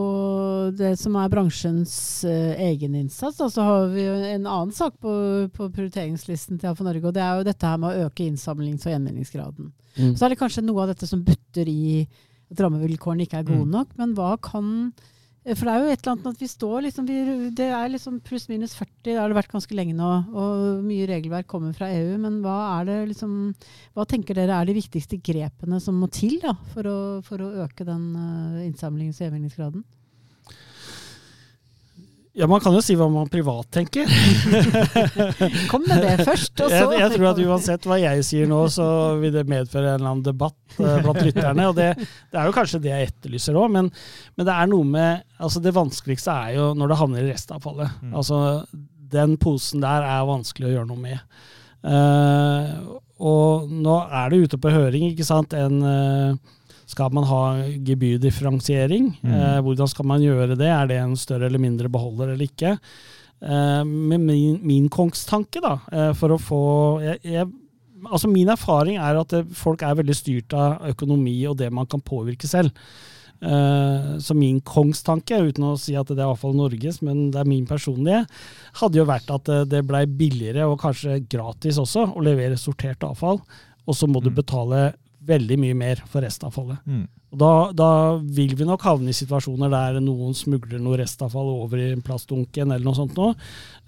det 0.76 0.92
som 1.00 1.16
er 1.16 1.30
bransjens 1.32 1.94
egeninnsats, 2.28 3.38
da, 3.40 3.48
så 3.48 3.64
har 3.64 3.88
vi 3.94 4.04
en 4.34 4.44
annen 4.44 4.74
sak 4.76 4.98
på, 5.00 5.14
på 5.56 5.70
prioriteringslisten 5.72 6.60
til 6.60 6.72
AFO 6.72 6.84
Norge, 6.84 7.06
og 7.08 7.16
det 7.16 7.24
er 7.24 7.40
jo 7.40 7.48
dette 7.48 7.72
her 7.72 7.80
med 7.80 7.94
å 7.94 8.10
øke 8.10 8.26
innsamlings- 8.28 8.84
og 8.84 8.92
gjenvinningsgraden. 8.92 9.72
Mm. 9.96 10.12
Så 10.12 10.26
er 10.26 10.34
det 10.34 10.40
kanskje 10.42 10.66
noe 10.66 10.84
av 10.84 10.92
dette 10.92 11.08
som 11.08 11.24
butter 11.24 11.68
i 11.68 12.04
at 12.52 12.60
rammevilkårene 12.60 13.24
ikke 13.24 13.40
er 13.40 13.48
gode 13.48 13.70
mm. 13.70 13.74
nok, 13.78 13.96
men 13.96 14.12
hva 14.18 14.34
kan 14.44 14.68
for 15.42 15.66
det 15.66 15.72
er 15.72 15.80
jo 15.82 15.90
et 15.90 16.02
eller 16.04 16.12
annet 16.12 16.26
at 16.30 16.42
vi 16.42 16.46
står 16.46 16.84
liksom 16.84 17.06
vi, 17.08 17.14
Det 17.58 17.66
er 17.74 17.88
liksom 17.90 18.20
pluss-minus 18.22 18.76
40, 18.78 18.92
det 19.08 19.16
har 19.18 19.30
det 19.30 19.38
vært 19.40 19.50
ganske 19.50 19.74
lenge 19.74 19.96
nå. 19.98 20.10
Og 20.38 20.84
mye 20.86 21.08
regelverk 21.10 21.48
kommer 21.50 21.74
fra 21.74 21.88
EU. 21.90 22.14
Men 22.22 22.38
hva 22.44 22.82
det 22.86 23.00
liksom 23.10 23.32
Hva 23.96 24.06
tenker 24.06 24.38
dere 24.38 24.60
er 24.60 24.70
de 24.70 24.76
viktigste 24.78 25.18
grepene 25.18 25.80
som 25.82 25.98
må 25.98 26.06
til 26.14 26.38
da, 26.44 26.54
for, 26.74 26.86
å, 26.86 27.00
for 27.26 27.42
å 27.42 27.50
øke 27.66 27.86
den 27.88 28.12
uh, 28.14 28.62
innsamlings- 28.62 29.18
og 29.18 29.26
gjenvinningsgraden? 29.26 29.82
Ja, 32.32 32.46
Man 32.48 32.62
kan 32.64 32.72
jo 32.72 32.80
si 32.80 32.94
hva 32.96 33.10
man 33.12 33.28
privat 33.28 33.68
tenker. 33.76 34.08
Kom 35.70 35.82
med 35.84 36.00
det 36.00 36.14
først. 36.24 36.54
og 36.64 36.70
så... 36.72 36.78
Jeg, 36.80 37.00
jeg, 37.02 37.10
tror 37.14 37.26
at 37.28 37.40
uansett 37.44 37.88
hva 37.88 37.98
jeg 38.00 38.24
sier 38.24 38.48
nå, 38.48 38.62
så 38.72 38.86
vil 39.20 39.34
det 39.34 39.44
medføre 39.50 39.90
en 39.90 39.98
eller 39.98 40.12
annen 40.14 40.24
debatt 40.24 40.78
uh, 40.78 40.96
blant 41.04 41.20
lytterne. 41.20 41.66
og 41.68 41.76
det, 41.76 41.90
det, 42.00 42.38
er 42.38 42.48
jo 42.48 42.54
kanskje 42.56 42.80
det 42.86 42.94
jeg 42.94 43.10
etterlyser 43.10 43.58
òg, 43.60 43.68
men, 43.74 43.90
men, 44.38 44.46
det 44.48 44.54
er 44.54 44.72
noe 44.72 44.88
med 44.88 45.26
altså 45.42 45.60
Det 45.60 45.74
vanskeligste 45.76 46.32
er 46.32 46.56
jo 46.56 46.70
når 46.78 46.92
det 46.92 46.98
havner 47.02 47.26
i 47.26 47.34
restavfallet. 47.34 48.00
Mm. 48.00 48.16
Altså, 48.22 48.40
Den 49.12 49.36
posen 49.42 49.84
der 49.84 50.08
er 50.08 50.28
vanskelig 50.28 50.70
å 50.70 50.74
gjøre 50.78 50.88
noe 50.88 51.04
med. 51.04 51.44
Uh, 51.84 52.96
og 53.22 53.68
nå 53.68 53.98
er 54.08 54.32
det 54.32 54.40
ute 54.46 54.62
på 54.62 54.72
høring, 54.72 55.10
ikke 55.10 55.28
sant, 55.28 55.52
en 55.52 55.84
uh, 55.84 56.52
skal 56.90 57.12
man 57.14 57.26
ha 57.28 57.42
gebyrdifferensiering? 57.86 59.10
Mm. 59.22 59.32
Eh, 59.32 59.58
hvordan 59.64 59.90
skal 59.90 60.08
man 60.08 60.22
gjøre 60.24 60.56
det? 60.58 60.68
Er 60.68 60.90
det 60.90 60.98
en 61.00 61.16
større 61.18 61.48
eller 61.48 61.62
mindre 61.62 61.90
beholder 61.92 62.34
eller 62.34 62.46
ikke? 62.46 62.76
Eh, 63.42 63.84
med 63.84 64.20
min, 64.20 64.60
min 64.66 64.90
kongstanke, 64.92 65.62
da, 65.62 65.78
eh, 65.92 66.12
for 66.18 66.34
å 66.34 66.40
få 66.40 66.64
jeg, 67.02 67.22
jeg, 67.26 67.48
altså 68.10 68.30
Min 68.30 68.52
erfaring 68.52 68.98
er 68.98 69.18
at 69.18 69.34
det, 69.34 69.46
folk 69.56 69.82
er 69.82 69.98
veldig 69.98 70.14
styrt 70.18 70.54
av 70.58 70.84
økonomi 70.92 71.36
og 71.50 71.58
det 71.62 71.72
man 71.74 71.88
kan 71.90 72.02
påvirke 72.02 72.50
selv. 72.50 72.74
Uh, 73.42 74.20
så 74.22 74.36
min 74.38 74.60
kongstanke, 74.62 75.34
uten 75.34 75.64
å 75.66 75.72
si 75.74 75.96
at 75.98 76.06
det 76.06 76.20
er 76.20 76.28
iallfall 76.28 76.52
Norges, 76.54 77.00
men 77.02 77.24
det 77.34 77.40
er 77.40 77.48
min 77.50 77.64
personlige, 77.66 78.20
hadde 78.78 79.00
jo 79.00 79.06
vært 79.08 79.32
at 79.34 79.50
det 79.66 79.80
blei 79.88 80.04
billigere 80.06 80.68
og 80.70 80.78
kanskje 80.78 81.16
gratis 81.26 81.80
også 81.82 82.04
å 82.14 82.22
levere 82.22 82.60
sortert 82.60 83.02
avfall. 83.02 83.40
Og 83.82 83.98
så 83.98 84.06
må 84.06 84.22
mm. 84.22 84.28
du 84.28 84.30
betale 84.36 84.84
veldig 85.26 85.58
mye 85.60 85.74
mer 85.78 86.00
for 86.10 86.24
restavfallet. 86.24 86.80
Mm. 86.86 87.04
Og 87.32 87.40
da, 87.40 87.50
da, 87.76 87.90
vil 88.36 88.54
vi 88.58 88.66
nok 88.68 88.84
havne 88.84 89.12
i 89.12 89.16
situasjoner 89.16 89.70
der 89.72 90.00
noen 90.04 90.34
smugler 90.36 90.82
noe 90.82 90.98
restavfall 91.00 91.48
over 91.54 91.80
i 91.80 91.92
plastdunken 92.04 92.74
eller 92.74 92.84
noe 92.84 92.98
sånt 92.98 93.16
noe. 93.16 93.36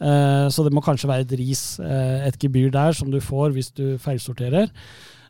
Eh, 0.01 0.47
så 0.49 0.64
det 0.64 0.73
må 0.75 0.83
kanskje 0.85 1.11
være 1.11 1.27
et 1.27 1.35
ris, 1.40 1.64
eh, 1.83 2.29
et 2.31 2.38
gebyr 2.40 2.73
der, 2.75 2.97
som 2.97 3.11
du 3.12 3.20
får 3.25 3.53
hvis 3.57 3.73
du 3.77 3.85
feilsorterer. 4.01 4.70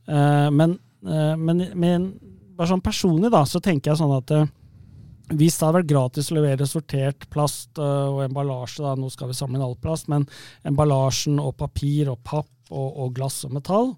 Eh, 0.06 0.50
men, 0.54 0.78
eh, 1.08 1.34
men, 1.40 1.66
men, 1.74 2.12
bare 2.54 2.70
sånn 2.70 2.84
personlig 2.84 3.32
da, 3.34 3.42
så 3.50 3.58
tenker 3.58 3.90
jeg 3.90 4.02
sånn 4.04 4.14
at 4.14 4.30
eh, 4.36 4.46
hvis 5.34 5.56
det 5.56 5.64
hadde 5.64 5.78
vært 5.80 5.90
gratis 5.90 6.30
å 6.30 6.36
levere 6.36 6.68
sortert 6.68 7.26
plast 7.32 7.80
eh, 7.80 8.08
og 8.12 8.22
emballasje, 8.28 8.84
da, 8.84 8.92
nå 8.94 9.08
skal 9.10 9.32
vi 9.32 9.38
samle 9.38 9.58
inn 9.58 9.64
all 9.66 9.78
plast, 9.80 10.06
men 10.12 10.28
emballasjen 10.68 11.40
og 11.42 11.56
papir 11.58 12.12
og 12.12 12.20
papp 12.22 12.50
og, 12.70 12.88
og 12.92 13.16
glass 13.16 13.42
og 13.48 13.56
metall, 13.56 13.96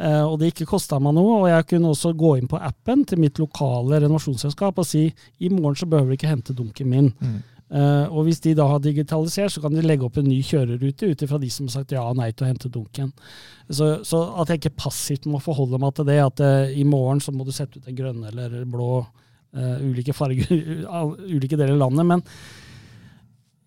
og 0.00 0.38
det 0.40 0.54
ikke 0.54 0.68
kosta 0.70 0.96
meg 1.02 1.12
noe. 1.12 1.42
Og 1.42 1.48
jeg 1.50 1.66
kunne 1.74 1.90
også 1.92 2.14
gå 2.16 2.30
inn 2.40 2.48
på 2.48 2.56
appen 2.56 3.02
til 3.04 3.20
mitt 3.20 3.36
lokale 3.42 3.98
renovasjonsselskap 4.00 4.80
og 4.80 4.86
si 4.88 5.02
i 5.10 5.50
morgen 5.52 5.76
så 5.76 5.88
behøver 5.90 6.14
du 6.14 6.16
ikke 6.16 6.30
hente 6.30 6.56
dunken 6.56 6.88
min. 6.88 7.10
Mm. 7.20 7.40
Uh, 7.70 8.10
og 8.10 8.24
hvis 8.26 8.40
de 8.42 8.50
da 8.58 8.64
har 8.66 8.80
digitalisert, 8.82 9.52
så 9.54 9.60
kan 9.62 9.74
de 9.76 9.82
legge 9.84 10.02
opp 10.02 10.16
en 10.18 10.26
ny 10.26 10.40
kjørerute 10.42 11.06
ut 11.12 11.20
ifra 11.22 11.38
de 11.38 11.50
som 11.54 11.68
har 11.68 11.76
sagt 11.76 11.92
ja 11.94 12.02
og 12.02 12.16
nei 12.18 12.32
til 12.32 12.48
å 12.48 12.48
hente 12.50 12.70
dunken. 12.72 13.12
Så, 13.68 14.00
så, 14.06 14.24
at 14.42 14.50
jeg 14.50 14.58
ikke 14.58 14.88
passivt 14.88 15.28
må 15.30 15.38
forholde 15.42 15.78
meg 15.78 15.94
til 15.94 16.08
det, 16.08 16.18
at 16.24 16.42
uh, 16.42 16.72
i 16.74 16.82
morgen 16.88 17.22
så 17.22 17.34
må 17.34 17.46
du 17.46 17.52
sette 17.54 17.78
ut 17.78 17.86
en 17.86 17.98
grønn 18.00 18.26
eller 18.32 18.64
blå 18.66 19.04
ulike 19.50 20.14
farger, 20.14 20.46
ulike 21.34 21.56
deler 21.58 21.72
av 21.74 21.80
landet. 21.80 22.06
Men 22.06 22.20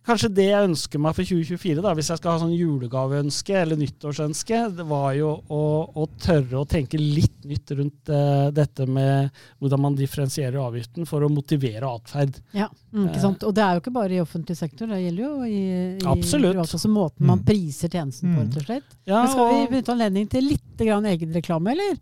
kanskje 0.07 0.31
det 0.35 0.47
jeg 0.49 0.69
ønsker 0.69 1.01
meg 1.01 1.15
for 1.17 1.27
2024, 1.27 1.83
da, 1.83 1.93
hvis 1.97 2.09
jeg 2.11 2.21
skal 2.21 2.35
ha 2.35 2.41
sånn 2.41 2.55
julegaveønske 2.55 3.55
eller 3.61 3.79
nyttårsønske, 3.79 4.63
det 4.77 4.85
var 4.89 5.13
jo 5.17 5.35
å, 5.47 5.61
å 5.95 6.07
tørre 6.21 6.61
å 6.61 6.67
tenke 6.69 6.99
litt 6.99 7.43
nytt 7.47 7.71
rundt 7.71 8.11
uh, 8.11 8.49
dette 8.55 8.85
med 8.87 9.29
hvordan 9.59 9.81
man 9.83 9.95
differensierer 9.97 10.59
avgiften 10.63 11.07
for 11.07 11.23
å 11.23 11.29
motivere 11.31 11.87
atferd. 11.87 12.39
Ja, 12.55 12.69
mm, 12.93 13.07
ikke 13.09 13.23
sant. 13.23 13.43
Og 13.47 13.55
det 13.55 13.63
er 13.65 13.77
jo 13.77 13.83
ikke 13.83 13.95
bare 13.95 14.17
i 14.17 14.21
offentlig 14.23 14.57
sektor, 14.59 14.91
det 14.91 15.01
gjelder 15.01 15.23
jo 15.23 15.47
i, 15.47 15.63
i 15.97 16.07
Absolutt. 16.09 16.53
privat 16.53 16.75
også. 16.77 16.91
Måten 16.93 17.27
man 17.27 17.41
mm. 17.41 17.47
priser 17.47 17.91
tjenesten 17.91 18.35
på, 18.35 18.43
rett 18.43 18.59
og 18.59 18.67
slett. 18.67 18.95
Ja, 19.03 19.23
Men 19.23 19.33
skal 19.33 19.51
vi 19.53 19.65
benytte 19.71 19.95
anledning 19.95 20.29
til 20.31 20.47
litt 20.53 20.83
grann 20.83 21.07
egenreklame, 21.07 21.75
eller? 21.75 21.97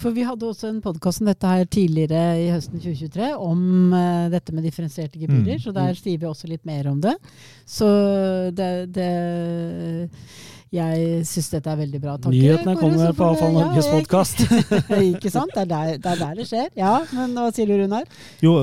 For 0.00 0.16
vi 0.16 0.24
hadde 0.26 0.48
også 0.48 0.70
en 0.70 0.82
podkast 0.84 1.22
om 1.22 1.30
dette 1.30 1.50
her 1.50 1.68
tidligere 1.70 2.22
i 2.40 2.48
høsten 2.52 2.80
2023, 2.82 3.32
om 3.36 3.66
uh, 3.94 4.26
dette 4.32 4.56
med 4.56 4.66
differensierte 4.66 5.20
gebyrer, 5.20 5.60
mm. 5.60 5.64
så 5.66 5.76
der 5.76 5.96
sier 5.98 6.20
vi 6.20 6.28
også 6.28 6.50
litt 6.50 6.64
mer 6.68 6.90
om 6.92 7.00
det. 7.04 7.16
Så 7.66 7.88
det, 8.54 8.70
det 8.94 9.10
jeg 10.74 11.20
syns 11.28 11.48
dette 11.52 11.70
er 11.70 11.78
veldig 11.78 11.98
bra. 12.02 12.16
Takk, 12.18 12.32
Nyhetene 12.34 12.74
kommer 12.78 13.12
på 13.16 13.26
Avfall 13.30 13.52
Norges 13.54 13.86
ja, 13.86 13.92
podkast. 13.94 14.42
ikke 15.12 15.30
sant? 15.30 15.54
Det 15.54 15.62
er, 15.62 15.68
der, 15.70 15.92
det 16.02 16.10
er, 16.10 16.18
der, 16.20 16.32
det 16.40 16.46
skjer. 16.48 16.70
Ja, 16.78 16.94
men 17.14 17.36
hva 17.38 17.52
sier 17.54 17.70
du, 17.70 17.76
Runar? 17.78 18.08
Jo, 18.42 18.56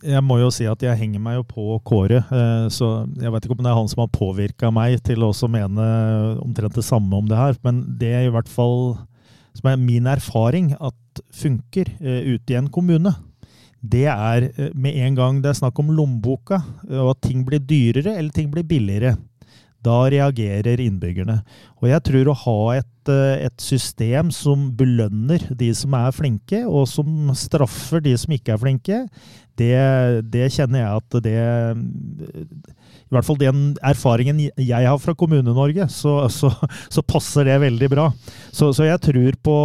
jeg 0.00 0.22
må 0.24 0.38
jo 0.38 0.52
si 0.54 0.68
at 0.70 0.84
jeg 0.86 1.00
henger 1.00 1.22
meg 1.24 1.40
jo 1.40 1.46
på 1.50 1.80
Kåre. 1.88 2.22
Eh, 2.22 2.68
så 2.72 2.92
jeg 3.18 3.34
vet 3.34 3.48
ikke 3.48 3.58
om 3.58 3.64
det 3.66 3.72
er 3.72 3.80
han 3.80 3.90
som 3.90 4.04
har 4.04 4.12
påvirka 4.14 4.70
meg 4.74 5.02
til 5.06 5.24
å 5.24 5.32
også 5.32 5.50
mene 5.50 5.88
omtrent 6.44 6.78
det 6.78 6.86
samme 6.86 7.18
om 7.18 7.26
det 7.30 7.40
her. 7.40 7.58
Men 7.66 7.82
det 7.98 8.14
er 8.20 8.28
i 8.28 8.32
hvert 8.34 8.50
fall 8.50 8.94
som 9.58 9.68
er 9.68 9.82
min 9.82 10.06
erfaring 10.08 10.72
at 10.78 11.24
funker 11.34 11.90
eh, 12.00 12.32
ute 12.32 12.54
i 12.54 12.60
en 12.60 12.70
kommune 12.72 13.12
det 13.82 14.06
er 14.06 14.48
eh, 14.52 14.70
med 14.78 14.96
en 15.06 15.18
gang 15.18 15.42
det 15.42 15.52
er 15.52 15.58
snakk 15.58 15.78
om 15.82 15.90
lommeboka, 15.94 16.60
og 16.88 17.12
at 17.16 17.22
ting 17.26 17.42
blir 17.46 17.62
dyrere 17.62 18.16
eller 18.16 18.30
ting 18.34 18.50
blir 18.52 18.66
billigere. 18.66 19.16
Da 19.82 20.04
reagerer 20.06 20.78
innbyggerne. 20.78 21.40
Og 21.82 21.88
jeg 21.90 22.04
tror 22.06 22.28
å 22.30 22.38
ha 22.44 22.58
et, 22.76 23.10
eh, 23.10 23.48
et, 23.48 23.56
system 23.62 24.30
som 24.30 24.68
belønner 24.78 25.48
de 25.58 25.72
som 25.74 25.94
er 25.98 26.14
flinke, 26.14 26.62
og 26.66 26.86
som 26.90 27.32
straffer 27.34 28.02
de 28.04 28.14
som 28.18 28.34
ikke 28.34 28.54
er 28.54 28.62
flinke, 28.62 29.00
det, 29.58 29.74
det 30.32 30.52
kjenner 30.54 30.84
jeg 30.84 31.02
at 31.02 31.18
det 31.26 31.40
i 33.12 33.16
hvert 33.18 33.28
fall 33.28 33.36
den 33.36 33.64
erfaringen 33.84 34.38
jeg 34.40 34.88
har 34.88 34.96
fra 34.96 35.12
Kommune-Norge, 35.12 35.84
så, 35.92 36.14
så, 36.32 36.48
så, 36.88 37.02
passer 37.04 37.44
det 37.44 37.58
veldig 37.60 37.90
bra. 37.92 38.06
Så, 38.48 38.70
så, 38.72 38.86
jeg 38.88 39.02
tror 39.04 39.36
på 39.44 39.56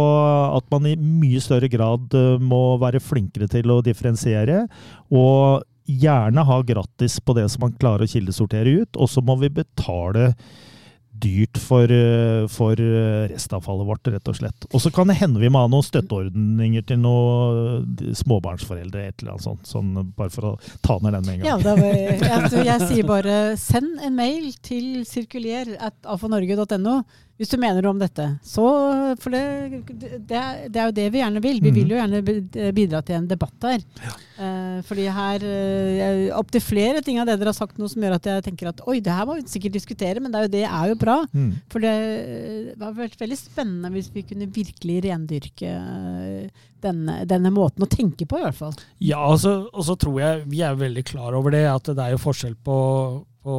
at 0.58 0.68
man 0.74 0.90
i 0.90 0.98
mye 1.00 1.40
større 1.40 1.70
grad 1.72 2.12
eh, 2.12 2.36
må 2.44 2.76
være 2.82 3.00
flinkere 3.00 3.48
til 3.48 3.72
å 3.72 3.80
differensiere. 3.84 4.66
Og 5.08 5.64
gjerne 5.88 6.44
ha 6.44 6.60
gratis 6.68 7.16
på 7.24 7.32
det 7.38 7.46
som 7.48 7.64
man 7.64 7.76
klarer 7.80 8.04
å 8.04 8.12
kildesortere 8.12 8.82
ut. 8.82 9.00
Og 9.00 9.08
så 9.08 9.24
må 9.24 9.38
vi 9.40 9.48
betale 9.62 10.34
dyrt 11.22 11.58
for, 11.62 11.90
eh, 11.92 12.46
for 12.52 12.80
eh, 12.80 13.28
restavfallet 13.32 13.88
vårt, 13.88 14.10
rett 14.14 14.30
og 14.30 14.38
slett. 14.38 14.68
Og 14.72 14.82
så 14.82 14.92
kan 14.94 15.10
det 15.10 15.18
hende 15.20 15.42
vi 15.42 15.50
må 15.52 15.62
ha 15.62 15.70
noen 15.70 15.86
støtteordninger 15.86 16.86
til 16.88 17.00
noen 17.02 18.14
småbarnsforeldre, 18.18 19.06
et 19.08 19.22
eller 19.22 19.36
annet 19.36 19.46
sånt. 19.46 19.68
Sånn, 19.68 19.92
bare 20.18 20.32
for 20.34 20.52
å 20.52 20.56
ta 20.84 20.98
ned 21.02 21.16
den 21.18 21.28
med 21.28 21.34
en 21.34 21.44
gang. 21.44 21.48
Ja, 21.48 21.76
jeg, 21.82 22.18
jeg, 22.22 22.66
jeg, 22.70 22.90
sier 22.90 23.08
bare 23.08 23.38
send 23.60 23.98
en 24.04 24.18
mail 24.18 24.52
til 24.64 25.02
sirkulier 25.08 25.74
at 25.78 25.96
alfanorge.no 26.08 27.00
hvis 27.38 27.52
du 27.52 27.58
mener 27.62 27.86
om 27.86 27.98
dette. 28.00 28.24
Så, 28.42 28.64
for 29.22 29.34
det, 29.34 29.42
det, 29.94 30.40
det, 30.74 30.78
er 30.80 30.88
jo 30.88 30.94
det 30.96 31.06
vi 31.14 31.20
gjerne 31.20 31.42
vil. 31.42 31.60
Vi 31.62 31.70
vil 31.70 31.92
jo 31.94 32.00
mhm. 32.00 32.16
gjerne 32.18 32.72
bidra 32.74 33.02
til 33.06 33.20
en 33.20 33.28
debatt 33.30 33.68
her. 33.68 33.84
Ja. 34.02 34.14
Eh, 34.38 34.80
fordi 34.86 35.06
her 35.10 35.44
eh, 35.46 36.24
Opptil 36.38 36.62
flere 36.62 37.02
ting 37.02 37.20
av 37.22 37.26
det 37.26 37.38
dere 37.38 37.52
har 37.52 37.56
sagt 37.56 37.78
nå 37.78 37.88
som 37.90 38.02
gjør 38.02 38.16
at 38.18 38.26
jeg 38.30 38.44
tenker 38.46 38.70
at 38.70 38.82
oi, 38.90 38.98
det 39.02 39.14
her 39.14 39.26
må 39.26 39.38
vi 39.38 39.46
sikkert 39.50 39.78
diskutere, 39.78 40.22
men 40.22 40.34
det 40.34 40.40
er 40.40 40.48
jo, 40.48 40.52
det 40.56 40.64
er 40.66 40.90
jo 40.90 40.98
bra. 40.98 41.16
Mm. 41.30 41.52
For 41.70 41.86
det, 41.86 41.94
det 42.74 42.82
har 42.82 42.98
vært 42.98 43.22
veldig 43.22 43.38
spennende 43.38 43.92
hvis 43.94 44.10
vi 44.14 44.26
kunne 44.26 44.50
virkelig 44.58 44.98
rendyrke 45.06 45.72
eh, 45.78 46.66
denne, 46.82 47.20
denne, 47.30 47.54
måten 47.54 47.86
å 47.86 47.90
tenke 47.90 48.26
på, 48.26 48.38
i 48.38 48.46
hvert 48.48 48.58
fall. 48.58 48.76
Ja, 48.98 49.22
altså, 49.22 49.60
og 49.70 49.86
så 49.86 49.94
tror 49.98 50.18
jeg 50.22 50.46
vi 50.50 50.66
er 50.66 50.78
veldig 50.78 51.06
klar 51.06 51.38
over 51.38 51.54
det, 51.54 51.64
at 51.70 51.90
det 51.94 52.02
er 52.02 52.14
jo 52.14 52.22
forskjell 52.26 52.58
på, 52.66 52.78
på 53.46 53.58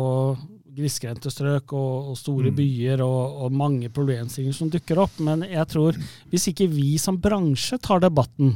grisgrendte 0.79 1.31
strøk 1.33 1.73
og, 1.77 2.11
og, 2.11 2.17
store 2.19 2.51
mm. 2.51 2.55
byer 2.57 3.03
og, 3.05 3.43
og, 3.45 3.53
mange 3.55 3.91
problemstillinger 3.93 4.55
som 4.55 4.71
dukker 4.71 5.01
opp. 5.03 5.19
Men 5.25 5.45
jeg 5.47 5.67
tror 5.71 5.99
hvis 6.31 6.49
ikke 6.51 6.69
vi 6.71 6.95
som 7.01 7.19
bransje 7.21 7.79
tar 7.83 8.03
debatten, 8.03 8.55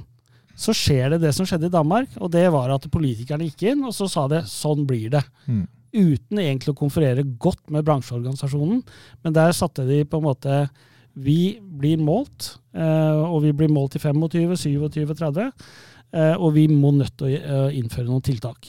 så 0.56 0.74
skjer 0.78 1.16
det 1.16 1.24
det 1.24 1.32
som 1.36 1.48
skjedde 1.50 1.70
i 1.70 1.74
Danmark. 1.74 2.18
Og 2.22 2.32
det 2.34 2.46
var 2.54 2.74
at 2.74 2.90
politikerne 2.94 3.48
gikk 3.50 3.68
inn 3.74 3.86
og 3.88 3.96
så 3.96 4.10
sa 4.12 4.28
det 4.32 4.46
sånn 4.52 4.86
blir 4.90 5.10
det. 5.14 5.24
Mm. 5.48 5.66
Uten 5.94 6.42
egentlig 6.42 6.74
å 6.74 6.80
konferere 6.80 7.26
godt 7.26 7.68
med 7.74 7.86
bransjeorganisasjonen. 7.86 8.84
Men 9.26 9.36
der 9.36 9.54
satte 9.58 9.86
de 9.90 10.04
på 10.06 10.22
en 10.22 10.30
måte 10.32 10.66
Vi 11.14 11.60
blir 11.62 12.00
målt, 12.02 12.56
eh, 12.74 13.20
og 13.22 13.44
vi 13.44 13.52
blir 13.54 13.70
målt 13.70 13.94
i 13.94 14.00
25, 14.02 14.56
27, 14.58 15.14
30. 15.14 15.52
Og 16.42 16.56
vi 16.56 16.64
må 16.70 16.90
nødt 16.90 17.14
til 17.18 17.28
å 17.28 17.30
eh, 17.70 17.76
innføre 17.78 18.08
noen 18.08 18.26
tiltak. 18.26 18.66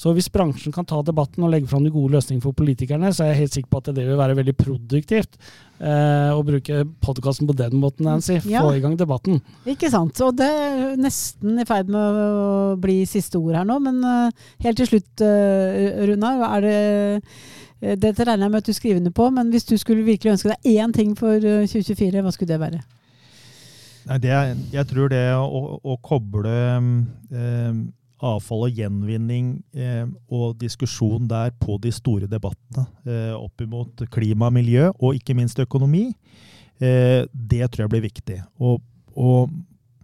Så 0.00 0.14
hvis 0.16 0.30
bransjen 0.32 0.72
kan 0.72 0.86
ta 0.88 1.02
debatten 1.04 1.44
og 1.44 1.50
legge 1.52 1.68
fram 1.68 1.84
de 1.84 1.92
gode 1.92 2.14
løsningene 2.14 2.40
for 2.40 2.56
politikerne, 2.56 3.10
så 3.12 3.26
er 3.26 3.34
jeg 3.34 3.40
helt 3.42 3.56
sikker 3.58 3.72
på 3.72 3.80
at 3.82 3.90
det 3.92 4.06
vil 4.06 4.16
være 4.16 4.36
veldig 4.38 4.54
produktivt 4.56 5.36
eh, 5.36 6.30
å 6.32 6.40
bruke 6.46 6.86
podkasten 7.04 7.50
på 7.50 7.56
den 7.58 7.76
måten, 7.82 8.08
Nancy. 8.08 8.38
Få 8.40 8.48
ja. 8.48 8.62
i 8.72 8.80
gang 8.80 8.96
debatten. 8.96 9.42
Ikke 9.68 9.90
sant. 9.92 10.16
Og 10.24 10.38
det 10.40 10.48
er 10.48 10.94
nesten 11.00 11.60
i 11.60 11.66
ferd 11.68 11.92
med 11.92 12.00
å 12.00 12.78
bli 12.80 13.02
siste 13.08 13.36
ord 13.42 13.58
her 13.58 13.68
nå, 13.68 13.76
men 13.84 14.00
uh, 14.06 14.46
helt 14.64 14.80
til 14.80 14.88
slutt, 14.88 15.10
uh, 15.20 16.06
Runar, 16.08 16.46
er 16.54 16.64
det 16.64 16.78
uh, 17.20 17.92
dette 18.00 18.24
regner 18.24 18.46
jeg 18.46 18.54
med 18.54 18.64
at 18.64 18.72
du 18.72 18.76
skriver 18.76 19.02
under 19.02 19.16
på, 19.20 19.28
men 19.36 19.52
hvis 19.52 19.68
du 19.68 19.76
skulle 19.80 20.06
virkelig 20.08 20.38
ønske 20.38 20.54
deg 20.54 20.80
én 20.80 20.96
ting 20.96 21.12
for 21.18 21.44
2024, 21.44 22.24
hva 22.24 22.32
skulle 22.32 22.54
det 22.54 22.60
være? 22.64 22.80
Nei, 24.08 24.18
det, 24.22 24.32
jeg 24.72 24.88
tror 24.88 25.10
det 25.12 25.22
å, 25.36 25.60
å 25.76 25.96
koble 26.04 26.52
eh, 26.56 27.80
avfall 28.26 28.66
og 28.68 28.76
gjenvinning 28.76 29.52
eh, 29.74 30.04
og 30.32 30.58
diskusjon 30.60 31.28
der 31.30 31.54
på 31.60 31.78
de 31.82 31.92
store 31.94 32.28
debattene 32.30 32.86
eh, 33.06 33.34
opp 33.36 33.64
imot 33.64 34.04
klima 34.12 34.50
og 34.50 34.56
miljø, 34.58 34.90
og 34.98 35.18
ikke 35.18 35.36
minst 35.38 35.60
økonomi, 35.62 36.10
eh, 36.80 37.24
det 37.32 37.70
tror 37.70 37.86
jeg 37.86 37.94
blir 37.94 38.06
viktig. 38.06 38.38
Og, 38.60 38.80
og 39.16 39.52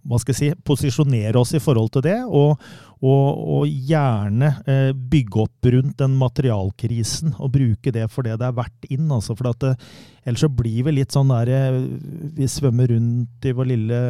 hva 0.07 0.19
skal 0.21 0.33
jeg 0.33 0.39
si, 0.39 0.61
posisjonere 0.65 1.39
oss 1.39 1.53
i 1.57 1.61
forhold 1.61 1.91
til 1.95 2.05
det, 2.05 2.17
og, 2.25 2.61
og, 2.97 3.41
og 3.57 3.65
gjerne 3.67 4.51
eh, 4.69 4.91
bygge 4.95 5.41
opp 5.43 5.69
rundt 5.73 5.97
den 5.99 6.15
materialkrisen 6.19 7.35
og 7.35 7.51
bruke 7.57 7.93
det 7.93 8.07
for 8.13 8.27
det 8.27 8.37
det 8.39 8.47
er 8.47 8.57
verdt 8.57 8.87
inn. 8.93 9.09
Altså, 9.13 9.35
for 9.37 9.51
det, 9.51 9.73
ellers 10.23 10.45
så 10.45 10.51
blir 10.51 10.87
vi 10.87 10.95
litt 10.95 11.15
sånn 11.15 11.33
der 11.33 11.51
eh, 11.53 11.79
Vi 12.37 12.49
svømmer 12.51 12.91
rundt 12.93 13.47
i 13.47 13.55
vår 13.57 13.71
lille 13.73 14.01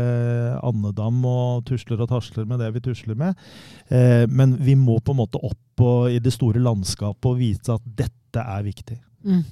andedam 0.62 1.20
og 1.28 1.66
tusler 1.68 2.06
og 2.06 2.12
tasler 2.14 2.48
med 2.50 2.62
det 2.64 2.72
vi 2.78 2.86
tusler 2.90 3.18
med. 3.18 3.48
Eh, 3.90 4.26
men 4.30 4.58
vi 4.62 4.78
må 4.80 5.00
på 5.02 5.16
en 5.16 5.24
måte 5.24 5.42
opp 5.42 5.64
i 6.10 6.18
det 6.18 6.32
store 6.34 6.58
landskapet 6.66 7.28
og 7.30 7.38
vise 7.38 7.70
at 7.70 7.84
dette 8.00 8.42
er 8.42 8.64
viktig. 8.66 8.96
Mm. 9.28 9.44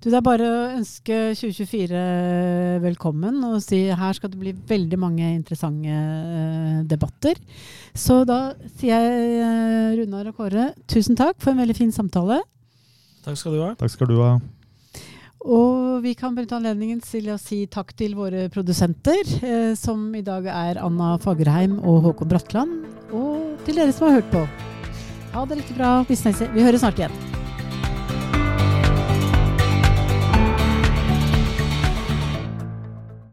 Du, 0.00 0.10
Det 0.10 0.16
er 0.18 0.24
bare 0.24 0.46
å 0.46 0.64
ønske 0.76 1.20
2024 1.38 2.02
velkommen 2.84 3.38
og 3.48 3.60
si 3.64 3.86
her 3.88 4.16
skal 4.16 4.32
det 4.32 4.40
bli 4.40 4.52
veldig 4.68 4.98
mange 5.00 5.30
interessante 5.34 5.92
uh, 5.92 6.82
debatter. 6.88 7.40
Så 7.96 8.22
da 8.28 8.56
sier 8.76 9.00
jeg, 9.00 9.40
uh, 9.40 9.96
Runar 10.00 10.32
og 10.32 10.42
Kåre, 10.42 10.70
tusen 10.90 11.18
takk 11.18 11.40
for 11.42 11.54
en 11.54 11.64
veldig 11.64 11.78
fin 11.78 11.94
samtale. 11.94 12.42
Takk 13.26 13.40
skal 13.40 13.56
du 13.56 13.64
ha. 13.64 13.72
Takk 13.80 13.94
skal 13.96 14.12
du 14.12 14.20
ha. 14.20 14.36
Og 15.46 16.02
vi 16.02 16.16
kan 16.18 16.34
benytte 16.34 16.56
anledningen 16.58 16.98
til 17.06 17.30
å 17.30 17.38
si 17.38 17.60
takk 17.70 17.92
til 17.98 18.16
våre 18.18 18.48
produsenter, 18.50 19.22
eh, 19.46 19.74
som 19.78 20.08
i 20.14 20.24
dag 20.26 20.48
er 20.50 20.82
Anna 20.82 21.14
Fagerheim 21.22 21.78
og 21.78 22.02
Håkon 22.08 22.30
Bratland. 22.32 22.82
Og 23.14 23.54
til 23.66 23.78
dere 23.78 23.94
som 23.94 24.08
har 24.08 24.20
hørt 24.20 24.30
på. 24.34 24.42
Ha 25.36 25.46
det 25.46 25.62
riktig 25.62 25.78
bra. 25.78 26.00
Vi, 26.08 26.18
vi 26.54 26.66
høres 26.66 26.82
snart 26.82 26.98
igjen. 26.98 27.35